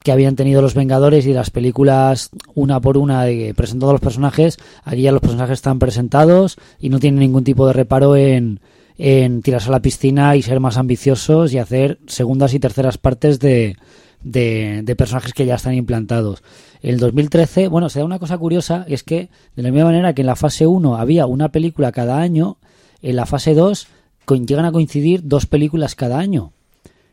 [0.03, 3.25] que habían tenido los Vengadores y las películas una por una
[3.55, 7.73] presentando los personajes, aquí ya los personajes están presentados y no tienen ningún tipo de
[7.73, 8.61] reparo en,
[8.97, 13.39] en tirarse a la piscina y ser más ambiciosos y hacer segundas y terceras partes
[13.39, 13.75] de,
[14.23, 16.43] de, de personajes que ya están implantados.
[16.81, 20.21] El 2013, bueno, se da una cosa curiosa, es que de la misma manera que
[20.21, 22.55] en la fase 1 había una película cada año,
[23.01, 23.89] en la fase 2 co-
[24.35, 26.51] llegan a coincidir dos películas cada año.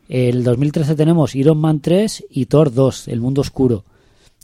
[0.08, 3.84] El 2013 tenemos Iron Man 3 y Thor 2, El Mundo Oscuro.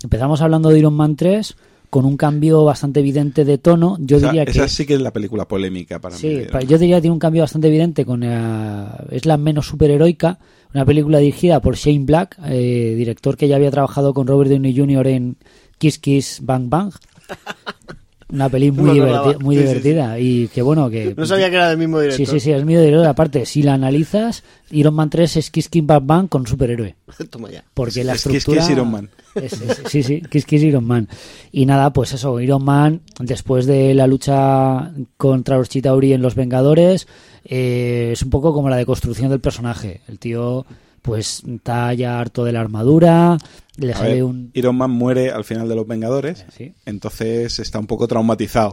[0.03, 1.55] Empezamos hablando de Iron Man 3
[1.89, 3.97] con un cambio bastante evidente de tono.
[4.01, 6.43] Yo Esa- diría que esa sí que es la película polémica para Sí, mí.
[6.51, 10.39] pa- yo diría que tiene un cambio bastante evidente con eh, es la menos superheroica,
[10.75, 14.75] una película dirigida por Shane Black, eh, director que ya había trabajado con Robert Downey
[14.77, 15.07] Jr.
[15.09, 15.37] en
[15.79, 16.93] Kiss Kiss Bang Bang.
[18.33, 21.57] Una peli muy, diverti- muy Sí, sí, divertida y que bueno que No sabía que
[21.57, 22.27] era del mismo Sí, director.
[22.29, 23.07] sí, sí, es mi director.
[23.07, 26.97] Aparte, si la analizas, Iron Man 3 es Kiss Kiss Bang Bang con superhéroe.
[27.31, 27.63] Toma ya.
[27.75, 28.63] Porque la Es Kiss estructura...
[28.67, 29.11] Kiss Iron Man.
[29.35, 31.09] Es- es- sí, sí, Kiss Kiss Iron Man.
[31.53, 36.35] Y nada, pues eso, Iron Man, después de la lucha contra los Chitauri en Los
[36.35, 37.07] Vengadores,
[37.45, 40.01] eh, es un poco como la deconstrucción del personaje.
[40.09, 40.65] El tío,
[41.03, 43.37] pues, está ya harto de la armadura,
[43.77, 44.51] le sale ver, un...
[44.55, 46.73] Iron Man muere al final de Los Vengadores, Sí.
[46.87, 48.73] entonces está un poco traumatizado.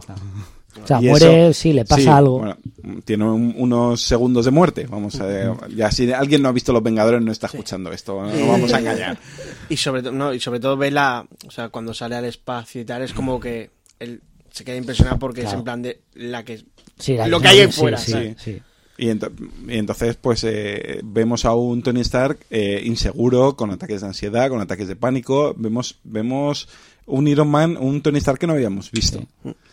[0.82, 2.40] O sea, Y muere, eso- sí, le pasa sí, algo.
[2.40, 2.58] bueno,
[3.04, 4.86] tiene un- unos segundos de muerte.
[4.88, 5.52] Vamos a ver.
[5.76, 8.22] Ya si alguien no ha visto Los Vengadores no está escuchando esto.
[8.24, 9.18] No vamos a engañar.
[9.70, 11.26] Y sobre, to- no, y sobre todo ve la.
[11.48, 15.18] O sea, cuando sale al espacio y tal, es como que él se queda impresionado
[15.20, 16.64] porque es en plan de la que.
[16.98, 18.36] Sí, la- lo que hay ahí sí, fuera, sí, ¿sabes?
[18.40, 18.62] sí.
[19.00, 19.32] Y, ento-
[19.68, 24.50] y entonces, pues eh, vemos a un Tony Stark eh, inseguro, con ataques de ansiedad,
[24.50, 25.54] con ataques de pánico.
[25.58, 26.68] Vemos, vemos
[27.06, 29.24] un Iron Man, un Tony Stark que no habíamos visto.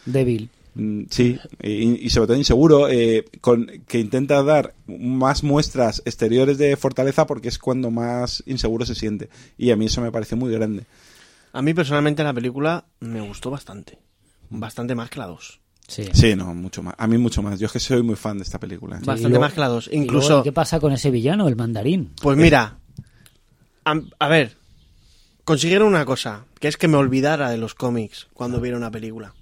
[0.05, 0.48] Débil.
[0.74, 6.59] Mm, Sí, y, y sobre todo inseguro, eh, con, que intenta dar más muestras exteriores
[6.59, 9.28] de fortaleza porque es cuando más inseguro se siente.
[9.59, 10.85] Y a mí eso me parece muy grande.
[11.53, 13.98] A mí personalmente la película me gustó bastante.
[14.51, 15.61] Bastante más que la 2.
[15.86, 16.04] Sí.
[16.12, 16.94] Sí, no, mucho más.
[16.98, 17.58] A mí mucho más.
[17.60, 18.98] Yo es que soy muy fan de esta película.
[18.98, 19.86] Sí, Bastante luego- más que la 2.
[19.86, 20.42] Y luego, Incluso.
[20.42, 22.12] ¿Qué pasa con ese villano, el mandarín?
[22.20, 22.78] Pues mira.
[23.84, 24.56] A, a ver.
[25.44, 26.44] Consiguieron una cosa.
[26.58, 29.32] Que es que me olvidara de los cómics cuando viera una película.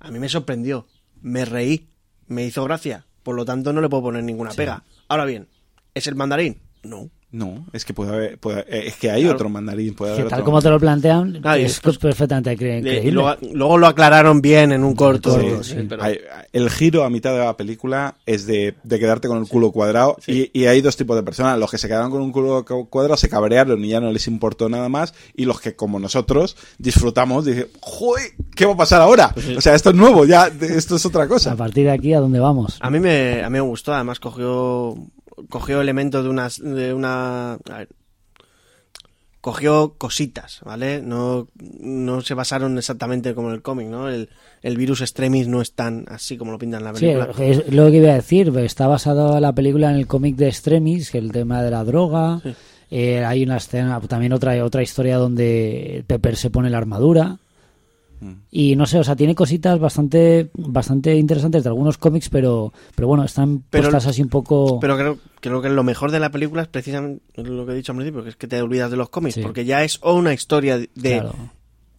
[0.00, 0.86] A mí me sorprendió.
[1.22, 1.88] Me reí.
[2.26, 3.06] Me hizo gracia.
[3.22, 4.82] Por lo tanto, no le puedo poner ninguna pega.
[5.08, 5.48] Ahora bien,
[5.94, 6.58] ¿es el mandarín?
[6.82, 7.08] No.
[7.30, 9.34] No, es que puede haber, puede- eh, es que hay Claro.
[9.34, 12.52] otro mandarín, puede Que haber tal otro como te lo plantean, Ah, es después- perfectamente
[12.56, 13.08] cre- Le- creíble.
[13.08, 15.32] y luego, luego lo aclararon bien en un corto.
[15.32, 15.86] corto, sí, sí.
[15.86, 16.18] pero- Hay-
[16.54, 20.16] el giro a mitad de la película es de, de quedarte con el culo cuadrado
[20.26, 21.58] y, y hay dos tipos de personas.
[21.58, 24.26] Los que se quedaron con un culo cu- cuadrado se cabrearon y ya no les
[24.26, 28.30] importó nada más y los que como nosotros disfrutamos dicen, ¡Joder!
[28.56, 29.34] ¿Qué va a pasar ahora?
[29.56, 31.54] O sea, esto es nuevo, ya esto es otra A cosa.
[31.56, 32.78] partir de aquí, ¿a dónde vamos?
[32.80, 34.94] A mí me, a mí me gustó, además cogió,
[35.48, 37.88] cogió elementos de unas, de una, a ver,
[39.40, 41.00] cogió cositas, ¿vale?
[41.00, 41.48] No,
[41.80, 44.08] no se basaron exactamente como en el cómic, ¿no?
[44.08, 44.28] El,
[44.62, 47.32] el virus extremis no es tan así como lo pintan en la Sí, película.
[47.46, 48.52] es lo que iba a decir.
[48.58, 52.40] Está basada la película en el cómic de Extremis, que el tema de la droga.
[52.90, 57.38] Eh, hay una escena, también otra, otra historia donde Pepper se pone la armadura.
[58.50, 63.08] Y no sé, o sea, tiene cositas bastante bastante interesantes de algunos cómics, pero pero
[63.08, 64.80] bueno, están Pero- puestas así un poco...
[64.80, 67.92] Pero creo, creo que lo mejor de la película es precisamente lo que he dicho
[67.92, 69.42] al principio, que es que te olvidas de los cómics, Sí.
[69.42, 71.34] porque ya es una historia de claro,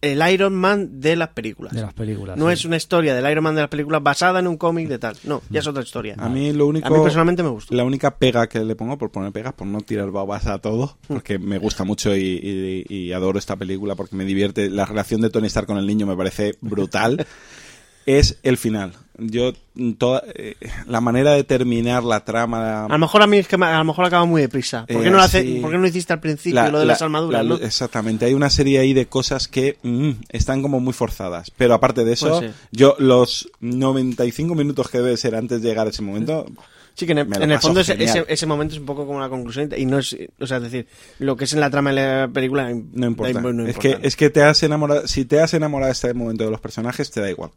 [0.02, 1.72] el Iron Man de las películas.
[1.74, 2.36] de las películas.
[2.38, 2.52] no sí.
[2.54, 5.16] es una historia del Iron Man de las películas basada en un cómic de tal.
[5.24, 6.14] No, ya es otra historia.
[6.18, 6.86] A mí lo único...
[6.86, 7.74] A mí personalmente me gustó.
[7.74, 10.96] La única pega que le pongo, por poner pegas, por no tirar babas a todo,
[11.06, 14.70] porque me gusta mucho y, y- y adoro esta película porque me divierte.
[14.70, 17.26] La relación de Tony Stark con el niño me parece brutal.
[18.06, 18.92] es el final.
[19.20, 19.52] Yo,
[19.98, 20.54] toda, eh,
[20.86, 22.86] la manera de terminar la trama.
[22.86, 24.86] A lo mejor a mí es que a lo mejor acaba muy deprisa.
[24.86, 25.58] ¿Por qué, Eh, no, lo hace, sí.
[25.60, 27.44] ¿por qué no hiciste al principio la- lo de la- las armaduras?
[27.44, 27.62] la- no?
[27.62, 31.50] Exactamente, hay una serie ahí de cosas que mm, están como muy forzadas.
[31.56, 32.56] Pero aparte de eso, Pues sí.
[32.72, 36.46] yo los 95 minutos que debe ser antes de llegar a ese momento,
[36.94, 39.20] Sí, que en el, en el fondo ese, ese, ese momento es un poco como
[39.20, 40.86] la conclusión y no es, o sea, es decir,
[41.18, 43.40] lo que es en la trama de la película no importa.
[43.40, 46.44] no es, que, es que te has enamorado, si te has enamorado de este momento
[46.44, 47.50] de los personajes, te da igual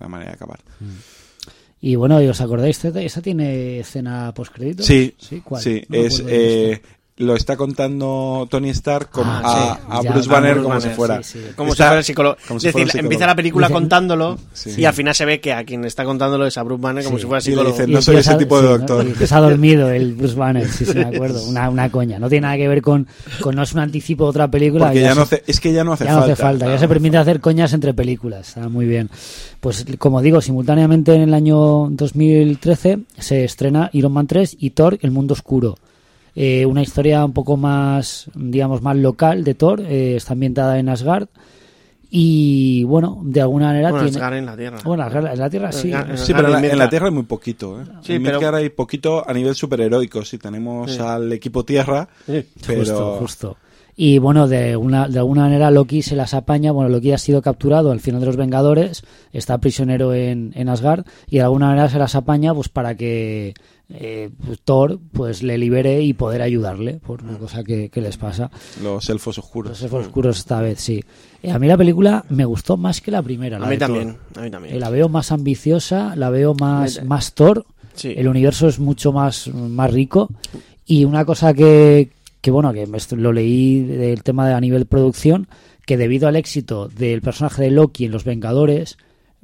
[0.00, 0.60] la manera de acabar.
[1.80, 2.84] Y bueno, ¿y ¿os acordáis?
[2.84, 4.82] ¿Esta, esta tiene escena postcrédito?
[4.82, 5.62] Sí, sí, ¿cuál?
[5.62, 6.82] sí, No es eh,
[7.20, 10.74] lo está contando Tony Stark como Ah, a, sí, a ya, Bruce Banner Bruce como
[10.74, 11.22] Banner, si fuera.
[11.22, 11.44] sí, sí.
[11.54, 12.36] Como Está- si fuera el psicólogo.
[12.48, 13.04] como es si decir, psicólogo.
[13.06, 14.70] empieza la película contándolo Sí.
[14.78, 17.18] y al final se ve que a quien está contándolo es a Bruce Banner como
[17.18, 17.22] Sí.
[17.22, 17.72] si fuera Y le psicólogo.
[17.76, 18.78] dicen, Y no soy ese tipo de sí, ¿no?
[18.78, 19.06] doctor.
[19.08, 21.42] Y que se ha dormido el Bruce Banner, sí, sí, me acuerdo.
[21.44, 22.18] Una, una coña.
[22.18, 23.06] No tiene nada que ver con,
[23.40, 24.86] con no es un anticipo de otra película.
[24.86, 26.70] Porque ya no se- hace, es que ya no hace ya no hace falta, ya
[26.70, 26.80] Claro.
[26.80, 29.10] se permite hacer coñas entre películas, está muy bien.
[29.60, 34.98] Pues como digo, simultáneamente en el año 2013 se estrena Iron Man 3 y Thor,
[35.02, 35.76] El Mundo Oscuro.
[36.36, 40.88] Eh, una historia un poco más, digamos, más local de Thor, eh, está ambientada en
[40.88, 41.28] Asgard
[42.12, 44.16] y bueno, de alguna manera Bueno, tiene...
[44.18, 44.78] Asgard en la Tierra.
[44.84, 45.90] Bueno, Asgard en la Tierra sí.
[45.92, 46.90] Asgard- Sí, pero en la, en la Midgard.
[46.90, 47.84] Tierra hay muy poquito, ¿eh?
[48.02, 50.24] Sí, en pero- Midgard hay poquito a nivel superheroico.
[50.24, 51.00] Sí, tenemos Sí.
[51.00, 52.44] al equipo Tierra, Sí.
[52.66, 52.80] pero...
[52.80, 53.56] Justo, justo.
[53.96, 56.72] Y bueno, de, una, de alguna manera Loki se las apaña.
[56.72, 59.02] Bueno, Loki ha sido capturado al final de los Vengadores,
[59.32, 63.52] está prisionero en, en Asgard y de alguna manera se las apaña pues para que
[63.92, 64.30] eh,
[64.64, 68.50] Thor pues le libere y poder ayudarle por una cosa que, que les pasa.
[68.82, 69.70] Los elfos oscuros.
[69.70, 71.02] Los elfos oscuros esta vez, sí.
[71.42, 73.56] Eh, a mí la película me gustó más que la primera.
[73.58, 74.76] A mí también, a mí también.
[74.76, 77.66] Eh, la veo más ambiciosa, la veo más, más Thor.
[77.94, 78.14] Sí.
[78.16, 80.28] El universo es mucho más, más rico.
[80.86, 82.10] Y una cosa que,
[82.40, 82.86] que bueno, que
[83.16, 85.48] lo leí del tema de a nivel producción,
[85.86, 88.96] que debido al éxito del personaje de Loki en Los Vengadores,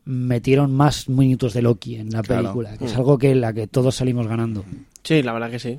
[0.06, 2.42] metieron más minutos de Loki en la Claro.
[2.42, 2.96] película, que es Mm.
[2.96, 4.64] algo que la que todos salimos ganando.
[5.02, 5.78] Sí, la verdad que sí.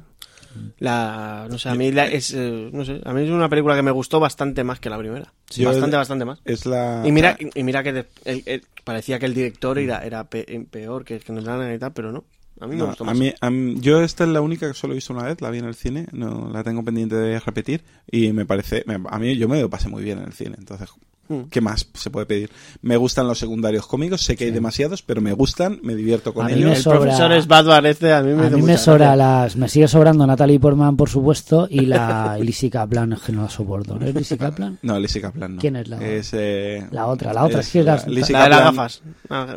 [0.80, 3.76] La, no sé, a mí la- es, eh, no sé, a mí es una película
[3.76, 5.32] que me gustó bastante más que la primera.
[5.50, 6.40] Sí, bastante, bastante más.
[6.46, 7.04] Es la...
[7.06, 10.66] Y mira, y mira que de- el- el- parecía que el director era, era pe-
[10.70, 12.24] peor que, que Nolan y tal, pero no.
[12.60, 13.18] A mí me No, gustó a más.
[13.18, 15.52] mí, a mí- yo esta es la única que solo he visto una vez, la
[15.52, 19.20] vi en el cine, no la tengo pendiente de repetir y me parece, me- a
[19.20, 21.17] mí yo me lo pasé muy bien en el cine, entonces, Mm.
[21.50, 22.50] ¿Qué más se puede pedir?
[22.82, 26.46] Me gustan los secundarios cómicos, sé que hay demasiados, pero me gustan, me divierto con
[26.46, 26.70] A mí ellos.
[26.72, 29.56] me el sobra- profesor es Badwar este, a mí me A mí me sobra las,
[29.56, 33.50] me sigue sobrando Natalie Portman, por supuesto, y la Lizzie Kaplan, es que no la
[33.50, 33.98] soporto.
[34.00, 34.80] ¿No es Lizzie Kaplan?
[34.82, 35.62] No, Lizzie Kaplan no.
[35.62, 38.50] ¿Quién es la- Es, eh, La otra, la otra, es que la- Lizzie La de
[38.50, 39.02] las gafas.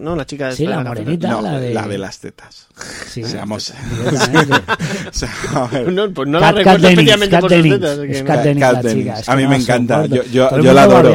[0.01, 0.89] No, la chica de Sí, la gafas.
[0.89, 1.29] morenita.
[1.29, 2.67] No, la de- la de las tetas.
[3.09, 3.73] Sí, Seamos...
[5.73, 5.93] ver.
[5.93, 8.23] No, pues no la Cat- recuerdo especialmente por sus tetas, es.
[8.23, 10.07] Cat la chica, a mí me la encanta.
[10.07, 11.11] Yo, la adoro.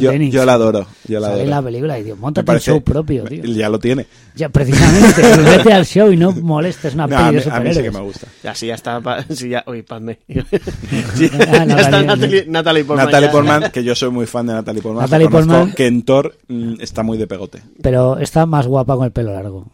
[0.00, 0.32] Yo, Dennings.
[0.34, 0.86] yo la adoro.
[1.08, 1.60] Yo la Sale en adoro.
[1.60, 3.44] la película y digo, parece- un show propio, tío.
[3.44, 4.06] Ya lo tiene.
[4.34, 5.20] Ya, precisamente,
[5.56, 7.82] vete al show y no molestes una No, peli a, mí, de a mí sí
[7.82, 8.26] que me gusta.
[8.42, 9.00] Ya, sí, ya está.
[9.00, 10.18] pa- Sí, ya, uy, padme.
[10.28, 13.06] Ah, ya está Natalie- Natalie, Portman.
[13.06, 13.32] Natalie ya.
[13.32, 15.04] Portman, que yo soy muy fan de Natalie Portman.
[15.04, 17.60] Natalie reconozco Portman- que en Thor mm, está muy de pegote.
[17.82, 19.66] Pero está más guapa con el pelo largo.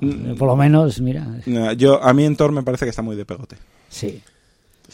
[0.00, 0.34] Mm.
[0.36, 3.16] Por lo menos, mira, No, Yo, a mí en Thor me parece que está muy
[3.16, 3.56] de pegote.
[3.88, 4.20] sí.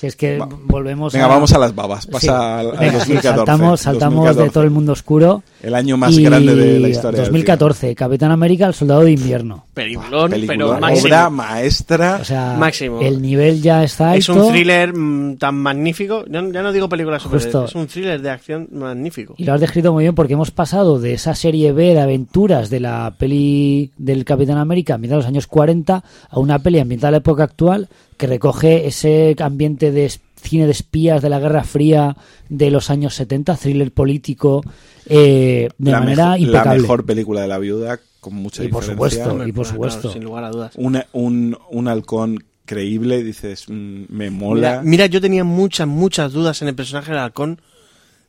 [0.05, 0.47] Si es que Va.
[0.67, 1.29] volvemos Venga, a...
[1.29, 2.05] vamos a las babas.
[2.05, 2.11] Sí.
[2.11, 3.23] Pasa al, al Venga, sí, 2014.
[3.37, 5.43] saltamos, saltamos de 2014, todo el mundo oscuro.
[5.63, 7.17] El año más grande de la historia.
[7.17, 9.65] del 2014, Capitán América, el soldado de invierno.
[9.75, 11.07] Peliculón, pero Película, máximo.
[11.07, 12.19] obra maestra.
[12.21, 13.01] O sea, Máximo.
[13.03, 14.47] el nivel ya está Es alto.
[14.47, 16.25] un thriller mm, tan magnífico.
[16.27, 17.65] Ya, ya no digo película super Justo.
[17.65, 19.35] es un thriller de acción magnífico.
[19.37, 22.71] Y lo has descrito muy bien porque hemos pasado de esa serie B de aventuras
[22.71, 27.09] de la peli del Capitán América ambientada en los años 40 a una peli ambientada
[27.09, 30.11] en la época actual que recoge ese ambiente de
[30.41, 32.17] cine de espías de la Guerra Fría
[32.49, 34.63] de los años 70, thriller político,
[35.07, 36.77] eh, de la manera mejor, impecable.
[36.77, 38.93] La mejor película de la viuda, con mucha Y por diferencia.
[38.95, 40.13] supuesto, Hombre, y por claro, supuesto.
[40.13, 40.73] sin lugar a dudas.
[40.77, 44.81] Una- un, un halcón creíble, dices, mm, me mola.
[44.81, 47.61] Mira, mira, yo tenía muchas, muchas dudas en el personaje del halcón.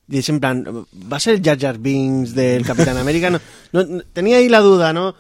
[0.09, 0.63] Es en plan,
[1.11, 3.30] ¿va a ser Jar Jar Binks del Capitán América?
[3.30, 3.39] No,
[3.72, 5.15] no, tenía ahí la duda, ¿no?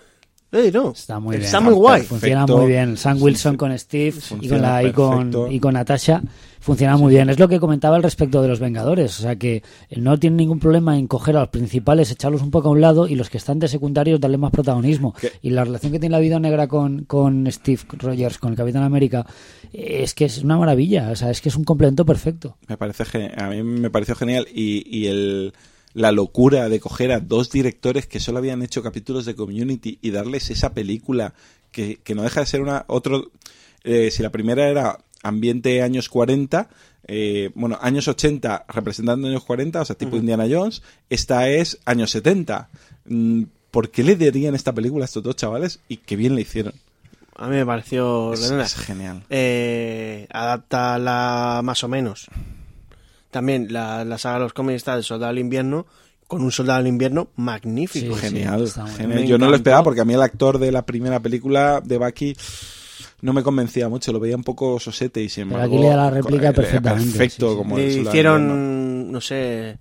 [0.51, 0.91] Eh, no.
[0.91, 1.45] Está muy bien.
[1.45, 2.03] Está muy guay.
[2.03, 2.57] Funciona Perfecto.
[2.61, 2.95] muy bien.
[2.97, 6.21] Sam Wilson con Steve y con, Funciona la, y, con, y con Natasha
[6.65, 7.29] funciona muy bien.
[7.29, 9.19] Es lo que comentaba al respecto de los Vengadores.
[9.19, 9.61] O sea que
[9.95, 13.07] no tiene ningún problema en coger a los principales, echarlos un poco a un lado
[13.07, 15.13] y los que están de secundarios darle más protagonismo.
[15.43, 18.81] Y la relación que tiene la vida negra con, con Steve Rogers, con el Capitán
[18.81, 19.27] América,
[19.71, 21.11] eh, es que es una maravilla.
[21.11, 22.57] O sea, es que es un complemento perfecto.
[22.67, 25.53] Me parece a mí me pareció genial y, y el,
[25.93, 30.09] la locura de coger a dos directores que solo habían hecho capítulos de Community y
[30.09, 31.35] darles esa película
[31.71, 33.31] que, que no deja de ser una otro
[33.85, 36.69] eh, si la primera era ambiente años 40
[37.07, 42.11] eh, bueno años 80 representando años 40 o sea tipo Indiana Jones esta es años
[42.11, 42.69] 70
[43.05, 45.79] Mm, ¿por qué le darían esta película a estos dos chavales?
[45.87, 46.73] y qué bien le hicieron
[47.35, 48.33] A mí me pareció...
[48.33, 52.27] es, genial Eh, adapta la más o menos.
[53.31, 55.85] También la, la saga de los cómics está del Soldado del Invierno,
[56.27, 58.15] con un Soldado del Invierno magnífico.
[58.15, 58.65] Sí, genial.
[59.27, 62.35] Yo no lo esperaba porque a mí el actor de la primera película de Bucky
[63.25, 65.89] no me convencía mucho, lo veía un poco sosete y sin Pero embargo aquí le
[65.89, 67.57] da la réplica eh, perfectamente, Perfecto, sí, sí.
[67.57, 69.79] como Le hicieron, no sé,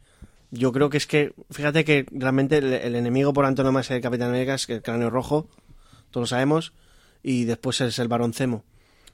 [0.50, 4.30] yo creo que es que, fíjate que realmente el, el enemigo por antonomasia del Capitán
[4.30, 5.46] América es el cráneo rojo,
[6.10, 6.72] todos lo sabemos,
[7.22, 8.64] y después es el Barón Zemo.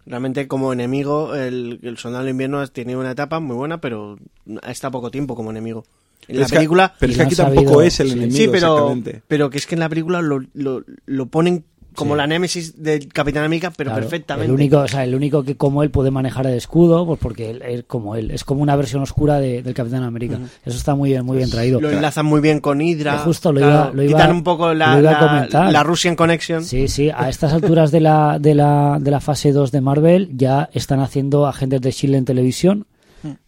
[0.06, 4.18] Realmente como enemigo, el, el soldado del invierno ha tenido una etapa muy buena, pero
[4.66, 5.84] está poco tiempo como enemigo.
[6.22, 6.94] En Pero la es que- película...
[6.98, 8.12] pero es que lo aquí tampoco es el sí.
[8.14, 9.22] enemigo, Sí, pero, exactamente.
[9.28, 11.64] pero que es que en la película lo, lo, lo ponen
[11.94, 12.18] como Sí.
[12.18, 14.46] la némesis del Capitán América, pero Claro, perfectamente.
[14.46, 17.50] El único, o sea, el único que como él puede manejar el escudo, pues porque
[17.50, 20.38] él es como él, es como una versión oscura de- del Capitán América.
[20.64, 21.80] Eso está muy bien, muy bien traído.
[21.80, 23.12] Lo enlazan muy bien con Hydra.
[23.12, 25.28] Que justo lo claro, iba- lo iba- quitan un poco la, lo iba a la-
[25.28, 25.72] comentar.
[25.72, 26.64] la Russian Connection.
[26.64, 30.30] Sí, sí, a estas alturas de la, de la, de la fase 2 de Marvel
[30.36, 32.86] ya están haciendo agentes de Chile en televisión.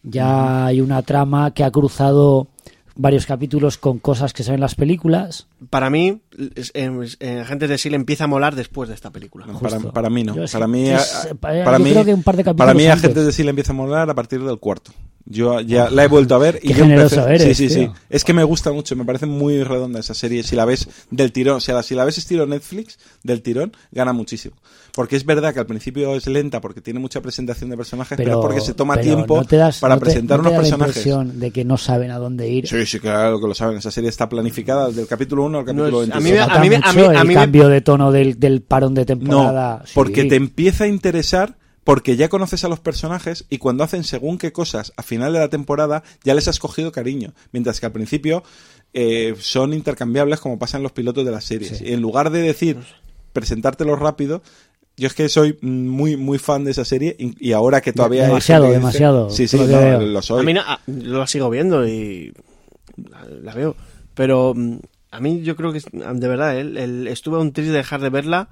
[0.03, 2.47] Ya hay una trama que ha cruzado
[2.95, 5.47] varios capítulos con cosas que se ven en las películas.
[5.69, 6.21] Para mí,
[6.73, 7.95] en, en Agentes de S.H.I.E.L.D.
[7.95, 9.45] empieza a molar después de esta película.
[9.45, 10.35] No, para, para mí no.
[10.35, 10.99] Yo para mí, a-
[11.39, 13.03] para- para yo mí, creo que un par de para capítulos mí antes.
[13.03, 14.91] Agentes de sí le empieza a molar a partir del cuarto.
[15.25, 17.93] Yo ya la he vuelto a ver y Qué yo empecé- eres, sí, sí, tío.
[17.93, 18.01] sí.
[18.09, 20.43] Es que me gusta mucho, me parece muy redonda esa serie.
[20.43, 24.11] Si la ves del tirón, o sea, si la ves estilo Netflix del tirón, gana
[24.11, 24.57] muchísimo.
[24.91, 28.31] Porque es verdad que al principio es lenta porque tiene mucha presentación de personajes, pero,
[28.31, 30.49] Pero, porque se toma pero tiempo no te das- para no te- presentar no te
[30.49, 30.97] unos da la personajes.
[31.07, 32.67] impresión de que no saben a dónde ir.
[32.67, 33.77] Sí, sí, claro que lo saben.
[33.77, 36.23] Esa serie está planificada del capítulo 1 al capítulo es- a 26.
[36.23, 36.59] mí a
[36.93, 39.77] mí- el mí cambio de tono del, del parón de temporada.
[39.81, 39.91] No, Sí.
[39.95, 44.37] porque te empieza a interesar porque ya conoces a los personajes y cuando hacen según
[44.37, 47.33] qué cosas a final de la temporada ya les has cogido cariño.
[47.51, 48.43] Mientras que al principio
[48.93, 51.79] eh, son intercambiables como pasa en los pilotos de las series.
[51.79, 51.85] Sí.
[51.87, 52.77] Y en lugar de decir
[53.33, 54.41] presentártelo rápido,
[54.95, 58.21] yo es que soy muy muy fan de esa serie y, y ahora que todavía
[58.21, 60.41] hay Demasiado, dice- demasiado, Sí, sí, lo no, lo soy.
[60.41, 62.31] A mí no- la sigo viendo y
[62.97, 63.75] la, la veo.
[64.13, 64.77] Pero mm,
[65.11, 68.09] a mí yo creo que, de verdad, el, el- estuve un triste de dejar de
[68.09, 68.49] verla,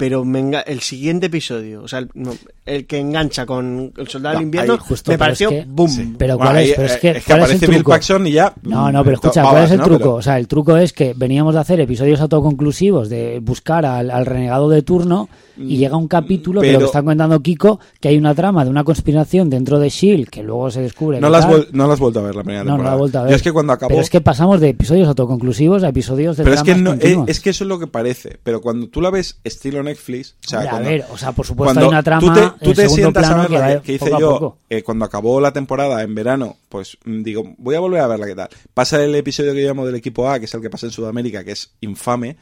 [0.00, 2.32] pero me enga- el siguiente episodio, o sea, el, no,
[2.66, 5.64] el que engancha con el Soldado del No, Invierno, ahí justo, me pero pareció es
[5.64, 5.88] que- boom.
[5.90, 6.14] Sí.
[6.18, 6.74] Pero Bueno, ¿cuál ahí, es?
[6.76, 8.26] Pero es eh, que, es que ¿cuál es el aparece Bill truco?
[8.26, 8.54] Y ya.
[8.62, 9.84] No, no, pero mm, escucha, babas, ¿cuál es el ¿no?
[9.84, 9.98] truco?
[10.00, 14.10] Pero- O sea, el truco es que veníamos de hacer episodios autoconclusivos, de buscar al,
[14.10, 15.28] al renegado de turno,
[15.58, 18.64] y llega un capítulo que lo Pero- que está contando Kiko, que hay una trama
[18.64, 22.00] de una conspiración dentro de S.H.I.E.L.D., que luego se descubre No las, no las has
[22.00, 22.94] vuelto a ver la primera No, no temporada.
[22.96, 23.30] la vuelto a ver.
[23.32, 23.90] Yo es que cuando acabó.
[23.90, 26.98] Pero es que pasamos de episodios autoconclusivos a episodios de Pero es que, no, es,
[27.00, 27.28] continuas.
[27.28, 28.38] es que eso es lo que parece.
[28.42, 31.46] Pero cuando tú la ves estilo Netflix, o sea, Hombre, a ver, o sea, por
[31.46, 34.14] supuesto cuando hay una trama tú te, tú te sientas a verla, que, que hice
[34.14, 38.00] a yo eh, cuando acabó la temporada en verano, pues mm, digo, voy a volver
[38.00, 38.48] a verla qué tal.
[38.72, 41.44] Pasa el episodio que llamo del equipo A, que es el que pasa en Sudamérica,
[41.44, 42.36] que es infame,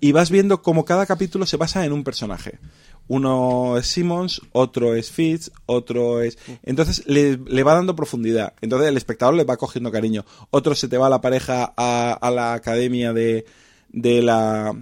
[0.00, 2.58] y vas viendo como cada capítulo se basa en un personaje.
[3.08, 6.38] Uno es Simmons, otro es Fitz, otro es...
[6.62, 8.52] Entonces le, le va dando profundidad.
[8.60, 10.24] Entonces el espectador le va cogiendo cariño.
[10.50, 13.46] Otro se te va la pareja a, a la academia de,
[13.88, 14.76] de la...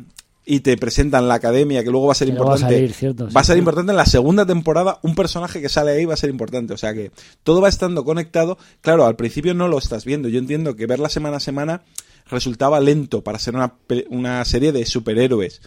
[0.50, 2.76] Y te presentan la academia, que luego va a ser Que luego va a importante.
[2.76, 4.98] salir, cierto, va a ser importante en la segunda temporada.
[5.02, 6.72] Un personaje que sale ahí va a ser importante.
[6.72, 7.10] O sea que
[7.42, 8.56] todo va estando conectado.
[8.80, 10.30] Claro, al principio no lo estás viendo.
[10.30, 11.82] Yo entiendo que verla semana a semana
[12.30, 15.60] resultaba lento para ser una, pe- una serie de superhéroes.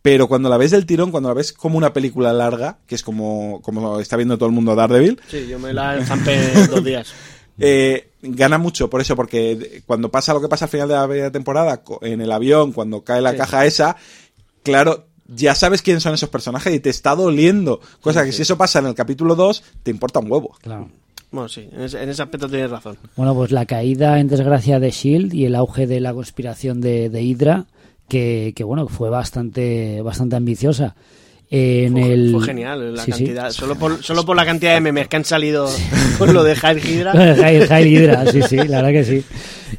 [0.00, 3.02] Pero cuando la ves del tirón, cuando la ves como una película larga, que es
[3.02, 6.82] como, como está viendo todo el mundo Daredevil, Sí, yo me la zampé en dos
[6.84, 7.12] días.
[7.58, 11.06] eh, gana mucho por eso, porque cuando pasa lo que pasa al final de la
[11.06, 13.36] primera temporada, en el avión, cuando cae la Sí.
[13.38, 13.96] caja esa,
[14.62, 17.80] claro, ya sabes quiénes son esos personajes y te está doliendo.
[18.00, 20.56] Cosa que si eso pasa en el capítulo 2, te importa un huevo.
[20.60, 20.88] Claro.
[21.30, 22.96] Bueno, sí, en ese, en ese aspecto tienes razón.
[23.16, 27.08] Bueno, pues la caída en desgracia de Shield y el auge de la conspiración de,
[27.10, 27.64] de Hydra,
[28.08, 30.94] que, que bueno, fue bastante, bastante ambiciosa.
[31.56, 32.30] En Fue, el...
[32.32, 33.24] fue genial la Sí, sí.
[33.24, 33.50] cantidad.
[33.52, 35.68] Solo, por, solo por la cantidad de memes que han salido
[36.18, 36.72] con lo de Hydra
[37.14, 37.36] Hydra.
[37.68, 39.24] Jail Hydra, sí, sí, la verdad que sí.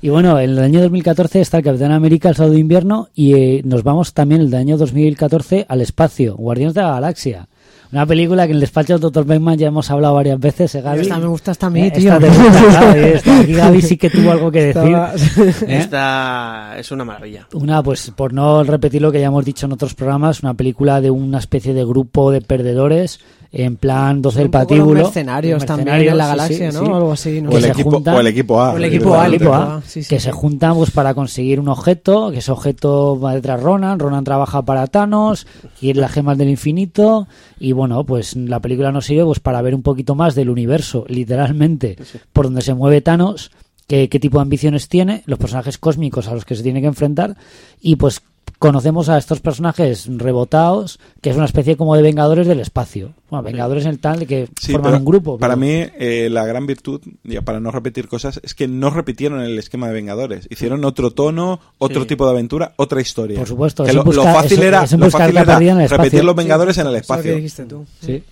[0.02, 3.34] Y bueno, en el año 2014 está el Capitán América, el Sábado de Invierno, y
[3.34, 7.48] eh, nos vamos también el año 2014 al espacio, Guardianes de la Galaxia.
[7.92, 9.26] Una película que en el despacho del Dr.
[9.26, 11.02] Beckman ya hemos hablado varias veces, ¿eh, Gaby?
[11.02, 12.14] Esta me gusta hasta a mí, Eh, tío.
[12.14, 13.40] esta te gusta, Gaby, esta.
[13.40, 14.96] Aquí Gaby sí que tuvo algo que decir.
[15.70, 15.78] ¿eh?
[15.80, 17.48] Esta es una maravilla.
[17.54, 21.00] Una, pues por no repetir lo que ya hemos dicho en otros programas, una película
[21.02, 23.20] de una especie de grupo de perdedores
[23.58, 25.04] en plan 12 del poco los patíbulo.
[25.06, 26.86] mercenarios Los también en la galaxia, sí, ¿no?
[26.86, 26.92] sí.
[26.92, 27.50] Algo así, ¿no?
[27.52, 28.74] O el, se equipo, juntan- o el equipo A.
[28.74, 30.26] O el equipo A, el equipo A, A, sí, sí, que sí.
[30.26, 34.62] se juntan pues para conseguir un objeto, que ese objeto va detrás Ronan, Ronan trabaja
[34.64, 35.48] para Thanos,
[35.80, 37.28] quiere las gemas del infinito
[37.60, 41.06] y bueno, pues la película nos sirve pues para ver un poquito más del universo,
[41.08, 41.98] literalmente,
[42.34, 43.52] por donde se mueve Thanos,
[43.88, 46.88] qué, qué tipo de ambiciones tiene, los personajes cósmicos a los que se tiene que
[46.88, 47.38] enfrentar
[47.82, 48.22] y pues
[48.68, 53.14] conocemos a estos personajes rebotados, que es una especie como de vengadores del espacio.
[53.30, 55.38] Bueno, vengadores en el tal de que Sí, forman un grupo.
[55.38, 55.70] Para mí,
[56.00, 59.88] eh, la gran virtud, ya para no repetir cosas, es que no repitieron el esquema
[59.88, 60.48] de Vengadores.
[60.50, 62.08] Hicieron otro tono, otro Sí.
[62.10, 63.40] tipo de aventura, otra historia.
[63.40, 66.24] Por supuesto, Que es lo, en busca- lo fácil era, lo fácil repetir espacio.
[66.24, 67.36] los Vengadores en el Eso que espacio.
[67.36, 67.86] dijiste tú.
[68.02, 68.24] Sí.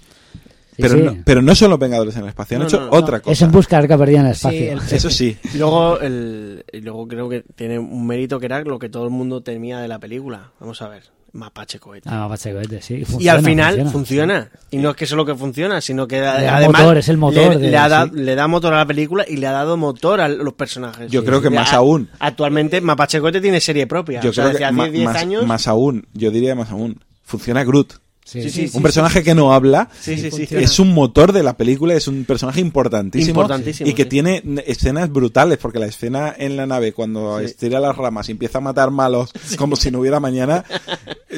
[0.78, 1.02] Pero, sí.
[1.04, 2.92] No, pero no son los Vengadores en el espacio, han No, hecho no, no.
[2.98, 3.46] otra Es cosa.
[3.46, 4.60] en busca del que perdía en el espacio.
[4.60, 5.38] Sí, el- Eso sí.
[5.54, 9.04] Y luego, el, y luego creo que tiene un mérito que era lo que todo
[9.06, 10.52] el mundo temía de la película.
[10.60, 11.04] Vamos a ver.
[11.36, 12.08] Mapache cohete.
[12.12, 13.04] Ah, Mapache Cohete, sí.
[13.18, 13.92] y al final funciona.
[13.92, 14.52] funciona.
[14.70, 17.54] Y no es que solo que funciona, sino que da además motor, es el motor
[17.56, 18.12] le, de- le ha da- sí.
[18.14, 21.12] le da motor a la película y le ha dado motor a los personajes.
[21.12, 22.08] Yo creo que más a- aún.
[22.20, 24.22] Actualmente Mapache Cohete tiene serie propia.
[24.22, 25.48] Yo o sea, creo desde que hace ma- 10 más, años.
[25.48, 27.00] más aún, yo diría más aún.
[27.24, 27.94] Funciona Groot.
[28.26, 30.48] Sí, Sí, sí, sí, un personaje que no habla Sí, sí, sí.
[30.56, 34.10] es un motor de la película, es un personaje importantísimo, Importantísimo, y que sí.
[34.10, 38.60] tiene escenas brutales, porque la escena en la nave cuando estira las ramas y empieza
[38.60, 40.64] a matar malos como si no hubiera mañana,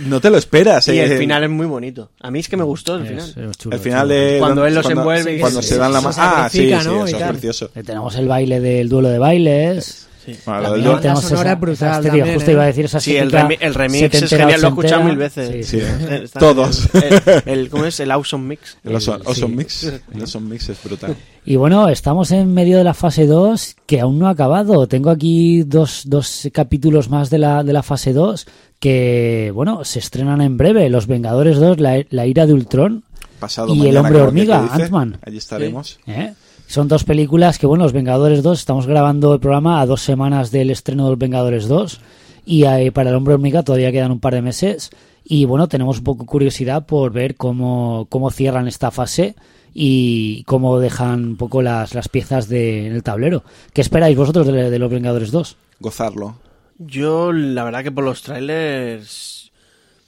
[0.04, 0.88] no te lo esperas.
[0.88, 1.04] Y eh.
[1.06, 2.12] el final es muy bonito.
[2.22, 3.50] A mí es que me gustó el Es- final.
[3.50, 4.14] es chulo, el final chulo.
[4.14, 6.86] de Cuando él los cuando- envuelve y cuando se dan la mano ah sí, es
[7.16, 10.08] precioso Eh, Tenemos el baile del duelo de bailes.
[10.46, 12.54] Bueno, También duelo- tenemos La sonora es brutal también, justo ¿eh?
[12.54, 15.18] iba a decir esa Sí, el, remi- el remix es genial, lo he escuchado mil
[15.18, 15.68] veces.
[15.68, 15.86] Sí, Sí.
[15.86, 16.32] sí.
[16.40, 16.90] Todos.
[16.94, 18.00] El, el- ¿Cómo es?
[18.00, 18.78] El Awesome Mix.
[18.84, 19.46] el Awesome, Sí.
[19.48, 21.16] Mix el Awesome Mix es brutal
[21.46, 24.88] Y bueno, estamos en medio de la fase 2 que aún no ha acabado.
[24.88, 28.48] Tengo aquí dos, dos capítulos más de la, de la fase 2
[28.80, 30.90] que, bueno, se estrenan en breve.
[30.90, 33.04] Los Vengadores 2, la, la ira de Ultron.
[33.40, 34.70] pasado Y mañana, el hombre hormiga.
[34.74, 35.18] Ant-Man.
[35.26, 36.34] allí estaremos ¿eh?
[36.68, 40.52] Son dos películas que, bueno, Los Vengadores 2, estamos grabando el programa a dos semanas
[40.52, 42.02] del estreno de Los Vengadores 2
[42.46, 44.90] y eh, para el hombre hormiga todavía quedan un par de meses
[45.24, 49.36] y, bueno, tenemos un poco curiosidad por ver cómo, cómo cierran esta fase
[49.74, 53.44] y cómo dejan un poco las, las piezas de, en el tablero.
[53.74, 55.58] ¿Qué esperáis vosotros de, de Los Vengadores 2?
[55.80, 56.36] gozarlo
[56.78, 59.45] Yo, la verdad que por los trailers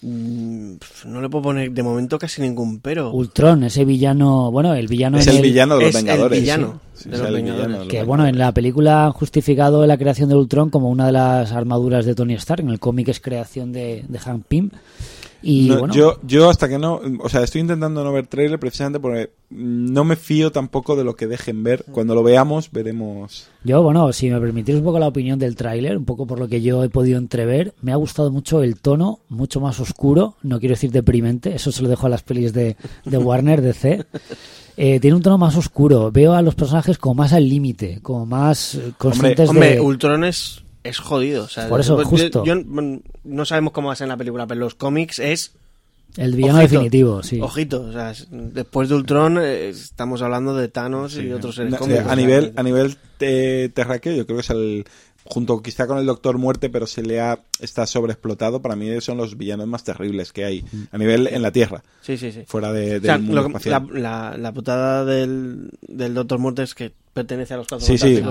[0.01, 3.11] no le puedo poner de momento casi ningún pero.
[3.11, 6.81] Ultron, ese villano, bueno, el villano es el villano de los es el Vengadores villano
[7.03, 7.67] de los Vengadores.
[7.67, 11.13] villano Que bueno, en la película han justificado la creación de Ultron como una de
[11.13, 12.61] las armaduras de Tony Stark.
[12.61, 14.69] En el cómic es creación de, de Hank Pym.
[15.41, 18.59] Y No, bueno, yo, yo hasta que no, o sea, estoy intentando no ver trailer
[18.59, 21.85] precisamente porque no me fío tampoco de lo que dejen ver.
[21.91, 23.47] Cuando lo veamos, veremos.
[23.63, 26.47] yo, bueno, si me permitís un poco la opinión del tráiler, un poco por lo
[26.47, 30.59] que yo he podido entrever, me ha gustado mucho el tono, mucho más oscuro, no
[30.59, 34.05] quiero decir deprimente, eso se lo dejo a las pelis de, de Warner, DC.
[34.79, 38.27] Eh, tiene un tono más oscuro, veo a los personajes como más al límite, como
[38.27, 39.81] más eh, conscientes Hombre, de...
[39.81, 41.45] Ultron es, es jodido.
[41.45, 42.43] o sea, Por eso, yo- justo.
[42.45, 45.53] yo- mm, no sabemos cómo va a ser en la película, pero los cómics es.
[46.15, 47.39] El villano ojito, definitivo, sí.
[47.41, 51.75] Ojito, o sea, es- después de Ultron eh, estamos hablando de Thanos y otros seres
[51.75, 52.05] cómicos.
[52.07, 54.85] a nivel, a nivel eh, terráqueo, yo creo que es el
[55.25, 58.61] junto quizá con el Doctor Muerte, pero se le ha está sobreexplotado.
[58.61, 62.17] Para mí son los villanos más terribles que hay a nivel en la Tierra, Sí,
[62.17, 62.43] sí, sí.
[62.47, 63.87] fuera de, del O sea, mundo lo que- espacial.
[63.91, 63.99] la,
[64.31, 68.21] la, la putada del, del Doctor Muerte es que pertenece a los cuatro Sí, sí.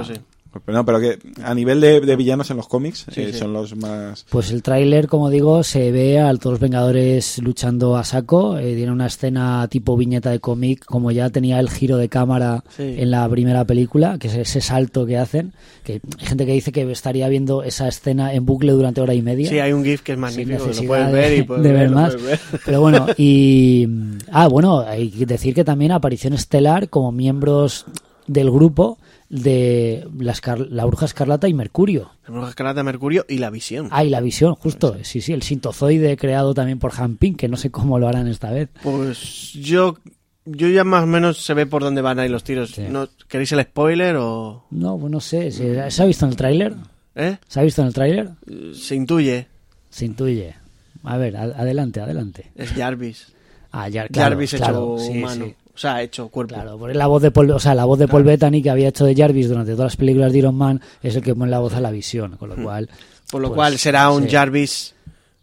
[0.64, 3.38] Pero no, pero que a nivel de, de villanos en los cómics Sí, eh, sí.
[3.38, 4.24] son los más.
[4.30, 8.58] Pues el tráiler, como digo, se ve a todos los Vengadores luchando a saco.
[8.58, 12.64] Eh, tiene una escena tipo viñeta de cómic, como ya tenía el giro de cámara
[12.76, 12.82] Sí.
[12.98, 15.52] en la primera película, que es ese salto que hacen.
[15.84, 19.22] Que hay gente que dice que estaría viendo esa escena en bucle durante hora y
[19.22, 19.48] media.
[19.48, 21.90] Sí, hay un GIF que es magnífico, lo puedes de, ver y puedes de ver
[21.90, 22.14] más.
[22.14, 22.60] puedes ver.
[22.64, 23.88] Pero bueno, y.
[24.30, 27.86] Ah, bueno, hay que decir que también aparición estelar como miembros
[28.26, 28.98] del grupo
[29.28, 32.11] de la, Escar- la Bruja Escarlata y Mercurio.
[32.27, 33.89] La Bruja Escarlata, Mercurio y la visión.
[33.90, 34.97] Ah, y la visión, justo.
[35.03, 38.51] Sí, sí, el sintozoide creado también por Hampin, que no sé cómo lo harán esta
[38.51, 38.69] vez.
[38.82, 39.97] Pues yo,
[40.44, 42.70] yo ya más o menos se ve por dónde van ahí los tiros.
[42.70, 42.82] Sí.
[42.89, 44.66] ¿No, ¿Queréis el spoiler o...?
[44.70, 45.51] No, pues no sé.
[45.51, 46.74] ¿Se, se ha visto en el tráiler?
[47.15, 47.39] ¿Eh?
[47.48, 48.31] ¿Se ha visto en el tráiler?
[48.74, 49.48] Se intuye.
[49.90, 50.55] Se intuye.
[51.03, 52.51] A ver, adelante, adelante.
[52.55, 53.32] Es Jarvis.
[53.73, 55.44] Ah, claro, Jarvis claro, hecho sí, humano.
[55.47, 55.55] sí.
[55.77, 56.55] O sea, hecho cuerpo.
[56.55, 58.89] Claro, porque la voz de Paul, o sea, la voz de Paul Bettany que había
[58.89, 61.59] hecho de Jarvis durante todas las películas de Iron Man es el que pone la
[61.59, 62.89] voz a la visión, con lo cual
[63.31, 64.31] Por lo pues, cual será un sí.
[64.31, 64.94] Jarvis...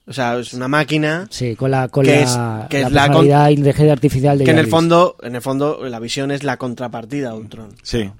[0.05, 2.21] O sea, es una máquina sí, con la con Que la,
[2.63, 5.79] es- que la es la con- artificial de que en el fondo, en el fondo,
[5.87, 7.69] la visión es la contrapartida a Ultron.
[7.83, 8.11] Sí,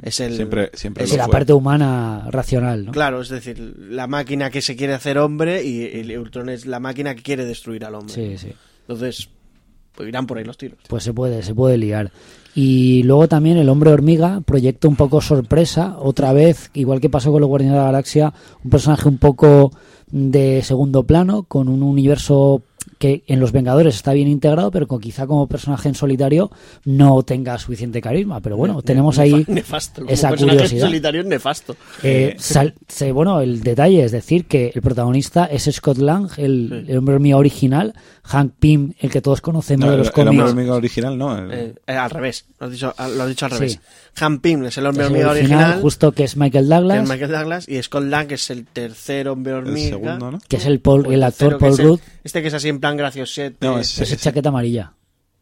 [0.00, 0.36] Es el...
[0.36, 1.32] siempre, siempre es lo la fue.
[1.32, 2.92] parte humana racional, ¿no?
[2.92, 6.78] Claro, es decir, la máquina que se quiere hacer hombre y el Ultron es la
[6.78, 8.14] máquina que quiere destruir al hombre.
[8.14, 8.52] Sí, sí.
[8.82, 9.28] Entonces,
[9.94, 10.78] pues irán por ahí los tiros.
[10.88, 12.10] Pues se puede, se puede liar.
[12.56, 17.32] Y luego también el hombre hormiga, proyecto un poco sorpresa, otra vez, igual que pasó
[17.32, 19.72] con los Guardianes de la Galaxia, un personaje un poco
[20.10, 22.62] de segundo plano, con un universo
[22.98, 26.50] que en los Vengadores está bien integrado, pero con quizá como personaje en solitario
[26.84, 28.40] no tenga suficiente carisma.
[28.40, 30.02] Pero bueno, tenemos ahí Nefa- nefasto.
[30.02, 30.86] Como esa personaje curiosidad.
[30.86, 31.76] solitario es nefasto.
[32.04, 36.84] Eh, sal- se- bueno, el detalle es decir que el protagonista es Scott Lang, el,
[36.88, 37.94] el hombre hormiga original,
[38.26, 40.50] Hank Pym, el que todos conocemos No, de el, los el hombre cómics.
[40.50, 41.36] hormiga original, no.
[41.38, 42.46] el- Eh, eh, al revés.
[42.58, 43.58] Lo has dicho, lo has dicho al Sí.
[43.58, 43.80] revés.
[44.20, 46.74] Han Pym es el hombre Es el hormiga original, original, justo que es Michael que
[46.74, 49.88] Douglas, es Michael Douglas, y Scott Lang que es el tercer hombre el hormiga.
[49.90, 50.38] segundo, ¿no?
[50.48, 52.68] que es el, Paul- el actor que Paul es el- Rudd, Este que es así
[52.70, 53.56] en plan graciosete.
[53.66, 54.92] No, es- ese chaqueta amarilla.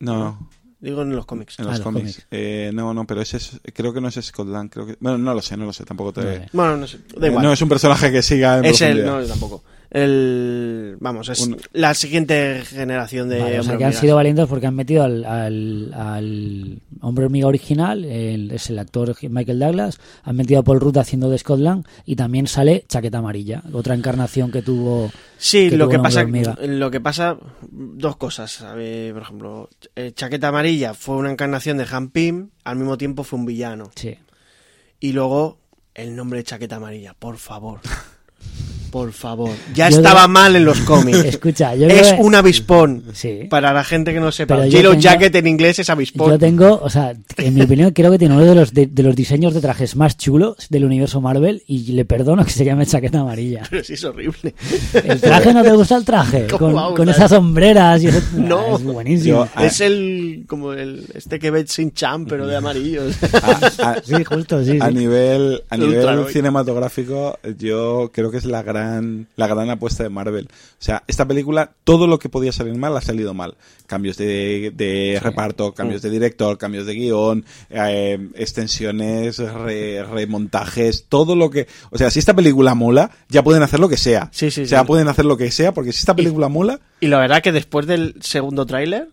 [0.00, 0.48] No,
[0.80, 1.60] Digo en los cómics.
[1.60, 2.02] en Ah, los los cómics.
[2.14, 2.26] cómics.
[2.32, 4.96] Eh, no, no, pero ese es, creo que no es Scotland, creo que...
[4.98, 6.24] Bueno, no lo sé, no lo sé, tampoco te...
[6.24, 6.48] Vale.
[6.52, 6.98] Bueno, no sé.
[7.16, 7.44] Da Eh, igual.
[7.44, 9.20] no es un personaje que siga en es el, profundidad.
[9.20, 9.62] no, tampoco.
[9.92, 14.46] El vamos, es Un- la siguiente generación de Vale, o sea que han sido valientes
[14.46, 19.98] porque han metido al, al, al hombre hormiga original, el- es el actor Michael Douglas,
[20.24, 24.50] han metido a Paul Rudd haciendo de Scotland y también sale Chaqueta Amarilla, otra encarnación
[24.50, 25.10] que tuvo.
[25.38, 26.66] Sí, que lo tuvo que pasa, Hombre Hormiga.
[26.78, 27.36] lo que pasa,
[27.70, 28.56] dos cosas.
[28.62, 33.38] Por ejemplo, eh, Chaqueta Amarilla fue una encarnación de Han Pym, al mismo tiempo fue
[33.38, 33.90] un villano.
[33.96, 34.16] Sí.
[35.00, 35.58] Y luego
[35.94, 37.80] el nombre de Chaqueta Amarilla, por favor.
[38.92, 39.50] Por favor.
[39.74, 41.24] Ya Yo estaba de- mal en los cómics.
[41.24, 43.02] Escucha, yo es creo un avispón.
[43.14, 43.46] Sí.
[43.50, 46.30] Para la gente que no sepa, Yellow tengo- Jacket en inglés es avispón.
[46.30, 49.02] Yo tengo, o sea, en mi opinión, creo que tiene uno de los, de, de
[49.02, 52.84] los diseños de trajes más chulos del universo Marvel y le perdono que se llame
[52.86, 53.62] chaqueta amarilla.
[53.70, 54.54] Pero sí es horrible.
[54.92, 56.46] ¿El traje no te gusta el traje?
[56.58, 58.22] ¿Cómo Con, esas sombreras y ese...
[58.36, 58.58] No.
[58.72, 59.44] Ah, es buenísimo.
[59.46, 59.64] Yo- Ah.
[59.66, 63.02] Es el como el este que ves sin champ, pero de amarillo.
[63.42, 64.94] A, a- Sí, justo, sí, a sí.
[64.94, 68.81] nivel, a El nivel cinematográfico, yo creo que es la gran,
[69.36, 70.48] la gran apuesta de Marvel.
[70.50, 73.56] O sea, esta película, todo lo que podía salir mal ha salido mal.
[73.86, 81.36] Cambios de, de reparto, cambios de director, cambios de guion, eh, extensiones, re- remontajes, todo
[81.36, 81.66] lo que...
[81.90, 84.28] O sea, si esta película mola, ya pueden hacer lo que sea.
[84.32, 84.86] Sí, sí, O sea, sí.
[84.86, 86.80] pueden hacer lo que sea, porque si esta película mola...
[87.00, 89.08] Y la verdad que después del segundo tráiler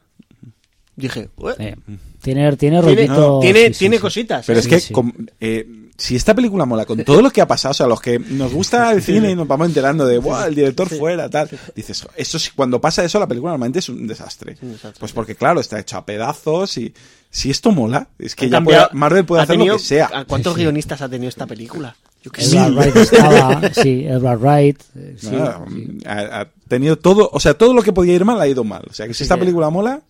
[1.00, 1.76] dije, "Ué, Eh,
[2.22, 3.08] tiene, tiene tiene,
[3.42, 4.02] tiene, sí, sí, tiene sí.
[4.02, 4.46] cositas.
[4.46, 4.62] Pero ¿eh?
[4.62, 4.94] es que
[5.40, 5.68] eh,
[5.98, 8.54] si esta película mola con todo lo que ha pasado, o sea, los que nos
[8.54, 12.40] gusta el cine y nos vamos enterando de, "Buah, el director fuera, tal, dices, eso
[12.40, 14.58] sí, cuando pasa eso, la película normalmente es un desastre.
[14.62, 15.00] un desastre.
[15.00, 16.94] Pues porque, claro, está hecho a pedazos y
[17.32, 20.10] si esto mola, es que ya puede- Marvel puede ha hacer tenido- lo que sea.
[20.14, 20.64] ¿a ¿Cuántos Sí, sí.
[20.64, 21.96] guionistas ha tenido esta película?
[22.24, 22.74] Yo qué Edward.
[22.76, 24.82] Wright estaba, sí, Edward Wright.
[24.96, 25.36] eh, sí, sí.
[26.06, 28.84] ha, ha tenido todo, o sea, todo lo que podía ir mal ha ido mal.
[28.90, 30.02] O sea, que si Sí, esta que- película mola,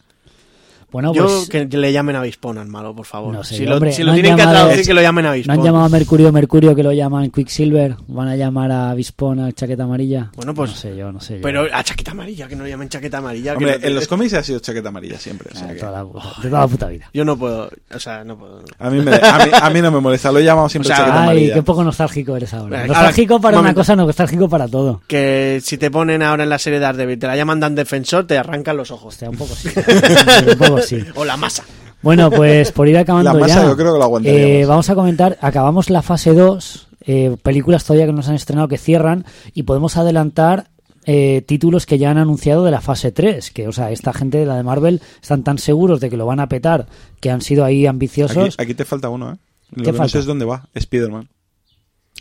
[0.91, 3.33] Bueno, Yo pues que le llamen avispón al malo, por favor.
[3.33, 5.55] No sé, si lo, si no tienen que llamado- traducir, que lo llamen no avispón.
[5.59, 7.95] han llamado a Mercurio Mercurio que lo llaman Quicksilver.
[8.07, 10.31] Van a llamar a Vispón a chaqueta amarilla.
[10.35, 11.41] Bueno, pues- No sé yo, no sé yo.
[11.43, 13.51] Pero a chaqueta amarilla, que no lo llamen chaqueta amarilla.
[13.51, 15.49] que hombre, no te- en los cómics ha sido chaqueta amarilla siempre.
[15.53, 16.09] o sea Ah, que- toda la- de
[16.49, 17.09] toda la puta vida.
[17.13, 18.63] Yo no puedo, o sea, no puedo.
[18.79, 20.95] a, mí me, a, mí, a mí no me molesta, lo he llamado siempre O
[20.95, 21.53] sea, chaqueta Ay, amarilla.
[21.53, 22.81] qué poco nostálgico eres ahora.
[22.81, 25.01] Ahora, Nostálgico para una cosa, no nostálgico para todo.
[25.07, 28.25] Que si te ponen ahora en la serie de Daredevil, te la llaman Dan Defensor,
[28.25, 29.09] te arrancan los ojos.
[29.13, 29.69] Hostia, un poco sí.
[30.51, 31.03] un poco sí.
[31.15, 31.63] O la masa.
[32.01, 33.67] Bueno, pues por ir acabando La masa ya.
[33.67, 34.49] yo creo que lo aguantaríamos.
[34.49, 38.67] eh, vamos a comentar, acabamos la fase 2, eh, películas todavía que nos han estrenado
[38.69, 40.69] que cierran y podemos adelantar
[41.05, 44.37] eh, títulos que ya han anunciado de la fase 3, que o sea, esta gente
[44.37, 46.85] de la de Marvel están tan seguros de que lo van a petar
[47.19, 48.53] que han sido ahí ambiciosos.
[48.53, 49.35] Aquí, aquí te falta uno, ¿eh?
[49.71, 50.67] Lo ¿Qué que no sé es dónde va.
[50.73, 51.27] Spider-Man.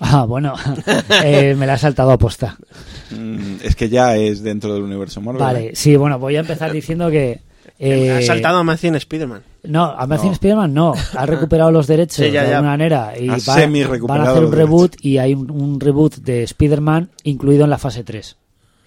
[0.00, 0.54] Ah, bueno,
[1.24, 2.56] eh, me la he saltado a posta.
[3.10, 5.42] Mm, es que ya es dentro del universo Marvel.
[5.42, 7.40] Vale, sí, bueno, voy a empezar diciendo que...
[7.78, 9.42] eh, ha saltado a Amazing Spider-Man.
[9.64, 10.32] No, Amazing No.
[10.32, 10.94] Spider-Man no.
[11.16, 14.30] Ha recuperado los derechos Sí, ya, de alguna manera y Ha va- semi-recuperado van a
[14.32, 18.36] hacer un reboot y hay un, un reboot de Spider-Man incluido en la fase 3.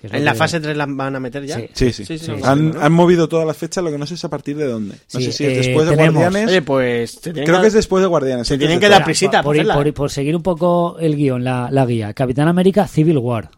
[0.02, 1.58] que es lo ¿En la fase 3 la van a meter ya?
[1.58, 1.68] Sí.
[1.74, 2.06] Sí, sí.
[2.06, 2.32] Sí, sí, Sí.
[2.38, 4.96] sí, han, movido todas las fechas, lo que no sé es a partir de dónde.
[5.14, 6.50] No Sí, sé si es eh, después de tenemos- Guardianes.
[6.50, 8.48] Oye, pues Creo que- que es después de Guardianes.
[8.48, 11.70] se tienen que dar prisita por, por por- por seguir un poco el guion, la,
[11.72, 12.14] la guía.
[12.14, 13.52] Capitán América Civil War.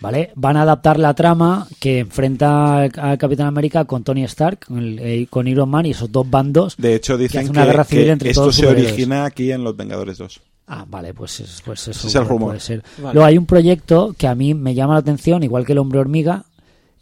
[0.00, 0.30] ¿Vale?
[0.34, 4.78] Van a adaptar la trama que enfrenta al, al Capitán América con Tony Stark, con,
[4.78, 6.74] el- eh, con Iron Man y esos dos bandos.
[6.76, 9.50] De hecho, hace dicen una que, guerra civil que entre esto todos se origina aquí
[9.52, 10.40] en Los Vengadores 2.
[10.66, 12.48] Ah, vale, pues, es- pues eso es el puede- rumor.
[12.48, 12.82] puede ser.
[12.98, 13.14] Vale.
[13.14, 15.98] Luego hay un proyecto que a mí me llama la atención, igual que el hombre
[15.98, 16.44] hormiga,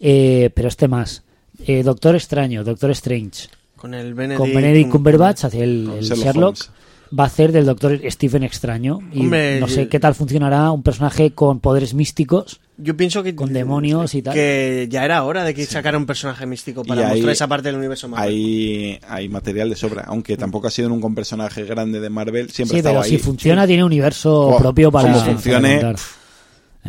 [0.00, 1.22] eh, pero este más.
[1.66, 3.48] Eh, Doctor Extraño, Doctor Strange.
[3.76, 6.44] Con el Benedict, con Benedict Cumberbatch hacia el, Sherlock Sherlock.
[6.56, 6.70] Holmes.
[7.18, 9.00] Va a hacer del Doctor Stephen Extraño.
[9.12, 12.60] Y Hombre, no sé qué tal funcionará un personaje con poderes místicos.
[12.78, 14.32] Yo pienso que Con demonios y tal.
[14.34, 17.68] Que ya era hora de que sacara un personaje místico para Y mostrar esa parte
[17.68, 18.28] del universo Marvel.
[18.30, 20.04] Hay, hay material de sobra.
[20.06, 23.10] Aunque tampoco ha sido nunca un personaje grande de Marvel, siempre Sí, pero ahí.
[23.10, 25.96] si funciona, tiene universo Oh, propio para, como para funcione, contar.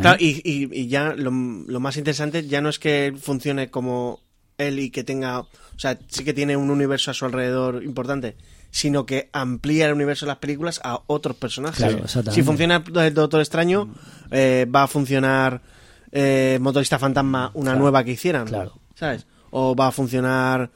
[0.00, 4.18] Claro, y, y- y ya lo, lo más interesante ya no es que funcione como
[4.58, 8.34] él y que tenga, o sea, sí que tiene un universo a su alrededor importante,
[8.76, 11.76] sino que amplía el universo de las películas a otros personajes.
[11.78, 12.32] Claro, exactamente.
[12.32, 13.88] si funciona el Doctor Extraño,
[14.32, 15.62] eh, va a funcionar
[16.10, 18.72] eh, Motorista Fantasma, una Claro, nueva que hicieran, claro.
[18.96, 19.26] ¿sabes?
[19.50, 20.70] O va a funcionar...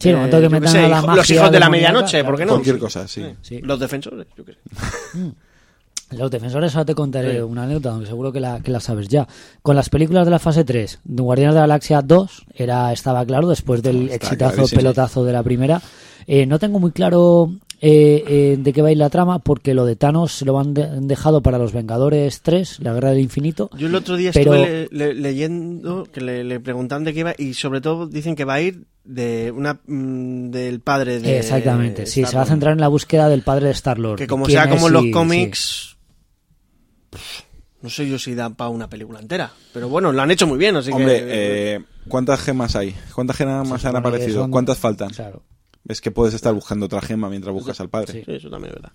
[0.00, 1.60] Sí, el momento que yo qué metan sé, a la hijo- magia los hijos de
[1.60, 2.26] la medianoche, claro.
[2.26, 2.52] ¿por qué no?
[2.54, 3.24] Cualquier cosa, sí.
[3.40, 3.60] Sí.
[3.62, 4.58] Los defensores, yo qué sé.
[6.10, 7.40] Los defensores ahora te contaré Sí.
[7.40, 9.26] una anécdota, aunque seguro que la, que la sabes ya.
[9.62, 13.24] Con las películas de la fase 3, de Guardianes de la Galaxia 2, era, estaba
[13.24, 14.78] claro, después del Está exitazo clarísimo.
[14.80, 15.80] pelotazo de la primera.
[16.26, 19.74] Eh, no tengo muy claro eh, eh, de qué va a ir la trama, porque
[19.74, 23.10] lo de Thanos se lo han, de- han dejado para los Vengadores 3, la Guerra
[23.10, 23.68] del Infinito.
[23.76, 27.20] Yo el otro día Pero- estuve le- le- leyendo que le, le preguntaban de qué
[27.20, 31.38] iba y sobre todo dicen que va a ir de una mm, del padre de
[31.38, 34.16] Exactamente, sí, se va a centrar en la búsqueda del padre de Star-Lord.
[34.18, 35.96] que como ¿Quién sea como es en los y- cómics
[37.82, 39.52] No sé yo si dan para una película entera.
[39.74, 41.74] Pero bueno, lo han hecho muy bien, así Hombre, que...
[41.74, 42.94] eh, ¿cuántas gemas hay?
[43.14, 44.40] ¿Cuántas gemas Se han aparecido?
[44.42, 45.10] son- ¿Cuántas faltan?
[45.10, 45.42] Claro.
[45.86, 48.12] Es que puedes estar buscando otra gema mientras buscas al padre.
[48.12, 48.22] Sí.
[48.24, 48.92] Sí, eso también es verdad.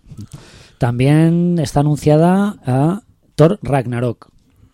[0.77, 3.01] También está anunciada a
[3.35, 4.29] Thor Ragnarok.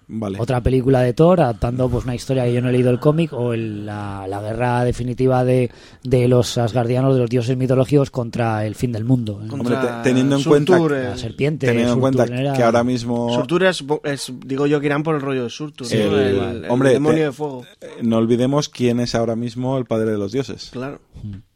[0.07, 0.37] Vale.
[0.39, 3.33] Otra película de Thor, adaptando pues una historia que yo no he leído el cómic,
[3.33, 5.71] o el- la, la guerra definitiva de,
[6.03, 9.41] de los asgardianos, de los dioses mitológicos, contra el fin del mundo.
[9.43, 9.47] ¿eh?
[9.51, 11.65] Hombre, te- teniendo en Surtur, cuenta- eh, La serpiente.
[11.65, 15.21] Teniendo en cuenta que ahora mismo Surtur es, es- digo yo que irán por el
[15.21, 16.19] rollo de Surtur, Sí, ¿no?
[16.19, 16.65] el, igual.
[16.65, 17.65] el Hombre, demonio te- de fuego.
[17.81, 20.69] eh, no olvidemos quién es ahora mismo el padre de los dioses.
[20.71, 20.99] Claro.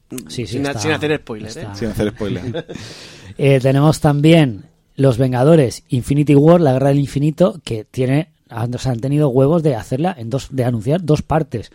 [0.10, 1.68] Sí, sí, sin, está- sin hacer spoiler, está- ¿eh?
[1.74, 2.66] Sin hacer spoiler.
[3.42, 4.64] Eh, tenemos también
[4.98, 9.30] Los Vengadores Infinity War, la guerra del infinito, que tiene han, o sea, han tenido
[9.30, 11.72] huevos de hacerla en dos, de anunciar dos partes.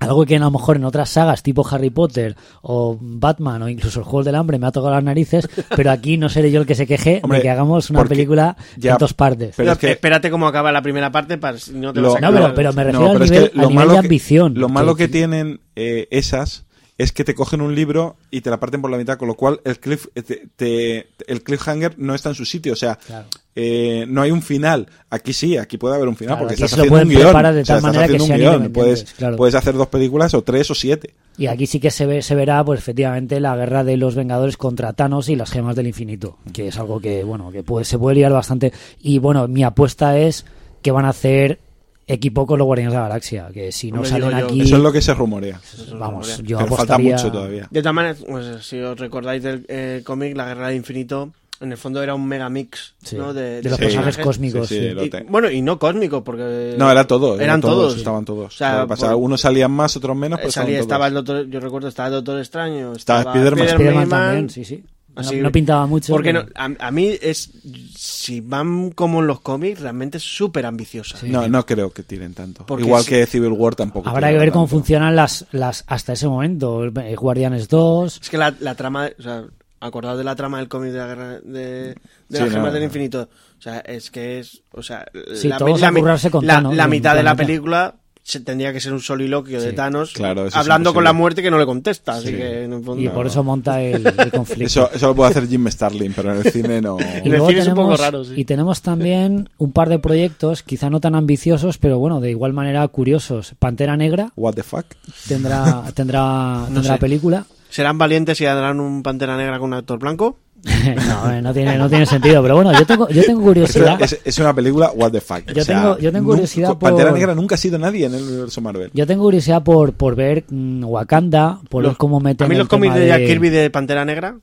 [0.00, 4.00] Algo que a lo mejor en otras sagas tipo Harry Potter o Batman o incluso
[4.00, 6.66] el Juego del Hambre me ha tocado las narices, pero aquí no seré yo el
[6.66, 9.54] que se queje Hombre, de que hagamos una película ya- en dos partes.
[9.56, 12.16] Pero es que- Espérate cómo acaba la primera parte para si no te Lo- No,
[12.16, 12.54] acabar.
[12.54, 14.00] pero- pero me No, refiero al pero es nivel, que lo al nivel malo de
[14.00, 14.54] que- ambición.
[14.56, 16.64] Lo malo que tienen eh, esas
[16.96, 19.34] es que te cogen un libro y te la parten por la mitad, con lo
[19.34, 22.72] cual el, cliff, eh, te- te- el cliffhanger no está en su sitio.
[22.72, 23.26] O sea, Claro.
[23.56, 24.86] eh, no hay un final.
[25.10, 27.20] Aquí sí, aquí puede haber un final, Claro, porque estás haciendo un guion.
[27.20, 28.54] de O sea, tal estás manera que haciendo un guion.
[28.54, 29.04] anime, Puedes.
[29.14, 29.36] Claro.
[29.36, 31.14] puedes hacer dos películas o tres o siete.
[31.36, 34.56] Y aquí sí que se ve, se verá, pues efectivamente, la guerra de los Vengadores
[34.56, 37.98] contra Thanos y las gemas del infinito, que es algo que, bueno, que puede, se
[37.98, 38.72] puede liar bastante.
[39.00, 40.44] Y bueno, mi apuesta es
[40.80, 41.58] que van a hacer
[42.06, 44.76] equipo con los Guardianes de la Galaxia, que si no Hombre, salen yo, aquí, Eso
[44.76, 45.60] es lo que se rumorea.
[45.98, 47.66] vamos, yo Pero falta mucho todavía.
[47.70, 51.70] De todas maneras, pues, si os recordáis del eh, cómic La Guerra del Infinito, en
[51.72, 53.32] el fondo era un megamix Sí, ¿no?
[53.32, 53.84] de, de los Sí.
[53.84, 54.68] personajes cósmicos.
[54.68, 54.90] Sí, sí, sí.
[54.90, 56.74] lo Y- bueno, y no cósmicos, porque...
[56.76, 57.36] No, era todo.
[57.36, 57.96] era Eran todos.
[57.96, 58.54] Estaban todos.
[58.54, 61.88] O sea, por- unos salían más, otros menos, pero salía, estaba el doctor, yo recuerdo,
[61.88, 63.66] estaba el Doctor Extraño, Estaba estaba Spiderman.
[63.68, 64.84] Spider-Man Spider-Man, también, sí, sí.
[65.16, 66.12] No, Así- no pintaba mucho.
[66.12, 67.50] Porque pero- no, a, a mí es,
[67.96, 71.18] si van como en los cómics, realmente es súper ambiciosa.
[71.24, 72.66] No, no creo que tiren tanto.
[72.66, 74.08] Porque Igual si- que Civil War tampoco.
[74.08, 76.84] Habrá que ver cómo funcionan las, las hasta ese momento.
[76.84, 79.44] eh, Guardianes 2, Es que la, la trama, o sea,
[79.80, 81.98] acordado de la trama del cómic de la guerra de, de Sí,
[82.30, 82.86] las gemas no, del no.
[82.86, 83.28] infinito.
[83.58, 86.46] O sea, es que es, o sea, Sí, la, todos la a mi- currarse con
[86.46, 87.94] la- Thanos la en mitad de la película
[88.26, 89.74] se tendría que ser un soliloquio de.
[89.74, 92.32] Thanos Claro, hablando con la muerte que no le contesta, así Sí.
[92.36, 94.64] que en el fondo- y por eso monta el, el conflicto.
[94.64, 96.96] Eso, eso lo puede hacer Jim Starlin, pero en el cine no.
[97.22, 98.32] Y luego cine es un tenemos, poco raro, sí.
[98.36, 102.54] y tenemos también un par de proyectos, quizá no tan ambiciosos, pero bueno, de igual
[102.54, 103.54] manera curiosos.
[103.58, 104.86] Pantera Negra What the fuck?
[105.28, 106.22] tendrá tendrá
[106.70, 106.98] No tendrá sé.
[107.00, 107.44] película.
[107.68, 110.38] ¿Serán valientes y darán un Pantera Negra con un actor blanco?
[111.08, 114.00] no, eh, no tiene no tiene sentido, pero bueno, yo tengo yo tengo curiosidad.
[114.00, 115.44] Es, es una película What the fuck.
[115.52, 118.06] Yo O sea, tengo- yo tengo nunca- curiosidad por- Pantera Negra nunca ha sido nadie
[118.06, 118.90] en el universo Marvel.
[118.94, 122.56] Yo tengo curiosidad por por ver mm, Wakanda, por ver Los- cómo meten a mí
[122.56, 124.36] los cómics de Jack Kirby de Pantera Negra,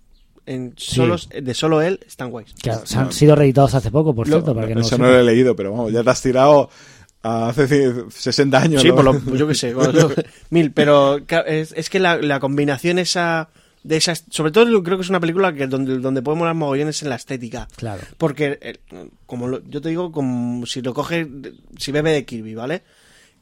[0.45, 0.95] en Sí.
[0.95, 2.53] solos, de solo él, están guays.
[2.61, 5.05] que se han sido reeditados hace poco, por Lo- cierto, para que no Eso lo
[5.05, 6.69] no lo he leído, pero vamos, ya te has tirado
[7.23, 8.81] hace ci- 60 años.
[8.81, 8.95] Sí, ¿no?
[8.95, 10.11] por lo, yo qué sé, lo-
[10.49, 13.49] mil, pero es, es que la, la combinación esa
[13.83, 16.53] de esas, sobre todo yo creo que es una película que donde, donde puede molar
[16.55, 17.67] mogollones en la estética.
[17.75, 18.01] Claro.
[18.17, 18.79] Porque, eh,
[19.25, 21.27] como lo- yo te digo, como si lo coge,
[21.77, 22.83] si bebe de Kirby, ¿vale?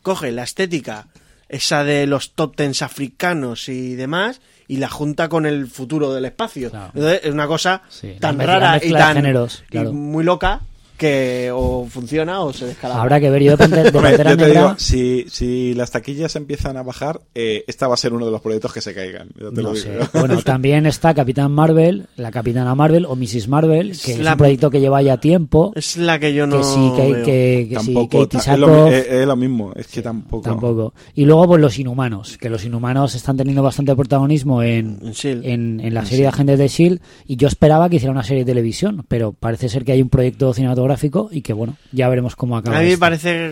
[0.02, 1.08] Coge la estética,
[1.50, 6.26] esa de los top tens africanos y demás, y la junta con el futuro del
[6.26, 6.70] espacio.
[6.70, 6.92] Claro.
[6.94, 9.32] Entonces, es una cosa Sí, tan rara y tan y
[9.70, 9.92] claro.
[9.94, 10.62] muy loca
[11.00, 13.02] que o funciona o se descalabra.
[13.02, 14.46] Habrá que ver yo de, de Hombre, yo te Negra.
[14.48, 18.32] digo, si, si las taquillas empiezan a bajar, eh, esta va a ser uno de
[18.32, 19.30] los proyectos que se caigan.
[19.40, 19.86] Yo te lo No digo.
[19.86, 19.98] sé.
[20.20, 23.48] Bueno, también está Capitán Marvel, la Capitana Marvel o Mrs.
[23.48, 25.72] Marvel, que es La- un proyecto que lleva ya tiempo.
[25.76, 27.26] Es la que yo no que sí, que, veo.
[27.26, 28.24] que, que sí, tampoco.
[28.26, 30.44] Katie ta- es, lo, Sackhoff, mi- es- es lo mismo, es que tampoco.
[30.44, 30.94] tampoco.
[31.16, 35.46] Y luego, pues los inhumanos, que los inhumanos están teniendo bastante protagonismo en, En Shield.
[35.46, 37.00] en, en la serie de Agentes de Shield.
[37.26, 40.10] Y yo esperaba que hiciera una serie de televisión, pero parece ser que hay un
[40.10, 40.89] proyecto cinematográfico
[41.32, 42.78] y que, bueno, ya veremos cómo acaba.
[42.78, 43.00] A mí me esto.
[43.00, 43.52] parece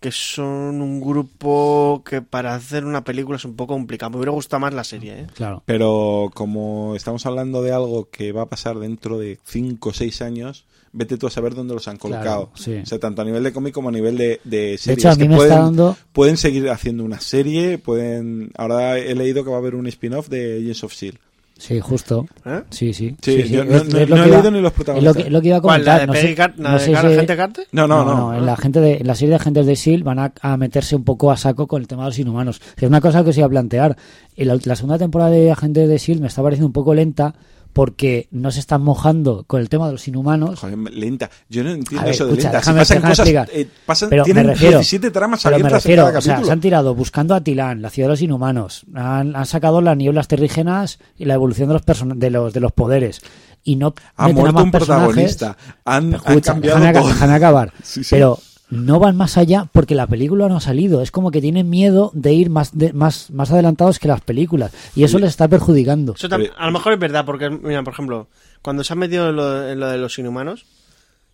[0.00, 4.10] que son un grupo que para hacer una película es un poco complicado.
[4.10, 5.26] Me hubiera gustado más la serie, ¿eh?
[5.34, 5.62] Claro.
[5.66, 10.22] Pero como estamos hablando de algo que va a pasar dentro de 5 o 6
[10.22, 12.50] años, vete tú a saber dónde los han colocado.
[12.54, 12.76] sí.
[12.82, 14.98] O sea, tanto a nivel de cómic como a nivel de, de De series.
[14.98, 15.96] hecho, a mí que me pueden, está dando.
[16.12, 18.50] pueden seguir haciendo una serie, pueden...
[18.56, 21.18] Ahora he leído que va a haber un spin-off de Agents of S.H.I.E.L.D.
[21.56, 22.26] Sí, justo.
[22.44, 22.62] ¿Eh?
[22.70, 23.16] Sí, sí.
[23.22, 24.84] Sí, yo no- Es- no- es lo no que he leído ni los Es lo
[24.84, 25.24] protagonistas.
[25.24, 25.94] que, lo que iba a comentar.
[25.94, 27.66] ¿La de no Peggy sé, Car- la no de sé Car- si- Agente Carter?
[27.72, 28.34] No, no, no.
[28.34, 30.04] En la, gente de, en la serie de agentes de S.H.I.E.L.D.
[30.04, 32.60] van a, a meterse un poco a saco con el tema de los inhumanos.
[32.76, 33.96] Es una cosa que os iba a plantear.
[34.34, 36.22] Y la, la segunda temporada de Agentes de S.H.I.E.L.D.
[36.22, 37.34] me está pareciendo un poco lenta
[37.74, 40.60] porque no se están mojando con el tema de los inhumanos.
[40.60, 41.28] Joder, lenta.
[41.50, 42.62] Yo no entiendo ver, eso de escucha, lenta.
[42.62, 45.68] Si déjame- pasan déjame cosas, eh, pasan, Pero me tienen refiero, 17 tramas pero me
[45.68, 48.86] refiero, cada o sea, se han tirado buscando a Tilán, la ciudad de los inhumanos,
[48.94, 52.60] han, han sacado las nieblas terrígenas y la evolución de los person- de los de
[52.60, 53.20] los poderes.
[53.64, 55.56] y no Ha muerto más un protagonista.
[55.84, 57.32] Han, han Escucha, cambiado todo.
[57.34, 57.72] acabar.
[57.82, 58.10] Sí, sí.
[58.14, 58.38] Pero
[58.70, 61.00] no van más allá porque la película no ha salido.
[61.02, 64.72] Es como que tienen miedo de ir más, de- más, más adelantados que las películas.
[64.96, 66.14] Y eso les está perjudicando.
[66.14, 68.28] Eso a lo mejor es verdad, porque, mira, por ejemplo,
[68.62, 70.64] cuando se han metido en lo, en lo de los inhumanos,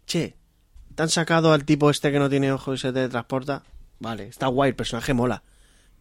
[0.07, 0.36] che,
[0.94, 3.62] te han sacado al tipo este que no tiene ojos y se teletransporta.
[4.01, 5.43] Vale, está guay, el personaje mola.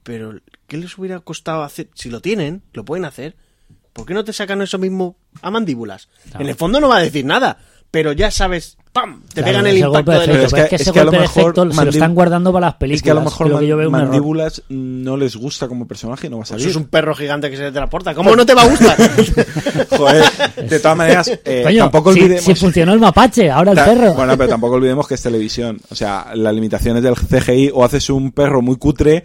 [0.04, 1.90] Pero, ¿qué les hubiera costado hacer?
[1.94, 3.36] Si lo tienen, lo pueden hacer.
[3.94, 6.08] ¿Por qué no te sacan eso mismo a mandíbulas?
[6.30, 6.44] Claro.
[6.44, 7.60] En el fondo no va a decir nada,
[7.91, 9.22] pero ya sabes, ¡pam!
[9.34, 10.91] Te Claro, pegan es el golpe impacto de efecto, Pero es pero que- ese es
[10.91, 12.98] que a lo golpe de mejor efecto se lo están guardando para las películas.
[12.99, 16.30] Es que a lo mejor que yo veo mandíbulas no les gusta como personaje y
[16.30, 16.68] no va a Eso salir.
[16.70, 18.14] es un perro gigante que se teletransporta.
[18.14, 18.98] ¿Cómo no te va a gustar?
[19.98, 20.24] Joder,
[20.70, 22.44] de todas maneras, eh, Coño, tampoco si, olvidemos...
[22.44, 24.14] si funcionó el mapache, ahora el Ta- perro.
[24.14, 25.80] Bueno, pero tampoco olvidemos que es televisión.
[25.90, 29.24] O sea, las limitaciones del CGI o haces un perro muy cutre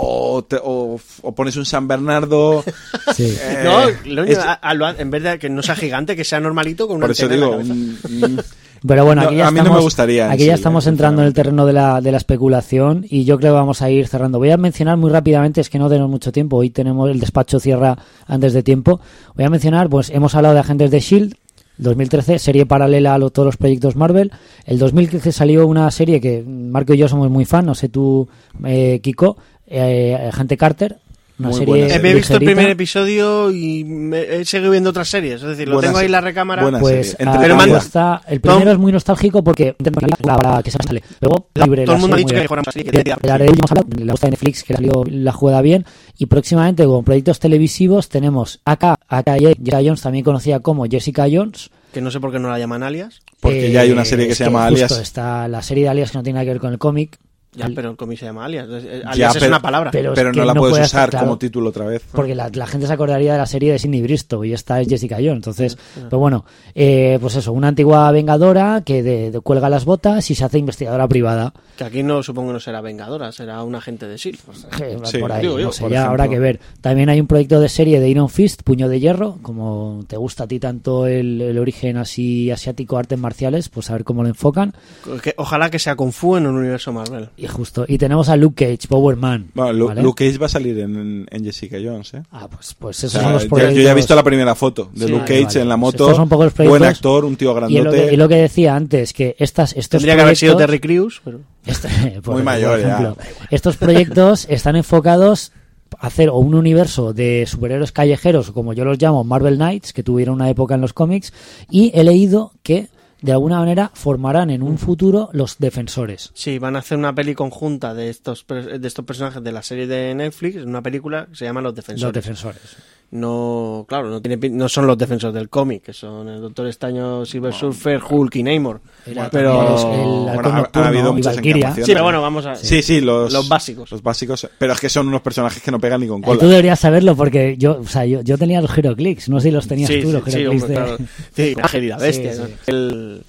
[0.00, 2.64] o, te- o, o pones un San Bernardo.
[3.14, 3.34] Sí.
[3.40, 3.80] eh, No,
[4.12, 6.40] lo único- es- a- a lo- en vez de que no sea gigante, que sea
[6.40, 8.40] normalito con una por eso digo, un- un-
[8.86, 10.86] Pero bueno, No, aquí ya a mí no estamos, me gustaría Aquí ya sí, estamos
[10.86, 13.82] eh, entrando en el terreno de la, de la especulación y yo creo que vamos
[13.82, 14.38] a ir cerrando.
[14.38, 16.58] Voy a mencionar muy rápidamente, es que no tenemos mucho tiempo.
[16.58, 19.00] Hoy tenemos el despacho cierra antes de tiempo.
[19.34, 21.34] Voy a mencionar, pues hemos hablado de Agentes de Shield.
[21.78, 24.32] 2013, serie paralela a lo- todos los proyectos Marvel.
[24.64, 28.28] El 2015 salió una serie que Marco y yo somos muy fan, no sé tú,
[28.64, 29.36] eh, Kiko,
[29.70, 30.98] eh, Agente Carter.
[31.40, 34.72] Una Muy serie buena Eh, me he visto el primer episodio y me- he seguido
[34.72, 35.40] viendo otras series.
[35.40, 36.62] Es decir, lo Buena tengo ahí en la recámara.
[36.62, 37.26] Buena Pues serie.
[37.28, 37.64] ah, Entretenida.
[37.64, 39.76] Pero está, el primero Tom- es muy nostálgico porque
[40.24, 41.00] la, la, que se sale.
[41.20, 44.04] Luego libre todo el la mundo ha dicho que mejora más así, que de, de
[44.04, 45.84] le gusta a Netflix que salió la juega bien
[46.18, 51.70] y próximamente con proyectos televisivos tenemos acá acá Jessica Jones también conocida como Jessica Jones
[51.92, 53.20] Que no sé por qué no la llaman alias.
[53.38, 55.00] porque Eh, ya hay una serie que es se llama justo Alias.
[55.02, 57.16] está la serie de Alias que no tiene nada que ver con el cómic
[57.58, 58.66] Ya, El- pero el cómic se llama alias.
[58.70, 59.90] Eh, Ya, Alias es pero- una palabra.
[59.90, 61.26] pero- Pero es no la no puedes puede usar claro.
[61.26, 62.02] como título otra vez.
[62.12, 64.88] porque la, la gente se acordaría de la serie de Sidney Bristow y esta es
[64.88, 66.44] Jessica Jones entonces pero bueno
[66.74, 70.58] eh, pues eso una antigua vengadora que de- de- cuelga las botas y se hace
[70.58, 74.94] investigadora privada Que aquí no supongo no será Vengadora, será un agente de S.H.I.E.L.D.
[74.94, 76.10] Eh, Sí, por ahí, digo yo, no sé, por ya ejemplo.
[76.22, 76.60] habrá que ver.
[76.80, 80.44] También hay un proyecto de serie de Iron Fist, Puño de Hierro, como te gusta
[80.44, 84.28] a ti tanto el, el origen así asiático, artes marciales, pues a ver cómo lo
[84.28, 84.74] enfocan.
[85.22, 87.28] Que- ojalá que sea Kung Fu en un universo Marvel.
[87.36, 89.48] Y justo, y tenemos a Luke Cage, Power Man.
[89.54, 90.02] Bueno, Lu- ¿vale?
[90.02, 92.22] Luke Cage va a salir en, en Jessica Jones, ¿eh?
[92.30, 93.76] Ah, pues, pues O esos sea, son los yo- proyectos.
[93.76, 95.10] yo ya he visto la primera foto de Sí.
[95.12, 95.60] Luke Vale, Cage vale.
[95.62, 96.04] en la Pues moto.
[96.04, 97.60] estos son un poco los buen actor, un tío Y es, lo
[97.90, 98.06] grandote.
[98.08, 100.80] que, y lo que decía antes, que estas, estos Tendría que haber sido proyectos- Terry
[100.80, 101.40] Crews, pero...
[101.66, 101.88] Este-
[102.22, 103.16] por- Muy mayor ya, ejemplo.
[103.50, 105.52] Estos proyectos están enfocados
[105.98, 110.02] a hacer o un universo de superhéroes callejeros, como yo los llamo, Marvel Knights, que
[110.02, 111.32] tuvieron una época en los cómics,
[111.70, 112.88] y he leído que
[113.20, 116.30] de alguna manera formarán en un futuro los defensores.
[116.34, 119.86] Sí, van a hacer una peli conjunta de estos de estos personajes de la serie
[119.86, 122.02] de Netflix, una película que se llama Los Defensores.
[122.02, 122.76] Los defensores.
[123.10, 126.66] No, claro, no, tiene, pin- no son los defensores del cómic, que son el Doctor
[126.66, 128.82] Estaño, Silver Surfer, Hulk y Namor.
[129.06, 129.52] Era pero
[129.94, 131.36] el Bueno, ha- habido muchas.
[131.36, 131.42] Sí,
[131.86, 132.54] pero bueno, vamos a...
[132.54, 133.90] Sí, sí, los, Los básicos.
[133.92, 134.46] Los básicos.
[134.58, 136.38] Pero es que son unos personajes que no pegan ni con Eh, cola.
[136.38, 139.54] Tú deberías saberlo porque yo, o sea, yo, yo tenía los Heroclix, no sé si
[139.54, 140.84] los tenías sí, tú, los sí, sí, Heroclix hombre, de...
[140.86, 140.98] claro.
[141.34, 142.32] Sí, Ángel y la bestia.
[142.34, 142.46] Sí, ¿no?
[142.46, 142.52] sí.
[142.66, 143.22] El-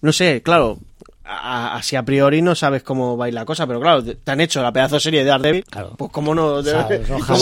[0.00, 0.78] no sé, claro,
[1.26, 4.02] a- a- así a priori no sabes cómo va a ir la cosa, pero claro,
[4.04, 5.92] te han hecho la pedazo de serie de Daredevil, Claro.
[5.96, 6.62] pues cómo no...
[6.62, 7.38] Sabes, ¿cómo ojalá.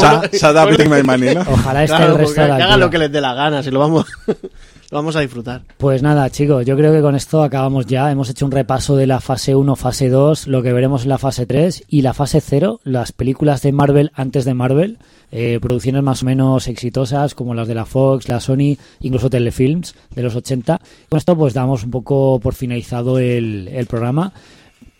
[1.48, 3.62] Ojalá esté Claro, el resto de la que hagan lo que les dé la gana,
[3.62, 5.62] si lo vamos, lo vamos a disfrutar.
[5.78, 8.10] Pues nada, chicos, yo creo que con esto acabamos ya.
[8.10, 11.18] Hemos hecho un repaso de la fase 1, fase 2, lo que veremos en la
[11.18, 14.98] fase 3 y la fase 0, las películas de Marvel antes de Marvel,
[15.36, 19.96] eh, producciones más o menos exitosas como las de la Fox, la Sony, incluso telefilms
[20.14, 20.80] de los 80.
[21.08, 24.32] Con esto pues damos un poco por finalizado el, el programa.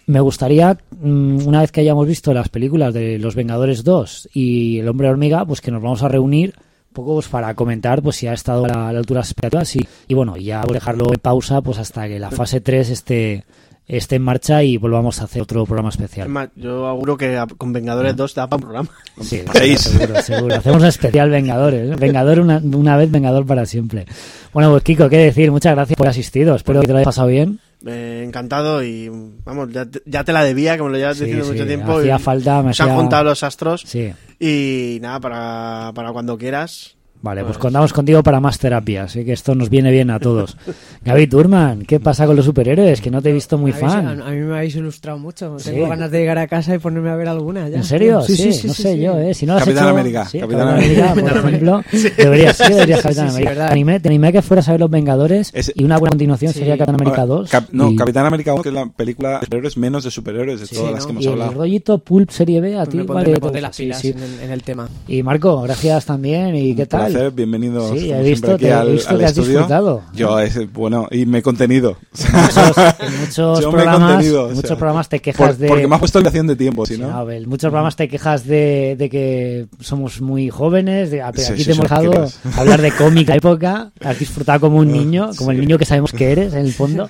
[0.07, 4.79] Me gustaría, mm, una vez que hayamos visto las películas de Los Vengadores 2 y
[4.81, 8.17] El Hombre Hormiga, pues que nos vamos a reunir un poco pues, para comentar pues
[8.17, 10.61] si ha estado a la, a la altura de las expectativas y, y bueno, ya
[10.63, 13.45] pues, dejarlo en pausa pues hasta que la fase 3 esté,
[13.89, 16.51] esté en marcha y volvamos a hacer otro programa Es especial.
[16.55, 18.89] yo auguro que a- con Vengadores 2 da para un programa.
[19.23, 19.81] Sí, Seis.
[19.81, 20.55] seguro, seguro.
[20.55, 21.93] Hacemos un especial Vengadores.
[21.93, 21.97] ¿eh?
[21.99, 24.05] Vengador una, una vez, Vengador para siempre.
[24.53, 26.55] Bueno, pues Kiko, qué decir, muchas gracias por asistido.
[26.55, 27.59] Espero que te lo hayas pasado bien.
[27.87, 29.11] Eh, encantado y
[29.45, 31.99] vamos, ya te, ya te la debía, me lo llevas Sí, diciendo sí, mucho tiempo.
[31.99, 34.13] hacía y falta, me se han juntado los astros Sí.
[34.41, 36.97] y nada, para, para cuando quieras.
[37.25, 40.21] Vale, pues Pues- contamos contigo para más terapia, así que esto nos viene bien a
[40.21, 40.59] todos.
[41.07, 43.01] Gaby Turman, ¿qué pasa con los superhéroes?
[43.01, 44.21] Que no te he visto muy habéis- fan.
[44.21, 45.59] A, a mí me habéis ilustrado mucho.
[45.59, 45.71] Sí.
[45.71, 47.79] Tengo ganas de llegar a casa y ponerme a ver alguna ya.
[47.79, 48.21] ¿En serio?
[48.21, 49.33] Sí, Sí, sí, no sé yo, ¿eh?
[49.33, 51.83] Si no Capitán hecho- América, Capitán América, por ejemplo.
[52.19, 53.51] Deberías, sí, deberías Capitán América.
[53.51, 54.01] verdad.
[54.03, 56.97] te, animé, que fueras a ver Los Vengadores Es- y una buena continuación sería Capitán
[56.97, 57.51] América Ahora, 2.
[57.51, 60.61] Cap- no, y, Capitán América 1, que es la película de superhéroes menos de superhéroes
[60.61, 60.91] de todas ¿no?
[60.93, 61.53] las que hemos y el hablado.
[61.55, 64.87] rollito Pulp Serie B a ti, me pondré, las pilas en el tema.
[65.09, 66.55] Y Marco, gracias también.
[66.55, 67.14] ¿Y qué tal?
[67.15, 69.49] Placer, bienvenido Sí, he visto, aquí te- he visto al que has estudio.
[69.59, 70.03] disfrutado.
[70.15, 71.97] Yo, es, bueno, y me he contenido.
[72.13, 75.87] muchos, en muchos Yo programas, contenido, o muchos sea, programas te quejas Por- de Porque
[75.89, 77.11] me ha puesto limitación de tiempo, si Sí, no.
[77.11, 81.73] Abel, muchos programas te quejas de, de que somos muy jóvenes, de, aquí sí, te
[81.73, 82.27] hemos dejado
[82.57, 86.13] hablar de cómic de época, has disfrutado como un niño, como el niño que sabemos
[86.13, 87.09] que eres en el fondo.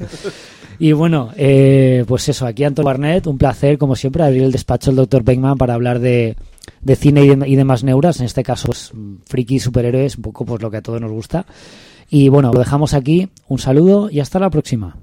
[0.78, 4.90] Y bueno, eh, pues eso, aquí Antonio Barnett, un placer como siempre abrir el despacho
[4.90, 5.22] del Dr.
[5.22, 6.35] Beckman para hablar de,
[6.85, 8.93] de cine y, de- y demás neuras, en este caso pues,
[9.27, 11.47] friki superhéroes, un poco pues lo que a todos nos gusta.
[12.11, 14.97] Y bueno, lo dejamos aquí, un saludo y hasta la próxima.